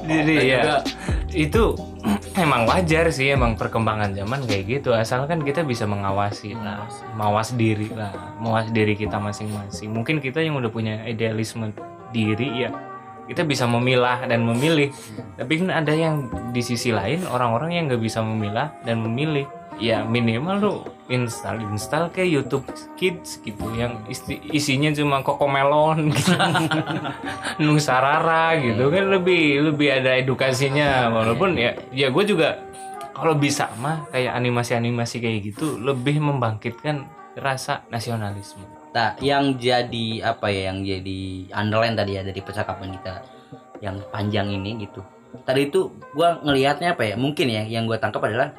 Jadi 0.05 0.35
ya 0.49 0.61
juga- 0.61 0.83
itu 1.29 1.63
emang 2.35 2.67
wajar 2.67 3.09
sih 3.11 3.31
emang 3.31 3.55
perkembangan 3.55 4.11
zaman 4.11 4.43
kayak 4.43 4.63
gitu. 4.79 4.91
Asalkan 4.91 5.41
kita 5.41 5.63
bisa 5.63 5.87
mengawasi 5.87 6.55
lah 6.55 6.87
mawas 7.15 7.55
diri 7.55 7.89
lah 7.91 8.11
mawas 8.39 8.69
diri 8.71 8.93
kita 8.95 9.17
masing-masing. 9.17 9.91
Mungkin 9.91 10.19
kita 10.19 10.43
yang 10.43 10.59
udah 10.59 10.71
punya 10.71 11.03
idealisme 11.07 11.71
diri 12.11 12.67
ya 12.67 12.71
kita 13.25 13.41
bisa 13.41 13.65
memilah 13.65 14.29
dan 14.29 14.45
memilih. 14.45 14.93
Tapi 15.33 15.65
kan 15.65 15.73
ada 15.73 15.93
yang 15.93 16.29
di 16.53 16.61
sisi 16.61 16.93
lain 16.93 17.25
orang-orang 17.25 17.73
yang 17.73 17.83
nggak 17.89 18.03
bisa 18.03 18.21
memilah 18.21 18.69
dan 18.85 19.01
memilih 19.01 19.49
ya 19.75 20.07
minimal 20.07 20.55
lu 20.59 20.73
install 21.11 21.61
install 21.69 22.09
kayak 22.09 22.29
YouTube 22.41 22.65
Kids 22.95 23.43
gitu 23.43 23.65
yang 23.75 24.01
isti- 24.07 24.41
isinya 24.49 24.89
cuma 24.95 25.21
kokomelon 25.21 26.09
gitu 26.15 26.33
Nusarara 27.63 28.55
gitu 28.57 28.89
kan 28.89 29.11
lebih 29.11 29.71
lebih 29.71 29.87
ada 30.01 30.15
edukasinya 30.17 31.11
walaupun 31.11 31.59
ya 31.59 31.75
ya 31.91 32.09
gue 32.09 32.23
juga 32.23 32.63
kalau 33.15 33.35
bisa 33.39 33.71
mah 33.79 34.07
kayak 34.11 34.35
animasi-animasi 34.35 35.23
kayak 35.23 35.39
gitu 35.55 35.79
lebih 35.79 36.19
membangkitkan 36.19 37.07
rasa 37.39 37.83
nasionalisme. 37.91 38.63
Nah, 38.95 39.15
yang 39.19 39.59
jadi 39.59 40.23
apa 40.23 40.47
ya 40.51 40.71
yang 40.71 40.83
jadi 40.83 41.51
underline 41.51 41.95
tadi 41.95 42.15
ya 42.15 42.21
dari 42.23 42.39
percakapan 42.39 42.95
kita 42.95 43.13
yang 43.83 43.99
panjang 44.11 44.51
ini 44.51 44.87
gitu. 44.87 45.03
Tadi 45.43 45.67
itu 45.67 45.91
gua 46.15 46.39
ngelihatnya 46.39 46.95
apa 46.95 47.03
ya? 47.03 47.15
Mungkin 47.19 47.47
ya 47.51 47.63
yang 47.67 47.87
gua 47.87 47.99
tangkap 47.99 48.23
adalah 48.23 48.55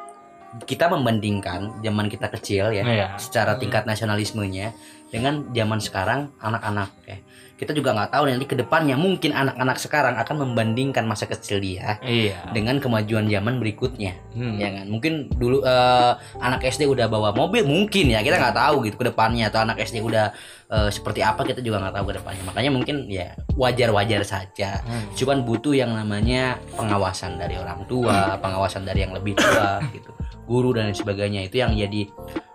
kita 0.65 0.89
membandingkan 0.89 1.83
zaman 1.83 2.07
kita 2.09 2.31
kecil 2.33 2.73
ya 2.73 2.83
Iya. 2.87 3.07
secara 3.21 3.61
tingkat 3.61 3.85
nasionalismenya 3.85 4.73
dengan 5.13 5.47
zaman 5.53 5.79
sekarang 5.83 6.21
anak-anak 6.41 6.91
ya. 7.05 7.19
Kita 7.57 7.73
juga 7.73 7.91
nggak 7.91 8.13
tahu 8.13 8.29
nanti 8.29 8.45
ke 8.45 8.53
depannya 8.55 8.95
mungkin 8.95 9.33
anak-anak 9.33 9.77
sekarang 9.77 10.15
akan 10.15 10.37
membandingkan 10.43 11.03
masa 11.03 11.25
kecil 11.25 11.57
dia 11.57 11.97
Iya. 11.99 12.53
dengan 12.53 12.77
kemajuan 12.77 13.27
zaman 13.27 13.57
berikutnya 13.57 14.13
Hmm. 14.31 14.57
ya 14.57 14.69
kan 14.71 14.87
mungkin 14.87 15.13
dulu 15.31 15.65
eh, 15.65 16.13
anak 16.37 16.61
SD 16.63 16.85
udah 16.85 17.07
bawa 17.07 17.33
mobil 17.33 17.65
mungkin 17.65 18.07
ya 18.07 18.21
kita 18.21 18.37
nggak 18.37 18.53
tahu 18.55 18.85
gitu 18.85 18.97
ke 18.97 19.09
depannya 19.09 19.49
atau 19.49 19.65
anak 19.65 19.81
SD 19.81 19.99
udah 20.01 20.37
eh, 20.69 20.89
seperti 20.91 21.21
apa 21.21 21.43
kita 21.43 21.59
juga 21.59 21.81
nggak 21.81 21.97
tahu 21.97 22.05
ke 22.07 22.15
depannya 22.15 22.43
makanya 22.45 22.71
mungkin 22.71 22.97
ya 23.07 23.33
wajar-wajar 23.57 24.21
saja 24.23 24.85
Hmm. 24.85 25.09
cuman 25.17 25.41
butuh 25.43 25.73
yang 25.73 25.91
namanya 25.91 26.61
pengawasan 26.77 27.37
dari 27.37 27.57
orang 27.57 27.83
tua 27.87 28.37
pengawasan 28.45 28.85
dari 28.85 29.01
yang 29.01 29.17
lebih 29.17 29.33
tua 29.33 29.81
gitu 29.91 30.13
guru 30.45 30.71
dan 30.71 30.93
sebagainya 30.93 31.43
itu 31.43 31.59
yang 31.59 31.73
jadi 31.73 32.07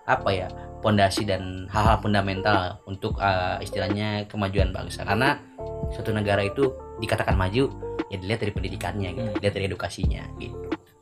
apa 0.06 0.30
ya 0.30 0.48
pondasi 0.82 1.24
dan 1.24 1.70
hal-hal 1.70 2.02
fundamental 2.02 2.82
untuk 2.90 3.22
eh, 3.22 3.62
istilahnya 3.62 4.26
kemajuan 4.28 4.74
bangsa. 4.74 5.06
Karena 5.06 5.38
suatu 5.94 6.12
negara 6.12 6.42
itu 6.42 6.74
dikatakan 7.02 7.38
maju 7.38 7.70
ya 8.12 8.18
dilihat 8.20 8.44
dari 8.44 8.54
pendidikannya 8.54 9.10
gitu 9.16 9.28
dilihat 9.40 9.54
dari 9.56 9.66
edukasinya 9.70 10.24
gitu. 10.38 10.58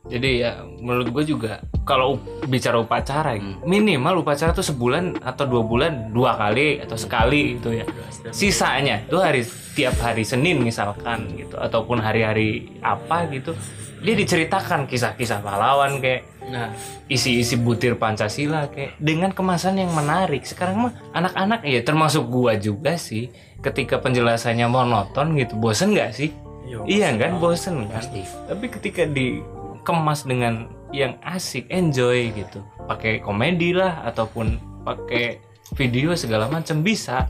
Jadi 0.10 0.42
ya 0.42 0.66
menurut 0.66 1.14
gue 1.14 1.24
juga 1.38 1.62
kalau 1.86 2.18
bicara 2.50 2.82
upacara 2.82 3.38
gitu, 3.38 3.62
minimal 3.62 4.26
upacara 4.26 4.50
tuh 4.58 4.66
sebulan 4.66 5.22
atau 5.22 5.46
dua 5.46 5.62
bulan 5.62 6.10
dua 6.10 6.34
kali 6.34 6.82
atau 6.82 6.98
sekali 6.98 7.62
gitu 7.62 7.78
ya. 7.78 7.86
Sisanya 8.34 9.06
tuh 9.06 9.22
hari 9.22 9.46
tiap 9.78 10.02
hari 10.02 10.26
Senin 10.26 10.66
misalkan 10.66 11.30
gitu 11.38 11.62
ataupun 11.62 12.02
hari-hari 12.02 12.74
apa 12.82 13.30
gitu 13.30 13.54
dia 14.00 14.16
diceritakan 14.16 14.88
kisah-kisah 14.88 15.44
pahlawan 15.44 16.00
kayak 16.00 16.24
nah 16.50 16.74
isi-isi 17.06 17.56
butir 17.56 17.96
Pancasila 17.96 18.68
kayak 18.74 18.98
dengan 18.98 19.32
kemasan 19.32 19.80
yang 19.80 19.94
menarik. 19.94 20.44
Sekarang 20.44 20.90
mah 20.90 20.94
anak-anak 21.14 21.64
ya 21.64 21.82
termasuk 21.86 22.26
gua 22.28 22.58
juga 22.58 22.98
sih 22.98 23.30
ketika 23.62 24.02
penjelasannya 24.02 24.66
monoton 24.68 25.38
gitu. 25.38 25.56
Bosen 25.56 25.94
nggak 25.94 26.12
sih? 26.12 26.30
yo, 26.70 26.86
Iya 26.86 27.18
kan 27.18 27.42
bosen 27.42 27.90
kan. 27.90 27.98
pasti 27.98 28.22
Tapi 28.46 28.66
ketika 28.70 29.04
dikemas 29.10 30.30
dengan 30.30 30.70
yang 30.94 31.18
asik, 31.26 31.70
enjoy 31.70 32.34
gitu. 32.34 32.62
Pakai 32.86 33.22
komedi 33.22 33.74
lah 33.74 34.06
ataupun 34.06 34.58
pakai 34.86 35.42
video 35.74 36.14
segala 36.14 36.50
macam 36.50 36.82
bisa. 36.86 37.30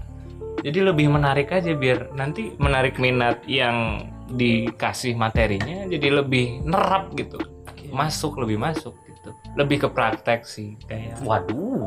Jadi 0.60 0.84
lebih 0.84 1.08
menarik 1.08 1.56
aja 1.56 1.72
biar 1.72 2.12
nanti 2.16 2.52
menarik 2.60 3.00
minat 3.00 3.48
yang 3.48 4.04
dikasih 4.30 5.16
materinya 5.16 5.88
jadi 5.88 6.20
lebih 6.20 6.68
nerap 6.68 7.16
gitu. 7.16 7.40
Masuk 7.90 8.38
lebih 8.44 8.60
masuk 8.60 8.94
gitu. 9.20 9.30
Lebih 9.54 9.78
ke 9.84 9.88
praktek 9.92 10.48
sih 10.48 10.80
kayak. 10.88 11.20
Waduh. 11.22 11.86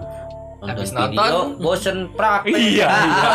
Nonton 0.62 0.78
Habis 0.78 0.94
video, 0.94 1.18
nonton. 1.18 1.46
bosen 1.58 1.98
praktek. 2.14 2.54
Iya, 2.54 2.86
iya. 3.10 3.30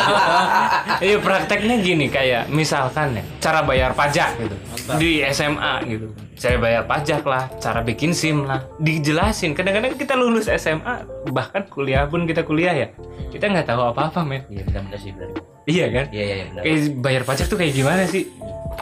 Iya 1.04 1.18
prakteknya 1.20 1.76
gini 1.84 2.08
kayak 2.08 2.48
misalkan 2.48 3.20
ya 3.20 3.24
cara 3.44 3.68
bayar 3.68 3.92
pajak 3.92 4.40
gitu 4.40 4.56
di 4.96 5.20
SMA 5.36 5.84
gitu. 5.92 6.08
Saya 6.40 6.56
bayar 6.56 6.88
pajak 6.88 7.28
lah, 7.28 7.52
cara 7.60 7.84
bikin 7.84 8.16
SIM 8.16 8.48
lah, 8.48 8.64
dijelasin. 8.80 9.52
Kadang-kadang 9.52 10.00
kita 10.00 10.16
lulus 10.16 10.48
SMA 10.48 11.04
bahkan 11.28 11.68
kuliah 11.68 12.08
pun 12.08 12.24
kita 12.24 12.48
kuliah 12.48 12.72
ya, 12.72 12.88
kita 13.28 13.52
nggak 13.52 13.68
tahu 13.68 13.92
apa-apa 13.92 14.24
men. 14.24 14.48
Iya 14.48 14.64
benar-benar 14.64 15.00
sih 15.04 15.12
benar. 15.12 15.30
Iya 15.68 15.86
kan? 15.92 16.06
Iya 16.16 16.24
iya. 16.24 16.46
Kayak 16.64 16.80
bayar 17.04 17.24
pajak 17.28 17.46
tuh 17.52 17.60
kayak 17.60 17.76
gimana 17.76 18.08
sih? 18.08 18.32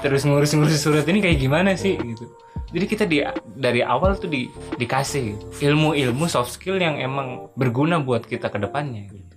Terus 0.06 0.22
ngurus-ngurus 0.22 0.78
surat 0.78 1.08
ini 1.10 1.18
kayak 1.18 1.42
gimana 1.42 1.74
sih 1.74 1.98
gitu. 1.98 2.30
Jadi 2.76 2.86
kita 2.86 3.08
di 3.08 3.24
dari 3.56 3.80
awal 3.80 4.20
tuh 4.20 4.28
di, 4.28 4.52
dikasih 4.76 5.56
ilmu-ilmu 5.64 6.28
soft 6.28 6.52
skill 6.52 6.76
yang 6.76 7.00
emang 7.00 7.48
berguna 7.56 8.04
buat 8.04 8.28
kita 8.28 8.52
ke 8.52 8.60
depannya 8.60 9.08
gitu. 9.08 9.36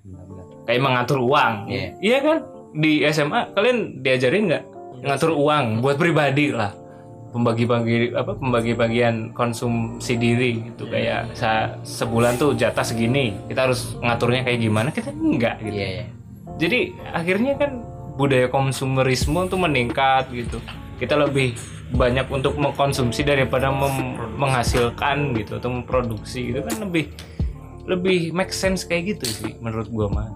Kayak 0.67 0.83
mengatur 0.83 1.23
uang. 1.23 1.71
Iya. 1.71 1.89
Iya 2.03 2.19
kan? 2.19 2.39
Di 2.75 3.07
SMA 3.09 3.55
kalian 3.55 4.03
diajarin 4.03 4.51
nggak 4.51 4.65
ngatur 5.07 5.39
uang 5.39 5.79
buat 5.79 5.95
pribadi 5.95 6.51
lah. 6.51 6.75
Pembagi-bagi 7.29 8.17
apa 8.17 8.35
pembagi-bagian 8.35 9.37
konsumsi 9.37 10.19
diri 10.19 10.65
gitu 10.73 10.91
kayak 10.91 11.39
sa- 11.39 11.79
sebulan 11.87 12.43
tuh 12.43 12.59
jatah 12.59 12.83
segini. 12.83 13.39
Kita 13.47 13.71
harus 13.71 13.95
ngaturnya 14.03 14.43
kayak 14.43 14.59
gimana? 14.59 14.89
Kita 14.91 15.15
enggak 15.15 15.63
gitu. 15.63 15.79
Iya 15.79 15.89
iya. 15.95 16.05
Jadi 16.59 16.81
akhirnya 17.15 17.55
kan 17.55 17.87
budaya 18.19 18.51
konsumerisme 18.51 19.47
tuh 19.47 19.61
meningkat 19.63 20.27
gitu. 20.35 20.59
Kita 20.99 21.15
lebih 21.15 21.55
banyak 21.89 22.29
untuk 22.29 22.55
mengkonsumsi 22.55 23.25
daripada 23.25 23.73
mem- 23.73 24.17
menghasilkan 24.37 25.33
gitu 25.33 25.57
atau 25.57 25.73
memproduksi 25.73 26.53
gitu 26.53 26.61
kan 26.61 26.85
lebih 26.85 27.09
lebih 27.89 28.19
make 28.31 28.53
sense 28.53 28.85
kayak 28.85 29.17
gitu 29.17 29.25
sih 29.25 29.53
menurut 29.59 29.89
gua 29.89 30.07
mah. 30.09 30.29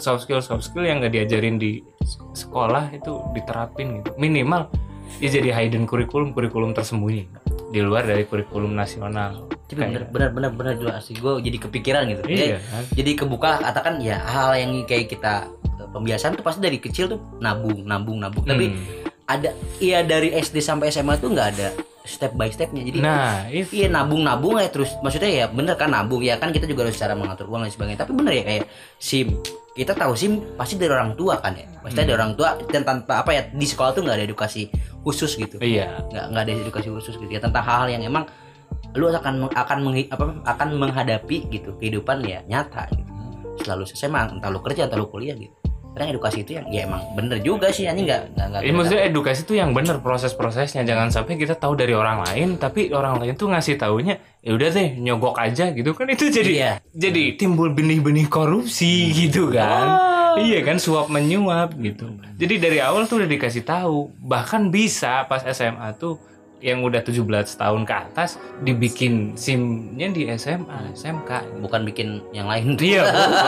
Soft 0.00 0.24
skill 0.24 0.40
soft 0.40 0.64
skill 0.64 0.82
yang 0.82 0.98
nggak 0.98 1.12
diajarin 1.12 1.60
di 1.60 1.84
sekolah 2.32 2.90
itu 2.90 3.20
diterapin 3.32 4.00
gitu. 4.00 4.10
Minimal 4.16 4.72
ya 5.20 5.28
jadi 5.30 5.52
hidden 5.52 5.84
kurikulum 5.84 6.32
kurikulum 6.32 6.72
tersembunyi 6.72 7.28
di 7.70 7.80
luar 7.84 8.08
dari 8.08 8.24
kurikulum 8.24 8.72
nasional. 8.72 9.46
Tapi 9.68 9.80
benar 9.80 10.08
benar 10.08 10.30
benar 10.32 10.50
benar 10.56 10.74
juga 10.74 10.98
sih 10.98 11.14
gue 11.14 11.40
jadi 11.40 11.58
kepikiran 11.60 12.02
gitu. 12.08 12.22
Iya 12.24 12.32
Jadi, 12.32 12.46
kan? 12.64 12.82
jadi 12.96 13.10
kebuka 13.14 13.50
katakan 13.60 13.94
ya 14.00 14.16
hal 14.18 14.56
yang 14.56 14.72
kayak 14.84 15.12
kita 15.12 15.46
pembiasaan 15.92 16.34
tuh 16.34 16.44
pasti 16.44 16.60
dari 16.64 16.80
kecil 16.80 17.06
tuh 17.06 17.20
nabung 17.38 17.84
nabung 17.84 18.18
nabung. 18.18 18.42
Tapi 18.42 18.66
Hmm. 18.72 19.03
Ada 19.24 19.50
iya 19.78 20.00
dari 20.00 20.30
SD 20.30 20.60
sampai 20.60 20.88
SMA 20.88 21.16
tuh 21.16 21.32
nggak 21.32 21.48
ada 21.50 21.68
step 22.04 22.32
by 22.32 22.48
stepnya. 22.48 22.84
Jadi 22.84 23.00
Nah, 23.00 23.48
itu 23.48 23.72
Iya 23.74 23.88
nabung 23.88 24.20
nabung 24.20 24.60
ya 24.60 24.68
terus 24.68 24.92
maksudnya 25.00 25.26
ya 25.26 25.44
bener 25.48 25.72
kan 25.74 25.88
nabung 25.88 26.20
ya 26.20 26.36
kan 26.36 26.52
kita 26.52 26.64
juga 26.64 26.84
harus 26.84 26.94
cara 26.94 27.12
mengatur 27.12 27.48
uang 27.48 27.64
dan 27.64 27.72
sebagainya. 27.72 27.98
Tapi 27.98 28.12
bener 28.12 28.32
ya 28.34 28.44
kayak 28.44 28.64
sim. 28.94 29.40
Kita 29.72 29.90
tahu 29.90 30.12
sim 30.14 30.38
pasti 30.54 30.76
dari 30.76 30.92
orang 30.92 31.16
tua 31.16 31.40
kan 31.40 31.50
ya. 31.52 31.64
Pasti 31.80 31.96
Hmm. 31.96 32.04
dari 32.04 32.12
orang 32.12 32.32
tua 32.34 32.60
dan 32.62 32.84
tanpa 32.84 33.24
apa 33.24 33.30
ya 33.32 33.42
di 33.48 33.64
sekolah 33.64 33.90
tuh 33.90 34.04
nggak 34.04 34.16
ada 34.16 34.24
edukasi 34.24 34.68
khusus 35.00 35.34
gitu. 35.34 35.56
Iya. 35.56 36.04
nggak 36.04 36.24
nggak 36.30 36.42
ada 36.44 36.52
edukasi 36.54 36.88
khusus 36.90 37.16
gitu 37.16 37.26
ya 37.28 37.40
tentang 37.40 37.64
hal-hal 37.64 37.88
yang 37.90 38.04
emang 38.04 38.28
lu 38.94 39.08
akan 39.08 39.48
akan 39.48 39.78
menghi- 39.80 40.06
apa 40.06 40.24
akan 40.44 40.68
menghadapi 40.76 41.48
gitu 41.48 41.72
kehidupan 41.74 42.20
ya 42.22 42.44
nyata 42.44 42.86
gitu. 42.92 43.10
Selalu 43.56 43.88
SMA 43.88 44.20
entah 44.30 44.52
lu 44.52 44.60
kerja 44.60 44.84
entah 44.84 44.94
lu 44.94 45.08
kuliah 45.08 45.34
gitu 45.34 45.56
karena 45.94 46.10
edukasi 46.10 46.42
itu 46.42 46.58
yang 46.58 46.66
ya 46.68 46.90
emang 46.90 47.14
bener 47.14 47.38
juga 47.38 47.70
sih 47.70 47.86
ini 47.86 48.02
nggak 48.02 48.20
nggak 48.34 48.60
Ya, 48.60 48.72
maksudnya 48.74 49.02
edukasi 49.06 49.46
tuh 49.46 49.54
yang 49.54 49.70
bener 49.70 50.02
proses-prosesnya. 50.02 50.82
Jangan 50.82 51.08
sampai 51.08 51.38
kita 51.38 51.54
tahu 51.54 51.78
dari 51.78 51.94
orang 51.94 52.26
lain 52.26 52.58
tapi 52.58 52.90
orang 52.90 53.22
lain 53.22 53.38
tuh 53.38 53.46
ngasih 53.46 53.78
taunya 53.78 54.18
ya 54.42 54.50
udah 54.52 54.68
deh 54.68 54.98
nyogok 54.98 55.38
aja 55.38 55.70
gitu 55.70 55.94
kan. 55.94 56.10
Itu 56.10 56.28
jadi 56.28 56.50
Iya. 56.50 56.72
jadi 56.90 57.38
timbul 57.38 57.70
benih-benih 57.70 58.26
korupsi 58.26 59.14
gitu 59.14 59.48
kan. 59.48 59.86
Iya 60.34 60.66
kan 60.66 60.82
suap 60.82 61.06
menyuap 61.08 61.78
gitu. 61.78 62.10
Jadi 62.34 62.54
dari 62.58 62.78
awal 62.82 63.06
tuh 63.06 63.22
udah 63.22 63.30
dikasih 63.30 63.62
tahu. 63.62 64.10
Bahkan 64.18 64.74
bisa 64.74 65.22
pas 65.24 65.46
SMA 65.46 65.94
tuh 65.94 66.18
yang 66.64 66.80
udah 66.80 67.04
17 67.04 67.20
tahun 67.60 67.84
ke 67.84 67.92
atas 67.92 68.40
dibikin 68.64 69.36
SIM-nya 69.36 70.08
di 70.08 70.24
SMA, 70.40 70.96
SMK. 70.96 71.60
bukan 71.60 71.84
bikin 71.84 72.24
yang 72.32 72.48
lain 72.48 72.72
Iya, 72.80 73.04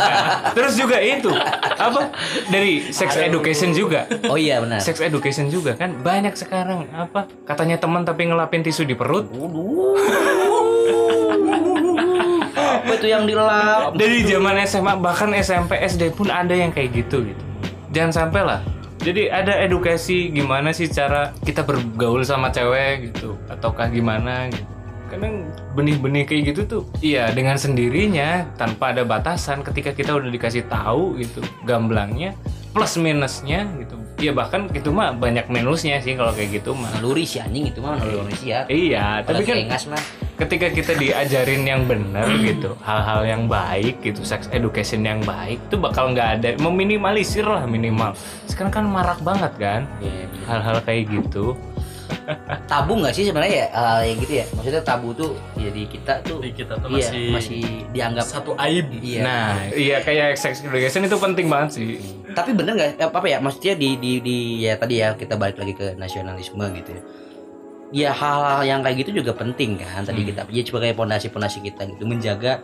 terus 0.56 0.76
juga 0.76 1.00
itu 1.00 1.32
apa 1.80 2.12
dari 2.52 2.92
sex 2.92 3.16
education 3.16 3.72
juga. 3.72 4.04
oh 4.28 4.36
iya 4.36 4.60
benar 4.60 4.84
Sex 4.84 5.00
education 5.00 5.48
juga 5.48 5.72
kan 5.72 5.96
banyak 6.04 6.36
sekarang 6.36 6.84
apa 6.92 7.24
katanya 7.48 7.80
teman 7.80 8.04
tapi 8.04 8.28
ngelapin 8.28 8.60
tisu 8.60 8.84
di 8.84 8.92
perut. 8.92 9.24
apa 12.56 12.92
itu 12.92 13.06
yang 13.08 13.24
dilap 13.24 13.96
Dari 13.96 14.28
zaman 14.28 14.60
SMA 14.68 14.92
bahkan 15.00 15.32
SMP 15.32 15.80
SD 15.80 16.12
pun 16.12 16.28
ada 16.28 16.52
yang 16.52 16.68
kayak 16.70 16.92
gitu 16.92 17.24
gitu. 17.24 17.42
Jangan 17.96 18.12
sampai 18.12 18.42
lah. 18.44 18.60
Jadi 19.06 19.30
ada 19.30 19.54
edukasi 19.62 20.34
gimana 20.34 20.74
sih 20.74 20.90
cara 20.90 21.30
kita 21.46 21.62
bergaul 21.62 22.26
sama 22.26 22.50
cewek 22.50 23.14
gitu 23.14 23.38
ataukah 23.46 23.86
gimana 23.86 24.50
gitu. 24.50 24.66
Kadang 25.06 25.46
benih-benih 25.78 26.26
kayak 26.26 26.42
gitu 26.50 26.60
tuh 26.66 26.82
iya 26.98 27.30
dengan 27.30 27.54
sendirinya 27.54 28.50
tanpa 28.58 28.90
ada 28.90 29.06
batasan 29.06 29.62
ketika 29.62 29.94
kita 29.94 30.10
udah 30.10 30.26
dikasih 30.26 30.66
tahu 30.66 31.22
gitu 31.22 31.38
gamblangnya 31.62 32.34
plus 32.74 32.98
minusnya 32.98 33.70
gitu. 33.78 33.94
Iya 34.18 34.34
bahkan 34.34 34.66
itu 34.74 34.90
mah 34.90 35.14
banyak 35.14 35.46
minusnya 35.54 36.02
sih 36.02 36.18
kalau 36.18 36.34
kayak 36.34 36.58
gitu 36.58 36.74
mah. 36.74 36.90
naluri 36.98 37.22
si 37.22 37.38
anjing 37.38 37.70
itu 37.70 37.78
mah 37.78 38.02
naluri 38.02 38.26
manusia 38.26 38.66
Iya, 38.66 39.22
tapi 39.22 39.46
tapi 39.46 39.54
kan 39.54 39.56
engas 39.70 39.84
mah 39.86 40.02
ketika 40.36 40.68
kita 40.68 40.92
diajarin 41.00 41.64
yang 41.64 41.82
benar 41.88 42.28
gitu 42.44 42.76
hal-hal 42.84 43.24
yang 43.24 43.42
baik 43.48 44.04
gitu 44.04 44.20
sex 44.20 44.52
education 44.52 45.00
yang 45.00 45.20
baik 45.24 45.56
itu 45.72 45.76
bakal 45.80 46.12
nggak 46.12 46.28
ada 46.40 46.50
meminimalisir 46.60 47.44
lah 47.48 47.64
minimal. 47.64 48.12
Sekarang 48.44 48.72
kan 48.72 48.84
marak 48.84 49.20
banget 49.24 49.52
kan 49.56 49.82
Iya, 50.04 50.28
hal-hal 50.44 50.76
kayak 50.84 51.08
gitu. 51.08 51.56
Tabu 52.70 53.00
nggak 53.00 53.16
sih 53.16 53.24
sebenarnya 53.26 53.66
ya 53.66 53.66
hal 53.72 54.00
yang 54.04 54.18
gitu 54.22 54.32
ya? 54.38 54.46
Maksudnya 54.54 54.82
tabu 54.86 55.10
tuh 55.10 55.34
jadi 55.58 55.82
kita 55.90 56.22
tuh 56.22 56.38
Di 56.38 56.54
kita 56.54 56.78
tuh 56.78 56.88
iya, 56.94 57.02
masih 57.02 57.24
masih 57.34 57.62
dianggap 57.90 58.26
satu 58.30 58.52
aib. 58.62 58.86
iya. 59.02 59.20
Nah 59.26 59.50
iya 59.74 59.98
kayak 60.04 60.38
sex 60.38 60.62
education 60.62 61.02
itu 61.08 61.16
penting 61.18 61.50
banget 61.50 61.70
sih. 61.80 61.98
Tapi 62.30 62.54
bener 62.54 62.76
nggak 62.78 63.10
apa 63.10 63.16
apa 63.18 63.26
ya 63.26 63.38
maksudnya 63.42 63.74
di 63.74 63.98
di 63.98 64.12
di 64.22 64.36
ya 64.62 64.78
tadi 64.78 65.02
ya 65.02 65.18
kita 65.18 65.34
balik 65.34 65.58
lagi 65.58 65.74
ke 65.74 65.86
nasionalisme 65.98 66.62
gitu 66.78 66.92
ya 66.94 67.02
ya 67.88 68.10
hal-hal 68.10 68.62
yang 68.62 68.80
kayak 68.80 68.96
gitu 69.00 69.22
juga 69.22 69.32
penting 69.32 69.78
kan 69.78 70.02
tadi 70.02 70.20
Hmm. 70.20 70.28
kita 70.28 70.40
ya 70.48 70.62
sebagai 70.62 70.90
pondasi-pondasi 70.92 71.58
kita 71.62 71.86
gitu 71.86 72.02
menjaga 72.02 72.58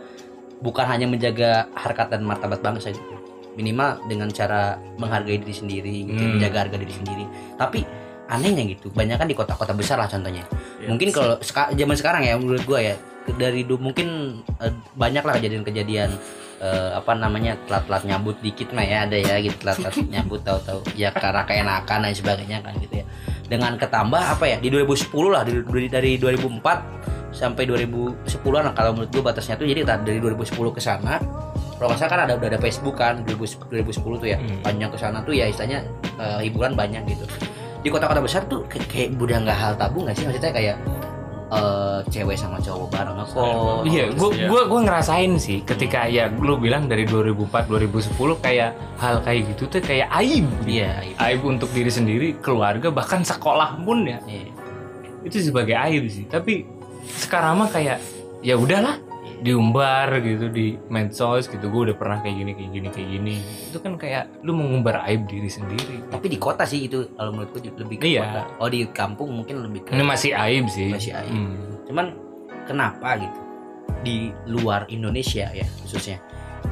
bukan 0.59 0.85
hanya 0.85 1.05
menjaga 1.05 1.67
harkat 1.73 2.07
dan 2.09 2.21
martabat 2.21 2.59
bangsa 2.59 2.89
gitu 2.89 3.15
minimal 3.53 4.01
dengan 4.03 4.27
cara 4.27 4.75
menghargai 4.95 5.37
diri 5.37 5.53
sendiri 5.53 5.95
gitu 6.05 6.17
Hmm. 6.17 6.31
menjaga 6.35 6.57
harga 6.61 6.77
diri 6.77 6.93
sendiri 6.93 7.23
tapi 7.55 7.85
anehnya 8.25 8.63
gitu 8.67 8.87
banyak 8.89 9.15
kan 9.15 9.25
di 9.25 9.33
kota-kota 9.33 9.71
besar 9.71 9.95
lah 9.95 10.07
contohnya 10.07 10.43
Iya. 10.79 10.87
mungkin 10.89 11.09
kalau 11.09 11.35
seka- 11.39 11.71
zaman 11.71 11.93
sekarang 11.93 12.23
ya 12.23 12.33
menurut 12.35 12.63
gua 12.63 12.79
ya 12.81 12.95
dari 13.29 13.63
dulu 13.63 13.91
mungkin 13.91 14.07
eh, 14.59 14.73
banyak 14.93 15.21
lah 15.21 15.33
kejadian-kejadian 15.33 16.09
eh, 16.63 16.89
apa 16.95 17.11
namanya 17.13 17.59
telat-telat 17.67 18.07
nyambut 18.07 18.39
dikit 18.39 18.71
mah 18.71 18.81
ya 18.81 19.03
ada 19.03 19.13
ya 19.13 19.35
gitu 19.37 19.59
telat-telat 19.59 19.95
nyambut 20.13 20.39
tahu-tahu. 20.41 20.79
Ya 20.95 21.11
karena 21.11 21.43
keenakan 21.43 21.99
dan 22.01 22.13
sebagainya 22.13 22.63
kan 22.63 22.73
gitu 22.79 23.03
ya. 23.03 23.05
Dengan 23.43 23.75
ketambah 23.75 24.23
apa 24.33 24.47
ya 24.47 24.57
di 24.57 24.71
2010 24.71 25.11
lah 25.27 25.43
dari, 25.43 25.59
dari- 25.61 25.91
dari 25.91 26.11
2004 26.17 27.35
sampai 27.35 27.65
2010-an 27.65 28.63
lah 28.63 28.73
kalau 28.73 28.95
menurut 28.95 29.11
gua 29.11 29.23
batasnya 29.27 29.53
tuh. 29.53 29.67
Jadi 29.67 29.83
dari 29.83 30.17
2010 30.17 30.47
ke 30.71 30.79
sana 30.79 31.19
kalau 31.73 31.89
nggak 31.89 31.99
salah 31.99 32.11
kan 32.11 32.21
ada 32.23 32.33
udah 32.33 32.47
ada 32.47 32.59
Facebook 32.61 32.95
kan 32.95 33.27
2010 33.27 33.67
2010 33.83 34.21
tuh 34.21 34.29
ya. 34.29 34.37
Hmm. 34.39 34.61
panjang 34.63 34.87
ke 34.87 34.97
sana 34.97 35.19
tuh 35.19 35.35
ya 35.35 35.45
istilahnya 35.45 35.83
eh, 36.15 36.39
hiburan 36.41 36.73
banyak 36.73 37.03
gitu. 37.05 37.25
Di 37.83 37.91
kota-kota 37.91 38.23
besar 38.23 38.47
tuh 38.47 38.63
kayak, 38.65 38.87
kayak 38.87 39.09
udah 39.19 39.43
nggak 39.43 39.57
hal 39.57 39.73
tabu 39.75 40.07
nggak 40.07 40.15
sih? 40.15 40.23
Maksudnya 40.23 40.53
kayak 40.55 40.75
eh, 41.53 41.99
cewek 42.09 42.37
sama 42.37 42.57
cowok 42.59 42.87
bareng 42.89 43.17
ngekos 43.21 43.83
iya 43.85 44.05
gua 44.13 44.29
iya. 44.33 44.47
gua 44.49 44.61
gua 44.65 44.79
ngerasain 44.83 45.31
sih 45.37 45.61
ketika 45.61 46.09
ya 46.09 46.27
lu 46.29 46.57
bilang 46.57 46.89
dari 46.89 47.05
2004 47.05 47.69
2010 47.69 48.17
kayak 48.41 48.71
hal 48.97 49.15
kayak 49.21 49.41
gitu 49.53 49.63
tuh 49.69 49.81
kayak 49.81 50.07
aib 50.19 50.47
iya 50.65 51.01
iya. 51.05 51.15
aib 51.29 51.41
untuk 51.45 51.69
diri 51.71 51.91
sendiri 51.93 52.27
keluarga 52.41 52.89
bahkan 52.89 53.21
sekolah 53.21 53.77
pun 53.85 54.05
ya 54.09 54.19
Iya. 54.25 54.49
itu 55.27 55.53
sebagai 55.53 55.75
aib 55.77 56.03
sih 56.09 56.25
tapi 56.27 56.65
sekarang 57.03 57.59
mah 57.59 57.69
kayak 57.69 57.99
ya 58.43 58.55
udahlah 58.59 58.99
diumbar 59.43 60.23
gitu 60.23 60.47
di 60.47 60.79
medsos 60.87 61.51
gitu. 61.51 61.67
Gue 61.67 61.91
udah 61.91 61.97
pernah 61.99 62.23
kayak 62.23 62.35
gini 62.39 62.51
kayak 62.55 62.71
gini 62.71 62.87
kayak 62.87 63.09
gini. 63.11 63.35
Itu 63.69 63.77
kan 63.83 63.99
kayak 63.99 64.39
lu 64.39 64.55
mengumbar 64.55 65.03
aib 65.11 65.27
diri 65.27 65.51
sendiri. 65.51 66.07
Tapi 66.07 66.31
di 66.31 66.39
kota 66.39 66.63
sih 66.63 66.87
itu 66.87 67.11
kalau 67.19 67.35
menurutku 67.35 67.59
lebih 67.59 67.99
ke 67.99 68.07
Iya. 68.07 68.23
kota. 68.23 68.41
Oh 68.63 68.69
di 68.71 68.87
kampung 68.87 69.35
mungkin 69.35 69.59
lebih 69.67 69.83
ke 69.83 69.99
ini 69.99 70.03
masih 70.07 70.31
aib 70.31 70.65
sih. 70.71 70.87
Masih 70.89 71.11
aib. 71.13 71.29
Hmm. 71.29 71.59
cuman 71.83 72.15
kenapa 72.63 73.19
gitu? 73.19 73.39
Di 74.07 74.31
luar 74.47 74.87
Indonesia 74.87 75.51
ya 75.51 75.67
khususnya. 75.83 76.23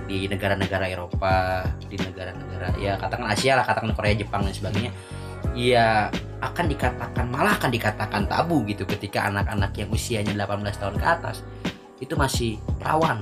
Di 0.07 0.31
negara-negara 0.31 0.87
Eropa 0.87 1.67
di 1.91 1.99
negara-negara 1.99 2.79
ya 2.79 2.95
katakan 2.95 3.27
Asia 3.27 3.59
lah 3.59 3.67
katakan 3.67 3.91
Korea 3.91 4.15
Jepang 4.15 4.47
dan 4.47 4.55
sebagainya. 4.55 4.95
Ya 5.51 6.07
akan 6.39 6.71
dikatakan 6.71 7.27
malah 7.27 7.59
akan 7.59 7.69
dikatakan 7.75 8.31
tabu 8.31 8.63
gitu 8.63 8.87
ketika 8.87 9.27
anak-anak 9.27 9.75
yang 9.75 9.91
usianya 9.91 10.31
18 10.31 10.79
tahun 10.79 10.95
ke 10.95 11.05
atas 11.05 11.43
itu 12.01 12.17
masih 12.17 12.57
rawan. 12.81 13.21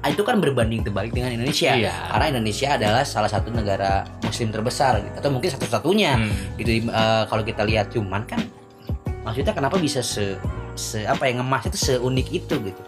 Itu 0.00 0.24
kan 0.24 0.40
berbanding 0.40 0.82
terbalik 0.82 1.12
dengan 1.12 1.30
Indonesia. 1.30 1.76
Iya. 1.76 1.92
karena 2.10 2.26
Indonesia 2.36 2.68
adalah 2.74 3.02
salah 3.04 3.30
satu 3.30 3.52
negara 3.52 4.02
muslim 4.24 4.50
terbesar 4.50 4.98
gitu. 5.04 5.14
Atau 5.20 5.30
mungkin 5.30 5.48
satu-satunya 5.54 6.12
Hmm. 6.18 6.32
gitu. 6.58 6.88
Eh, 6.88 7.24
kalau 7.30 7.42
kita 7.44 7.62
lihat 7.68 7.92
cuman 7.92 8.24
kan 8.26 8.40
maksudnya 9.22 9.52
kenapa 9.52 9.76
bisa 9.76 10.00
se, 10.00 10.40
se 10.74 11.04
apa 11.04 11.28
yang 11.28 11.44
ngemas 11.44 11.68
itu 11.68 11.78
seunik 11.78 12.32
itu 12.32 12.54
gitu. 12.58 12.80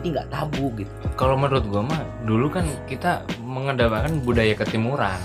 Jadi 0.00 0.06
nggak 0.16 0.28
tabu 0.32 0.72
gitu. 0.74 0.90
Kalau 1.14 1.36
menurut 1.36 1.64
gua 1.68 1.84
mah 1.84 2.00
dulu 2.24 2.48
kan 2.50 2.64
kita 2.88 3.22
mengedepankan 3.44 4.24
budaya 4.24 4.56
ketimuran. 4.56 5.20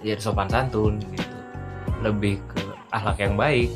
Ya 0.00 0.16
sopan 0.16 0.48
santun 0.48 0.96
gitu. 1.12 1.36
Lebih 2.00 2.40
ke 2.48 2.60
akhlak 2.90 3.20
yang 3.20 3.36
baik 3.36 3.68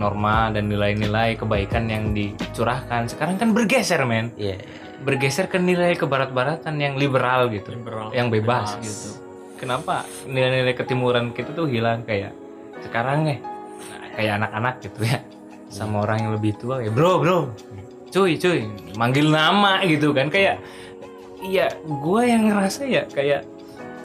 norma 0.00 0.48
dan 0.48 0.66
nilai-nilai 0.66 1.36
kebaikan 1.36 1.86
yang 1.92 2.16
dicurahkan. 2.16 3.12
Sekarang 3.12 3.36
kan 3.36 3.52
bergeser 3.52 4.02
men. 4.08 4.32
Iya. 4.40 4.56
bergeser 5.00 5.48
ke 5.48 5.56
nilai 5.56 5.96
kebarat-baratan 5.96 6.76
yang 6.76 7.00
liberal 7.00 7.48
gitu 7.48 7.72
Liberal. 7.72 8.12
yang 8.12 8.28
bebas, 8.28 8.76
gitu. 8.84 9.16
Kenapa 9.56 10.04
nilai-nilai 10.28 10.76
ketimuran 10.76 11.32
kita 11.32 11.56
tuh 11.56 11.64
hilang 11.64 12.04
kayak 12.04 12.36
sekarang 12.84 13.24
ya 13.24 13.36
kayak 14.12 14.32
anak-anak 14.44 14.74
gitu 14.84 15.00
ya. 15.08 15.24
Sama 15.72 16.04
orang 16.04 16.28
yang 16.28 16.32
lebih 16.36 16.52
tua 16.60 16.84
ya 16.84 16.92
bro 16.92 17.16
bro 17.16 17.48
cuy 18.12 18.36
cuy 18.36 18.68
manggil 19.00 19.32
nama 19.32 19.80
gitu 19.88 20.12
kan. 20.12 20.28
Kayak 20.28 20.60
iya 21.40 21.72
gue 21.80 22.22
yang 22.28 22.52
ngerasa 22.52 22.84
ya 22.84 23.08
kayak 23.08 23.48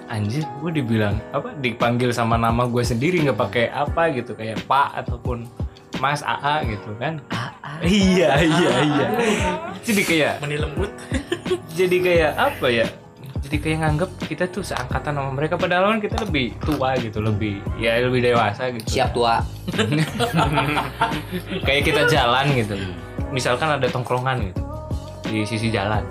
anjir 0.08 0.48
gue 0.64 0.72
dibilang 0.80 1.20
apa 1.36 1.52
dipanggil 1.60 2.16
sama 2.16 2.39
nama 2.39 2.72
gue 2.72 2.84
sendiri 2.88 3.20
nggak 3.20 3.36
pakai 3.36 3.68
apa 3.68 4.16
gitu. 4.16 4.32
Kayak 4.32 4.64
pak 4.64 4.96
ataupun 5.04 5.43
mas 6.00 6.22
AA 6.24 6.76
gitu 6.76 6.91
kan? 7.00 7.20
Iya 7.84 8.39
iya 8.39 8.72
iya. 8.84 9.08
Jadi 9.84 10.02
kayak 10.04 10.34
Meni 10.43 10.58
lembut. 10.60 10.91
jadi 11.80 11.98
kayak 12.00 12.32
apa 12.36 12.68
ya? 12.72 12.88
Jadi 13.46 13.62
kayak 13.62 13.78
nganggep 13.86 14.12
kita 14.26 14.46
tuh 14.50 14.66
seangkatan 14.66 15.14
sama 15.22 15.30
mereka 15.30 15.54
padahal 15.54 15.93
kan 15.93 16.00
kita 16.02 16.18
lebih 16.26 16.58
tua 16.66 16.98
gitu 16.98 17.22
lebih 17.22 17.62
ya 17.78 18.02
lebih 18.02 18.26
dewasa 18.26 18.74
gitu. 18.74 18.88
Siap 18.89 19.14
tua. 19.14 19.46
Kayak 21.68 21.82
kita 21.86 22.02
jalan 22.10 22.46
gitu. 22.58 22.74
Misalkan 23.30 23.70
ada 23.78 23.86
tongkrongan 23.86 24.50
gitu 24.50 24.62
di 25.30 25.46
sisi 25.46 25.70
jalan. 25.70 26.02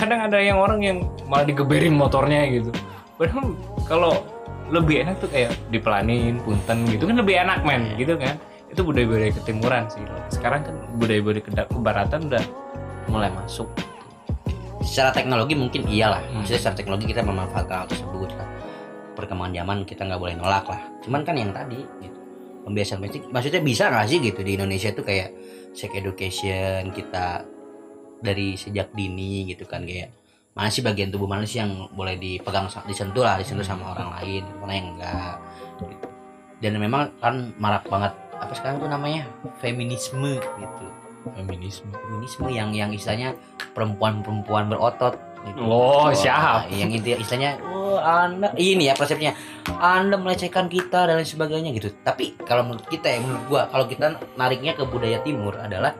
Kadang 0.00 0.32
ada 0.32 0.40
yang 0.40 0.56
orang 0.56 0.80
yang 0.80 1.04
malah 1.28 1.44
digeberin 1.44 1.92
motornya 1.92 2.48
gitu. 2.48 2.72
Padahal 3.20 3.52
kalau 3.84 4.24
lebih 4.70 5.04
enak 5.04 5.20
tuh 5.20 5.28
kayak 5.28 5.52
dipelanin 5.68 6.38
punten 6.46 6.86
gitu 6.88 7.04
kan 7.10 7.16
lebih 7.18 7.42
enak 7.42 7.60
men 7.66 7.90
gitu 7.98 8.14
kan 8.14 8.38
itu 8.70 8.80
budaya-budaya 8.86 9.32
ketimuran 9.34 9.84
sih. 9.90 10.02
Sekarang 10.30 10.62
kan 10.62 10.74
budaya-budaya 10.96 11.42
ke- 11.42 11.70
kebaratan 11.70 12.30
udah 12.30 12.44
mulai 13.10 13.30
masuk. 13.34 13.66
Secara 14.80 15.10
teknologi 15.12 15.58
mungkin 15.58 15.84
iyalah. 15.90 16.22
Hmm. 16.30 16.40
maksudnya 16.40 16.60
secara 16.62 16.76
teknologi 16.78 17.06
kita 17.10 17.20
memanfaatkan 17.26 17.84
hal 17.84 17.88
tersebut 17.90 18.30
kan. 18.32 18.48
Perkembangan 19.18 19.52
zaman 19.52 19.78
kita 19.84 20.02
nggak 20.06 20.20
boleh 20.22 20.34
nolak 20.38 20.64
lah. 20.70 20.80
Cuman 21.04 21.20
kan 21.26 21.34
yang 21.36 21.52
tadi 21.52 21.82
gitu. 22.00 22.18
Pembiasaan 22.64 23.00
basic 23.02 23.26
maksudnya 23.28 23.60
bisa 23.60 23.90
nggak 23.90 24.06
sih 24.06 24.18
gitu 24.22 24.40
di 24.46 24.54
Indonesia 24.54 24.92
tuh 24.94 25.04
kayak 25.04 25.32
sex 25.74 25.90
education 25.96 26.92
kita 26.94 27.44
dari 28.20 28.54
sejak 28.54 28.92
dini 28.92 29.48
gitu 29.48 29.64
kan 29.64 29.82
kayak 29.82 30.12
mana 30.52 30.68
sih 30.68 30.84
bagian 30.84 31.08
tubuh 31.08 31.24
mana 31.24 31.48
sih 31.48 31.62
yang 31.62 31.88
boleh 31.96 32.20
dipegang 32.20 32.68
disentuh 32.84 33.24
lah 33.24 33.40
disentuh 33.40 33.64
sama 33.64 33.96
orang 33.96 34.12
lain 34.20 34.44
mana 34.60 34.72
yang 34.76 34.88
enggak 34.92 35.36
gitu. 35.80 36.06
dan 36.60 36.72
memang 36.76 37.02
kan 37.16 37.54
marak 37.56 37.86
banget 37.88 38.12
apa 38.40 38.52
sekarang 38.56 38.80
tuh 38.80 38.88
namanya? 38.88 39.28
Feminisme 39.60 40.40
gitu. 40.40 40.84
Feminisme. 41.36 41.92
Feminisme 41.92 42.46
yang 42.48 42.72
yang 42.72 42.90
istilahnya 42.90 43.36
perempuan-perempuan 43.76 44.72
berotot 44.72 45.20
gitu. 45.44 45.60
Oh, 45.60 46.08
siap. 46.16 46.68
Yang 46.72 46.90
inti 47.00 47.10
istilahnya 47.20 47.60
wah 47.60 47.80
anda 48.24 48.48
ini 48.56 48.88
ya 48.88 48.94
persepsinya. 48.96 49.36
Anda 49.80 50.16
melecehkan 50.16 50.72
kita 50.72 51.08
dan 51.08 51.20
lain 51.20 51.28
sebagainya 51.28 51.70
gitu. 51.76 51.92
Tapi 52.00 52.40
kalau 52.48 52.64
menurut 52.66 52.88
kita 52.88 53.12
ya 53.12 53.18
menurut 53.20 53.44
gua 53.46 53.62
kalau 53.68 53.84
kita 53.84 54.16
nariknya 54.40 54.72
ke 54.76 54.82
budaya 54.88 55.20
timur 55.20 55.56
adalah 55.60 55.92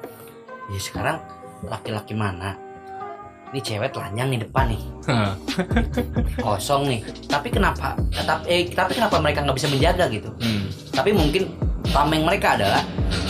ya 0.72 0.80
sekarang 0.80 1.20
laki-laki 1.68 2.16
mana? 2.16 2.56
Ini 3.50 3.60
cewek 3.66 3.90
telanjang 3.90 4.30
nih 4.30 4.40
depan 4.46 4.64
nih. 4.70 4.82
Kosong 6.44 6.86
nih. 6.86 7.00
Tapi 7.26 7.50
kenapa? 7.50 7.98
Tapi 8.14 8.44
eh, 8.46 8.62
tapi 8.70 8.94
kenapa 8.94 9.18
mereka 9.18 9.42
nggak 9.42 9.58
bisa 9.58 9.68
menjaga 9.68 10.06
gitu? 10.06 10.30
Hmm. 10.38 10.70
tapi 10.94 11.10
mungkin 11.10 11.69
tameng 11.90 12.22
mereka 12.22 12.54
adalah 12.58 12.82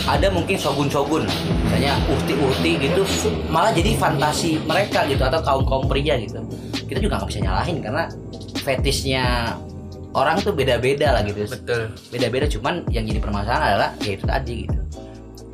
ada 0.05 0.29
mungkin 0.29 0.57
shogun-shogun 0.57 1.25
misalnya 1.65 1.97
uhti-uhti 2.09 2.71
gitu 2.77 3.01
malah 3.49 3.73
jadi 3.73 3.97
fantasi 3.97 4.61
mereka 4.65 5.05
gitu 5.09 5.21
atau 5.21 5.41
kaum 5.41 5.63
kaum 5.65 5.85
pria 5.89 6.17
gitu. 6.21 6.41
Kita 6.85 6.99
juga 6.99 7.21
nggak 7.21 7.29
bisa 7.31 7.39
nyalahin 7.41 7.77
karena 7.79 8.03
fetishnya 8.61 9.55
orang 10.13 10.37
tuh 10.43 10.53
beda-beda 10.53 11.15
lah 11.15 11.21
gitu. 11.25 11.47
Betul. 11.47 11.95
Beda-beda 12.11 12.45
cuman 12.51 12.85
yang 12.91 13.07
jadi 13.07 13.19
permasalahan 13.23 13.63
adalah 13.75 13.89
ya 14.03 14.11
itu 14.13 14.25
tadi 14.27 14.55
gitu. 14.67 14.79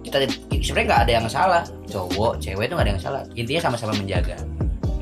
Kita 0.07 0.17
sebenarnya 0.63 0.87
nggak 0.87 1.01
ada 1.07 1.11
yang 1.11 1.27
salah. 1.29 1.63
Cowok 1.87 2.41
cewek 2.41 2.67
itu 2.67 2.73
nggak 2.73 2.85
ada 2.87 2.93
yang 2.97 3.03
salah. 3.03 3.21
Intinya 3.37 3.61
sama-sama 3.71 3.93
menjaga. 3.95 4.35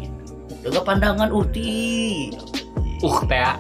Gitu. 0.02 0.22
jaga 0.66 0.82
pandangan 0.82 1.30
uhti 1.30 2.34
Uh, 3.04 3.22
Tea. 3.28 3.54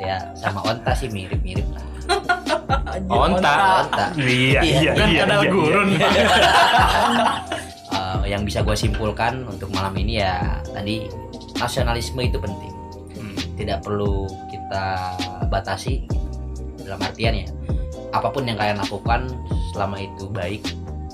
ya 0.00 0.16
sama 0.40 0.62
onta 0.62 0.94
sih 0.96 1.10
mirip-mirip 1.10 1.66
lah 1.74 1.91
Onta. 3.08 3.54
onta 3.84 4.06
Iya, 4.16 4.60
Iya, 4.60 4.80
iya, 4.82 4.92
kan 4.94 5.08
iya. 5.08 5.22
ada 5.24 5.36
iya, 5.40 5.50
gurun 5.50 5.88
Eh, 7.92 8.20
yang 8.26 8.42
bisa 8.42 8.64
gue 8.64 8.72
simpulkan 8.72 9.44
untuk 9.44 9.68
malam 9.68 9.92
ini 9.94 10.16
ya 10.18 10.60
tadi 10.66 11.04
nasionalisme 11.56 12.20
itu 12.20 12.40
penting 12.40 12.72
Hmm. 13.12 13.36
tidak 13.54 13.84
perlu 13.84 14.24
kita 14.48 15.12
batasi 15.46 16.08
dalam 16.80 16.98
artian 16.98 17.36
ya 17.36 17.46
apa 18.10 18.28
pun 18.28 18.42
yang 18.42 18.56
kalian 18.56 18.80
lakukan 18.80 19.28
selama 19.70 19.96
itu 19.96 20.24
baik 20.26 20.64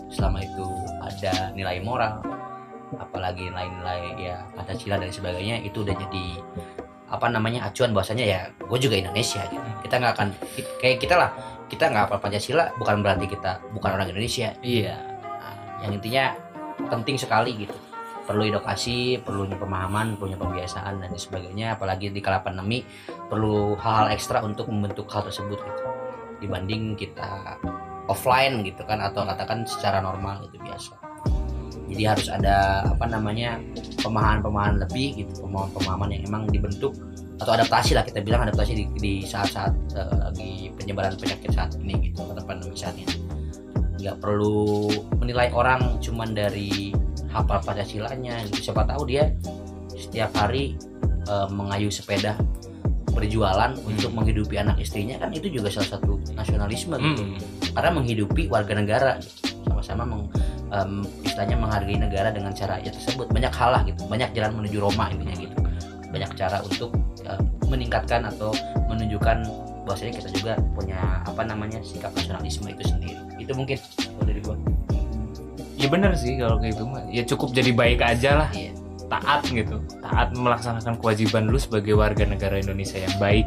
selama 0.08 0.40
itu 0.40 0.64
ada 0.98 1.50
nilai 1.52 1.82
moral 1.82 2.22
apalagi 2.96 3.50
nilai-nilai 3.50 4.00
ya 4.16 4.36
pancasila 4.54 4.96
dan 4.96 5.10
sebagainya 5.10 5.60
itu 5.60 5.82
udah 5.82 5.92
jadi 5.92 6.26
apa 7.08 7.26
namanya 7.32 7.64
acuan 7.68 7.96
bahwasanya 7.96 8.24
ya 8.24 8.40
gue 8.52 8.78
juga 8.78 9.00
Indonesia 9.00 9.40
gitu. 9.48 9.64
Kita 9.84 9.94
nggak 9.96 10.12
akan 10.16 10.28
kayak 10.80 10.96
kita 11.00 11.14
lah 11.16 11.30
kita 11.68 11.88
nggak 11.88 12.04
apa 12.12 12.16
pancasila 12.20 12.68
bukan 12.76 13.00
berarti 13.00 13.26
kita 13.28 13.60
bukan 13.72 13.90
orang 13.96 14.08
Indonesia. 14.12 14.52
Iya. 14.60 14.96
Nah, 15.24 15.54
yang 15.84 15.96
intinya 15.96 16.24
penting 16.92 17.16
sekali 17.16 17.64
gitu. 17.64 17.76
Perlu 18.28 18.44
edukasi 18.44 19.16
perlunya 19.24 19.56
pemahaman 19.56 20.20
perlunya 20.20 20.36
pembiasaan 20.36 21.00
dan 21.00 21.12
sebagainya. 21.16 21.80
Apalagi 21.80 22.12
di 22.12 22.20
kala 22.20 22.44
pandemi 22.44 22.84
perlu 23.06 23.72
hal-hal 23.80 24.12
ekstra 24.12 24.44
untuk 24.44 24.68
membentuk 24.68 25.08
hal 25.08 25.24
tersebut 25.24 25.56
gitu. 25.56 25.82
Dibanding 26.44 26.92
kita 26.98 27.56
offline 28.08 28.64
gitu 28.64 28.84
kan 28.84 29.00
atau 29.00 29.24
katakan 29.24 29.64
secara 29.64 30.00
normal 30.04 30.44
gitu 30.48 30.60
biasa 30.64 30.97
jadi 31.88 32.02
harus 32.14 32.28
ada 32.28 32.84
apa 32.84 33.04
namanya 33.08 33.56
pemahaman-pemahaman 34.04 34.84
lebih 34.84 35.24
gitu 35.24 35.48
pemahaman-pemahaman 35.48 36.08
yang 36.14 36.22
emang 36.28 36.42
dibentuk 36.52 36.92
atau 37.38 37.54
adaptasi 37.54 37.94
lah 37.94 38.02
kita 38.02 38.20
bilang 38.20 38.44
adaptasi 38.44 38.72
di, 38.74 38.84
di 38.98 39.12
saat-saat 39.24 39.72
lagi 39.94 40.74
penyebaran 40.74 41.14
penyakit 41.16 41.50
saat 41.54 41.72
ini 41.80 42.10
gitu 42.10 42.26
atau 42.26 42.42
pandemi 42.44 42.74
saat 42.74 42.98
ini 42.98 43.14
nggak 43.98 44.18
perlu 44.22 44.90
menilai 45.18 45.50
orang 45.54 45.98
cuman 45.98 46.34
dari 46.34 46.94
hafal 47.30 47.58
Pancasilanya 47.62 48.46
gitu. 48.50 48.70
siapa 48.70 48.86
tahu 48.86 49.10
dia 49.10 49.34
setiap 49.98 50.30
hari 50.38 50.78
eh, 51.26 51.48
mengayu 51.50 51.90
sepeda 51.90 52.38
berjualan 53.10 53.74
untuk 53.82 54.14
menghidupi 54.14 54.54
anak 54.62 54.78
istrinya 54.78 55.18
kan 55.18 55.34
itu 55.34 55.50
juga 55.50 55.74
salah 55.74 55.98
satu 55.98 56.22
nasionalisme 56.38 56.94
gitu 57.02 57.22
Hmm. 57.26 57.38
karena 57.74 57.90
menghidupi 57.98 58.46
warga 58.46 58.78
negara 58.78 59.10
gitu. 59.18 59.58
sama-sama 59.66 60.06
meng, 60.06 60.30
em, 60.72 61.04
istilahnya 61.24 61.56
menghargai 61.56 61.98
negara 61.98 62.28
dengan 62.32 62.52
cara 62.52 62.80
ya 62.80 62.90
tersebut 62.92 63.30
banyak 63.32 63.52
hal 63.52 63.70
lah 63.72 63.82
gitu 63.84 64.00
banyak 64.06 64.30
jalan 64.36 64.52
menuju 64.62 64.78
Roma 64.82 65.08
intinya 65.12 65.36
gitu 65.36 65.56
banyak 66.08 66.30
cara 66.36 66.64
untuk 66.64 66.96
eh, 67.24 67.40
meningkatkan 67.68 68.24
atau 68.28 68.52
menunjukkan 68.88 69.44
bahwasanya 69.84 70.20
kita 70.20 70.28
juga 70.36 70.52
punya 70.76 71.24
apa 71.24 71.44
namanya 71.44 71.80
sikap 71.80 72.12
nasionalisme 72.12 72.68
itu 72.68 72.84
sendiri 72.84 73.20
itu 73.40 73.52
mungkin 73.56 73.76
kalau 74.16 74.24
dari 74.28 74.40
gua 74.44 74.56
Ya 75.78 75.86
bener 75.86 76.10
sih 76.18 76.34
kalau 76.42 76.58
kayak 76.58 76.74
gitu 76.74 76.84
mah. 76.90 77.06
Ya 77.06 77.22
cukup 77.22 77.54
jadi 77.54 77.70
baik 77.70 78.02
aja 78.02 78.44
lah. 78.44 78.50
Iya. 78.50 78.74
Taat 79.06 79.46
gitu. 79.46 79.78
Taat 80.02 80.34
melaksanakan 80.34 80.98
kewajiban 80.98 81.46
lu 81.46 81.56
sebagai 81.56 81.94
warga 81.94 82.26
negara 82.26 82.58
Indonesia 82.58 82.98
yang 82.98 83.14
baik. 83.22 83.46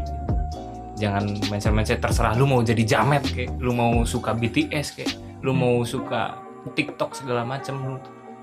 Jangan 0.96 1.28
mindset-mindset 1.52 2.00
terserah 2.00 2.40
lu 2.40 2.48
mau 2.48 2.64
jadi 2.64 2.82
jamet 2.88 3.22
kayak 3.36 3.52
lu 3.60 3.76
mau 3.76 4.08
suka 4.08 4.32
BTS 4.32 4.88
kayak 4.96 5.12
lu 5.44 5.52
mau 5.52 5.84
suka 5.84 6.40
TikTok 6.78 7.18
segala 7.18 7.42
macam. 7.42 7.98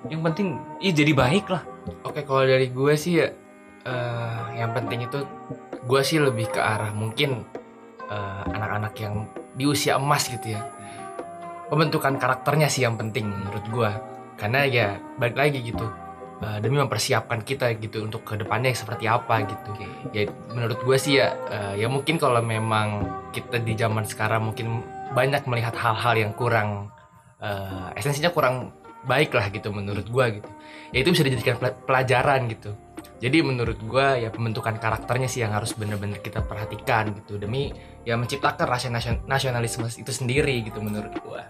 Yang 0.07 0.23
penting 0.31 0.49
ya 0.79 0.95
jadi 0.95 1.11
baik 1.11 1.51
lah. 1.51 1.63
Oke, 2.07 2.23
kalau 2.23 2.47
dari 2.47 2.71
gue 2.71 2.95
sih 2.95 3.19
ya 3.19 3.31
eh, 3.83 4.45
yang 4.55 4.71
penting 4.71 5.07
itu 5.07 5.27
gue 5.83 6.01
sih 6.07 6.23
lebih 6.23 6.51
ke 6.55 6.61
arah 6.63 6.95
mungkin 6.95 7.43
eh, 8.07 8.43
anak-anak 8.55 8.95
yang 9.03 9.27
di 9.59 9.67
usia 9.67 9.99
emas 9.99 10.31
gitu 10.31 10.55
ya. 10.55 10.63
Pembentukan 11.67 12.15
karakternya 12.15 12.71
sih 12.71 12.87
yang 12.87 12.95
penting 12.95 13.27
menurut 13.27 13.65
gue. 13.71 13.91
Karena 14.39 14.63
ya 14.67 15.03
balik 15.19 15.35
lagi 15.35 15.59
gitu. 15.67 15.87
eh, 16.39 16.59
demi 16.63 16.79
mempersiapkan 16.79 17.43
kita 17.43 17.75
gitu 17.83 18.07
untuk 18.07 18.23
ke 18.23 18.39
depannya 18.39 18.71
seperti 18.71 19.11
apa 19.11 19.43
gitu. 19.43 19.71
Ya 20.15 20.31
menurut 20.55 20.79
gue 20.79 20.95
sih 20.95 21.19
ya 21.19 21.35
ya 21.75 21.91
mungkin 21.91 22.23
kalau 22.23 22.39
memang 22.39 23.03
kita 23.35 23.59
di 23.59 23.75
zaman 23.75 24.07
sekarang 24.07 24.51
mungkin 24.51 24.87
banyak 25.11 25.43
melihat 25.51 25.75
hal-hal 25.75 26.15
yang 26.15 26.33
kurang 26.39 26.95
eh, 27.43 27.89
esensinya 27.99 28.31
kurang 28.31 28.75
baik 29.07 29.33
lah 29.33 29.49
gitu 29.49 29.71
menurut 29.71 30.07
gue 30.11 30.27
gitu. 30.43 30.51
Ya 30.91 30.99
itu 31.05 31.11
bisa 31.15 31.23
dijadikan 31.23 31.57
pel- 31.61 31.79
pelajaran 31.87 32.51
gitu. 32.51 32.75
Jadi 33.19 33.43
menurut 33.43 33.79
gua 33.83 34.15
ya 34.15 34.31
pembentukan 34.31 34.79
karakternya 34.79 35.27
sih 35.27 35.43
yang 35.43 35.51
harus 35.51 35.75
bener-bener 35.75 36.23
kita 36.23 36.39
perhatikan 36.39 37.19
gitu. 37.19 37.35
Demi 37.35 37.75
ya 38.07 38.15
menciptakan 38.15 38.67
rasa 38.67 38.87
nasion- 38.95 39.23
nasionalisme 39.27 39.91
itu 39.91 40.11
sendiri 40.15 40.63
gitu 40.63 40.79
menurut 40.79 41.15
gua. 41.27 41.43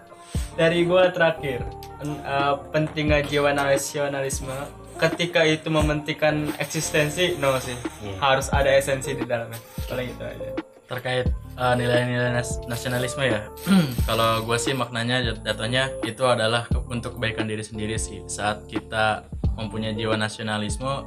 Dari 0.57 0.85
gua 0.89 1.13
terakhir 1.13 1.61
pen- 2.01 2.21
eh, 2.25 2.55
pentingnya 2.73 3.21
jiwa 3.21 3.53
nasionalisme 3.53 4.53
ketika 4.97 5.45
itu 5.45 5.69
mementingkan 5.69 6.57
eksistensi 6.57 7.37
no 7.37 7.55
sih. 7.61 7.77
Iya. 8.01 8.17
harus 8.17 8.49
ada 8.49 8.73
esensi 8.73 9.13
di 9.13 9.25
dalamnya. 9.29 9.61
Paling 9.85 10.09
itu 10.09 10.23
aja 10.25 10.49
terkait 10.89 11.29
uh, 11.53 11.77
nilai-nilai 11.77 12.33
nas- 12.33 12.59
nasionalisme 12.65 13.21
ya. 13.21 13.45
Kalau 14.09 14.41
gue 14.41 14.57
sih 14.57 14.73
maknanya 14.73 15.21
jatuhnya 15.21 15.93
itu 16.01 16.25
adalah 16.25 16.65
untuk 16.89 17.21
kebaikan 17.21 17.45
diri 17.45 17.61
sendiri 17.61 17.95
sih. 18.01 18.25
Saat 18.25 18.65
kita 18.65 19.29
mempunyai 19.53 19.93
jiwa 19.93 20.17
nasionalisme 20.17 21.05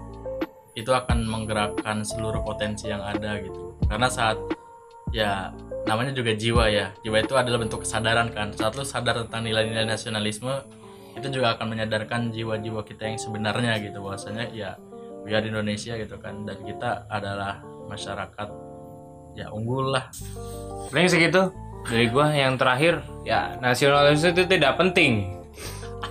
itu 0.79 0.89
akan 0.95 1.27
menggerakkan 1.27 2.07
seluruh 2.07 2.41
potensi 2.47 2.89
yang 2.89 3.03
ada 3.03 3.43
gitu. 3.43 3.77
Karena 3.91 4.09
saat 4.09 4.39
ya 5.11 5.51
namanya 5.85 6.15
juga 6.15 6.33
jiwa 6.33 6.71
ya. 6.71 6.95
Jiwa 7.03 7.19
itu 7.27 7.35
adalah 7.35 7.59
bentuk 7.59 7.83
kesadaran 7.83 8.31
kan. 8.31 8.55
Saat 8.55 8.79
lu 8.79 8.87
sadar 8.87 9.27
tentang 9.27 9.43
nilai-nilai 9.45 9.85
nasionalisme 9.85 10.63
itu 11.13 11.29
juga 11.29 11.59
akan 11.59 11.77
menyadarkan 11.77 12.33
jiwa-jiwa 12.33 12.87
kita 12.87 13.11
yang 13.11 13.19
sebenarnya 13.19 13.83
gitu. 13.83 13.99
Bahwasanya 13.99 14.49
ya 14.55 14.79
we 15.27 15.35
are 15.35 15.45
Indonesia 15.45 15.99
gitu 15.99 16.17
kan. 16.23 16.47
Dan 16.47 16.63
kita 16.63 17.05
adalah 17.11 17.61
masyarakat 17.91 18.62
ya 19.33 19.49
unggul 19.53 19.97
lah 19.97 20.09
Paling 20.93 21.09
segitu. 21.09 21.49
Dari 21.89 22.07
gua 22.13 22.31
yang 22.31 22.61
terakhir 22.61 23.01
ya 23.25 23.57
nasionalisme 23.59 24.37
itu 24.37 24.45
tidak 24.45 24.77
penting. 24.77 25.41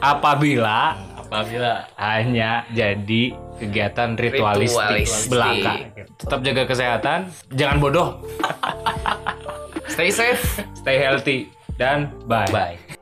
Apabila 0.01 0.97
apabila 1.21 1.85
hanya 2.01 2.65
jadi 2.73 3.37
kegiatan 3.61 4.17
ritualistik, 4.17 4.81
Ritualistik. 4.81 5.29
belaka. 5.29 5.73
Tetap 6.17 6.39
jaga 6.41 6.63
kesehatan, 6.65 7.19
jangan 7.53 7.77
bodoh, 7.77 8.09
stay 9.93 10.09
safe. 10.09 10.65
Stay 10.73 10.97
healthy. 10.97 11.53
Dan 11.77 12.09
bye. 12.25 12.49
bye 12.49 13.00